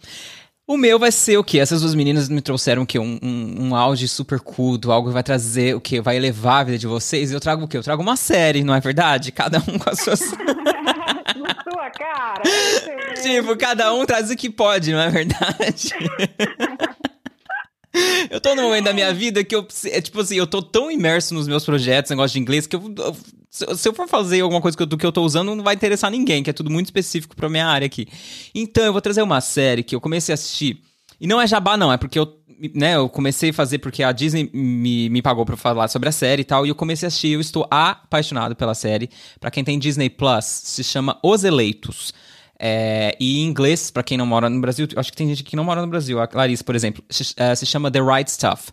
O 0.67 0.79
meu 0.79 0.99
vai 0.99 1.13
ser 1.13 1.37
o 1.37 1.45
quê? 1.45 1.59
Essas 1.59 1.83
duas 1.83 1.95
meninas 1.95 2.31
me 2.31 2.41
trouxeram 2.41 2.83
o 2.83 2.87
quê? 2.87 2.99
Um, 2.99 3.19
um, 3.23 3.67
um 3.67 3.77
auge 3.77 4.09
super 4.09 4.41
culto, 4.41 4.91
algo 4.91 5.09
que 5.09 5.13
vai 5.13 5.23
trazer 5.23 5.77
o 5.77 5.81
quê? 5.81 6.01
Vai 6.01 6.17
elevar 6.17 6.63
a 6.63 6.65
vida 6.65 6.79
de 6.79 6.87
vocês. 6.87 7.31
E 7.31 7.35
eu 7.35 7.41
trago 7.41 7.65
o 7.65 7.69
quê? 7.69 7.77
Eu 7.77 7.83
trago 7.83 8.03
uma 8.03 8.17
série, 8.17 8.65
não 8.65 8.75
é 8.75 8.81
verdade? 8.81 9.31
Cada 9.31 9.59
um 9.59 9.79
com 9.79 9.91
as 9.91 10.01
suas. 10.01 10.21
Na 11.37 11.63
sua 11.63 11.91
cara. 11.91 12.43
tipo, 13.23 13.57
cada 13.59 13.93
um 13.93 14.07
traz 14.07 14.31
o 14.31 14.37
que 14.37 14.49
pode, 14.49 14.93
não 14.93 15.01
é 15.01 15.11
verdade? 15.11 15.91
Eu 18.31 18.41
tô 18.41 18.55
num 18.55 18.63
momento 18.63 18.85
da 18.85 18.93
minha 18.93 19.13
vida 19.15 19.45
que 19.45 19.55
eu, 19.55 19.67
é, 19.87 20.01
tipo 20.01 20.21
assim, 20.21 20.35
eu 20.37 20.47
tô 20.47 20.61
tão 20.61 20.91
imerso 20.91 21.33
nos 21.35 21.47
meus 21.47 21.65
projetos, 21.65 22.11
negócio 22.11 22.33
de 22.35 22.41
inglês, 22.41 22.67
que 22.67 22.75
eu, 22.75 22.93
eu- 22.99 23.17
se 23.51 23.89
eu- 23.89 23.95
for 23.95 24.09
fazer 24.09 24.41
alguma 24.41 24.61
coisa 24.61 24.77
que 24.77 24.83
eu, 24.83 24.87
do 24.87 24.99
que 24.99 25.07
eu 25.07 25.13
tô 25.13 25.23
usando, 25.23 25.55
não 25.55 25.63
vai 25.63 25.75
interessar 25.75 26.11
ninguém, 26.11 26.43
que 26.43 26.51
é 26.51 26.53
tudo 26.53 26.71
muito 26.71 26.87
específico 26.87 27.37
pra 27.37 27.49
minha 27.49 27.67
área 27.67 27.87
aqui. 27.87 28.09
Então, 28.55 28.85
eu 28.85 28.93
vou 28.93 29.01
trazer 29.01 29.23
uma 29.23 29.41
série 29.41 29.85
que 29.85 29.95
eu 29.95 30.01
comecei 30.01 30.33
a 30.33 30.35
assistir, 30.35 30.81
e 31.21 31.27
não 31.29 31.41
é 31.41 31.47
jabá 31.47 31.77
não, 31.77 31.93
é 31.93 31.97
porque 31.97 32.19
eu, 32.19 32.27
né, 32.75 32.97
eu 32.97 33.09
comecei 33.09 33.51
a 33.51 33.55
fazer 33.55 33.79
porque 33.79 34.03
a 34.03 34.11
Disney 34.11 34.51
me, 34.53 35.09
me 35.09 35.23
pagou 35.23 35.45
pra 35.47 35.57
falar 35.57 35.87
sobre 35.87 36.09
a 36.09 36.13
série 36.13 36.43
e 36.43 36.45
tal, 36.45 36.67
e 36.67 36.71
eu 36.71 36.75
comecei 36.75 37.07
a 37.07 37.09
assistir, 37.09 37.29
eu 37.35 37.41
estou 37.41 37.65
apaixonado 37.71 38.57
pela 38.57 38.75
série. 38.75 39.09
Pra 39.39 39.51
quem 39.53 39.63
tem 39.63 39.79
Disney 39.79 40.11
Plus, 40.11 40.45
se 40.45 40.83
chama 40.83 41.17
Os 41.23 41.45
Eleitos. 41.45 42.13
É, 42.67 43.15
e 43.21 43.41
em 43.41 43.45
inglês, 43.45 43.91
pra 43.91 44.03
quem 44.03 44.17
não 44.17 44.25
mora 44.25 44.49
no 44.49 44.59
Brasil, 44.59 44.89
acho 44.97 45.11
que 45.11 45.19
tem 45.19 45.29
gente 45.29 45.45
que 45.45 45.55
não 45.55 45.65
mora 45.65 45.83
no 45.83 45.87
Brasil. 45.87 46.19
A 46.19 46.27
Clarice, 46.27 46.65
por 46.65 46.75
exemplo, 46.75 47.05
se, 47.11 47.35
é, 47.37 47.55
se 47.55 47.67
chama 47.67 47.91
The 47.91 48.01
Right 48.01 48.31
Stuff, 48.31 48.73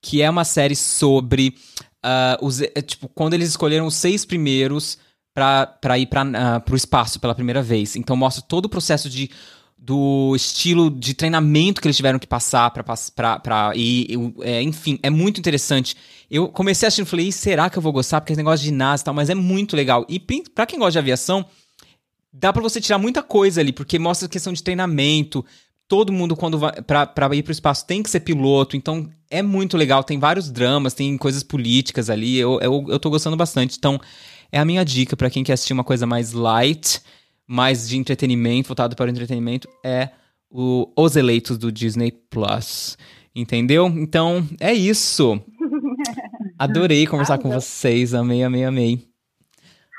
que 0.00 0.22
é 0.22 0.30
uma 0.30 0.44
série 0.44 0.76
sobre 0.76 1.56
ah, 2.00 2.38
os, 2.40 2.60
é, 2.62 2.80
tipo 2.80 3.08
quando 3.08 3.34
eles 3.34 3.48
escolheram 3.48 3.84
os 3.84 3.96
seis 3.96 4.24
primeiros 4.24 4.96
pra 5.34 5.98
ir 5.98 6.06
pra, 6.06 6.22
ah, 6.22 6.60
pro 6.60 6.76
espaço 6.76 7.18
pela 7.18 7.34
primeira 7.34 7.60
vez. 7.60 7.96
Então 7.96 8.14
mostra 8.14 8.44
todo 8.46 8.66
o 8.66 8.68
processo 8.68 9.10
de 9.10 9.28
do 9.76 10.36
estilo 10.36 10.88
de 10.88 11.12
treinamento 11.12 11.80
que 11.80 11.88
eles 11.88 11.96
tiveram 11.96 12.20
que 12.20 12.26
passar 12.28 12.70
pra 12.70 13.72
ir, 13.74 14.06
é, 14.42 14.62
enfim, 14.62 15.00
é 15.02 15.10
muito 15.10 15.40
interessante. 15.40 15.96
Eu 16.30 16.46
comecei 16.46 16.86
assistindo 16.86 17.06
e 17.08 17.10
falei, 17.10 17.26
"Ih, 17.26 17.32
será 17.32 17.68
que 17.68 17.76
eu 17.76 17.82
vou 17.82 17.92
gostar? 17.92 18.20
Porque 18.20 18.32
esse 18.32 18.38
negócio 18.38 18.60
de 18.62 18.66
ginásio 18.66 19.02
e 19.02 19.06
tal, 19.06 19.14
mas 19.14 19.28
é 19.28 19.34
muito 19.34 19.74
legal. 19.74 20.06
E 20.08 20.20
pra 20.54 20.64
quem 20.66 20.78
gosta 20.78 20.92
de 20.92 20.98
aviação, 21.00 21.44
dá 22.32 22.52
pra 22.52 22.62
você 22.62 22.80
tirar 22.80 22.98
muita 22.98 23.22
coisa 23.22 23.60
ali, 23.60 23.72
porque 23.72 23.98
mostra 23.98 24.26
a 24.26 24.30
questão 24.30 24.52
de 24.52 24.62
treinamento. 24.62 25.44
Todo 25.86 26.12
mundo, 26.12 26.34
quando 26.34 26.58
vai 26.58 26.80
pra, 26.80 27.06
pra 27.06 27.34
ir 27.36 27.42
pro 27.42 27.52
espaço, 27.52 27.86
tem 27.86 28.02
que 28.02 28.08
ser 28.08 28.20
piloto. 28.20 28.76
Então, 28.76 29.10
é 29.30 29.42
muito 29.42 29.76
legal. 29.76 30.02
Tem 30.02 30.18
vários 30.18 30.50
dramas, 30.50 30.94
tem 30.94 31.18
coisas 31.18 31.42
políticas 31.42 32.08
ali. 32.08 32.38
Eu, 32.38 32.58
eu, 32.60 32.86
eu 32.88 32.98
tô 32.98 33.10
gostando 33.10 33.36
bastante. 33.36 33.76
Então, 33.76 34.00
é 34.50 34.58
a 34.58 34.64
minha 34.64 34.84
dica 34.84 35.16
pra 35.16 35.28
quem 35.28 35.44
quer 35.44 35.52
assistir 35.52 35.74
uma 35.74 35.84
coisa 35.84 36.06
mais 36.06 36.32
light, 36.32 37.02
mais 37.46 37.88
de 37.88 37.98
entretenimento, 37.98 38.68
voltado 38.68 38.96
para 38.96 39.06
o 39.06 39.10
entretenimento, 39.10 39.68
é 39.84 40.10
o 40.50 40.90
Os 40.96 41.16
Eleitos 41.16 41.58
do 41.58 41.70
Disney 41.70 42.10
Plus. 42.10 42.96
Entendeu? 43.34 43.86
Então, 43.86 44.46
é 44.60 44.72
isso. 44.72 45.40
Adorei 46.58 47.06
conversar 47.06 47.38
com 47.38 47.50
vocês. 47.50 48.14
Amei, 48.14 48.42
amei, 48.42 48.64
amei. 48.64 49.11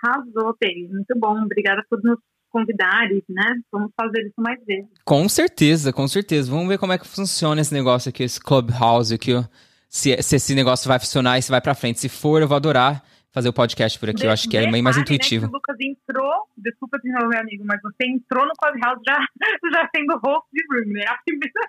Arrasou, 0.03 0.55
Pei. 0.59 0.87
Muito 0.89 1.17
bom. 1.17 1.41
Obrigada 1.43 1.83
por 1.89 2.01
nos 2.03 2.19
convidarem, 2.49 3.23
né? 3.29 3.55
Vamos 3.71 3.91
fazer 3.99 4.21
isso 4.21 4.35
mais 4.37 4.63
vezes. 4.65 4.89
Com 5.03 5.27
certeza, 5.27 5.91
com 5.91 6.07
certeza. 6.07 6.51
Vamos 6.51 6.67
ver 6.67 6.77
como 6.77 6.93
é 6.93 6.97
que 6.97 7.07
funciona 7.07 7.61
esse 7.61 7.73
negócio 7.73 8.09
aqui, 8.09 8.23
esse 8.23 8.39
Clubhouse 8.39 9.13
aqui, 9.13 9.33
ó. 9.33 9.43
Se, 9.89 10.19
se 10.21 10.35
esse 10.35 10.55
negócio 10.55 10.87
vai 10.87 10.99
funcionar 10.99 11.37
e 11.37 11.41
se 11.41 11.51
vai 11.51 11.61
pra 11.61 11.75
frente. 11.75 11.99
Se 11.99 12.09
for, 12.09 12.41
eu 12.41 12.47
vou 12.47 12.57
adorar 12.57 13.03
fazer 13.33 13.49
o 13.49 13.53
podcast 13.53 13.97
por 13.99 14.09
aqui. 14.09 14.25
Eu 14.25 14.31
acho 14.31 14.47
que 14.47 14.55
é 14.55 14.69
bem 14.69 14.81
mais 14.81 14.95
né, 14.95 15.01
intuitivo. 15.01 15.47
que 15.47 15.51
o 15.51 15.53
Lucas 15.53 15.75
entrou, 15.81 16.47
desculpa 16.55 16.99
te 16.99 17.09
interromper, 17.09 17.39
amigo, 17.39 17.63
mas 17.65 17.81
você 17.81 18.07
entrou 18.07 18.45
no 18.45 18.53
Clubhouse 18.53 19.01
já, 19.05 19.17
já 19.73 19.89
sendo 19.95 20.19
host 20.23 20.47
de 20.53 20.63
room, 20.71 20.93
né? 20.93 21.03
A 21.07 21.17
primeira 21.25 21.61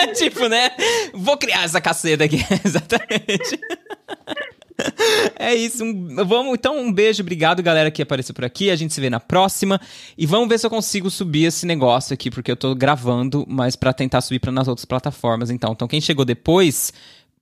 vez. 0.00 0.18
tipo, 0.18 0.48
né? 0.48 0.70
Vou 1.14 1.38
criar 1.38 1.62
essa 1.62 1.80
caceta 1.80 2.24
aqui. 2.24 2.38
Exatamente. 2.66 3.60
É 5.38 5.54
isso. 5.54 5.84
um- 5.84 6.14
vamos, 6.26 6.54
então, 6.54 6.78
um 6.78 6.92
beijo, 6.92 7.22
obrigado, 7.22 7.62
galera, 7.62 7.90
que 7.90 8.02
apareceu 8.02 8.34
por 8.34 8.44
aqui. 8.44 8.70
A 8.70 8.76
gente 8.76 8.92
se 8.94 9.00
vê 9.00 9.10
na 9.10 9.20
próxima. 9.20 9.80
E 10.16 10.26
vamos 10.26 10.48
ver 10.48 10.58
se 10.58 10.66
eu 10.66 10.70
consigo 10.70 11.10
subir 11.10 11.44
esse 11.44 11.66
negócio 11.66 12.14
aqui, 12.14 12.30
porque 12.30 12.50
eu 12.50 12.56
tô 12.56 12.74
gravando, 12.74 13.44
mas 13.48 13.76
pra 13.76 13.92
tentar 13.92 14.20
subir 14.20 14.38
para 14.38 14.52
nas 14.52 14.68
outras 14.68 14.84
plataformas. 14.84 15.50
Então, 15.50 15.72
então 15.72 15.86
quem 15.88 16.00
chegou 16.00 16.24
depois, 16.24 16.92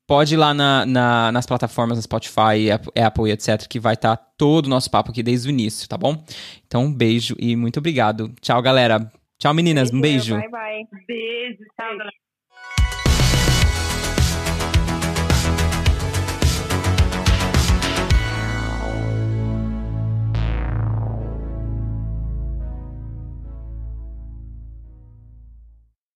pode 0.07 0.35
ir 0.35 0.37
lá 0.37 0.53
na, 0.53 0.85
na- 0.87 1.33
nas 1.33 1.47
plataformas, 1.47 1.97
no 1.97 2.03
Spotify, 2.03 2.71
Apple, 2.73 2.93
Apple 3.03 3.29
e 3.31 3.33
etc., 3.33 3.67
que 3.69 3.79
vai 3.81 3.95
estar 3.95 4.17
todo 4.37 4.67
o 4.67 4.69
nosso 4.71 4.91
papo 4.91 5.11
aqui 5.11 5.23
desde 5.23 5.49
o 5.49 5.51
início, 5.51 5.89
tá 5.89 5.97
bom? 5.97 6.23
Então, 6.67 6.85
um 6.85 6.93
beijo 6.93 7.37
e 7.39 7.55
muito 7.57 7.79
obrigado. 7.79 8.33
Tchau, 8.41 8.61
galera. 8.61 9.11
Tchau, 9.39 9.55
meninas. 9.55 9.91
Um 9.93 10.01
beijo. 10.01 10.37
Bye, 10.37 10.49
bye. 10.51 10.87
Beijo, 11.07 11.59
tchau, 11.77 11.97
galera. 11.99 12.22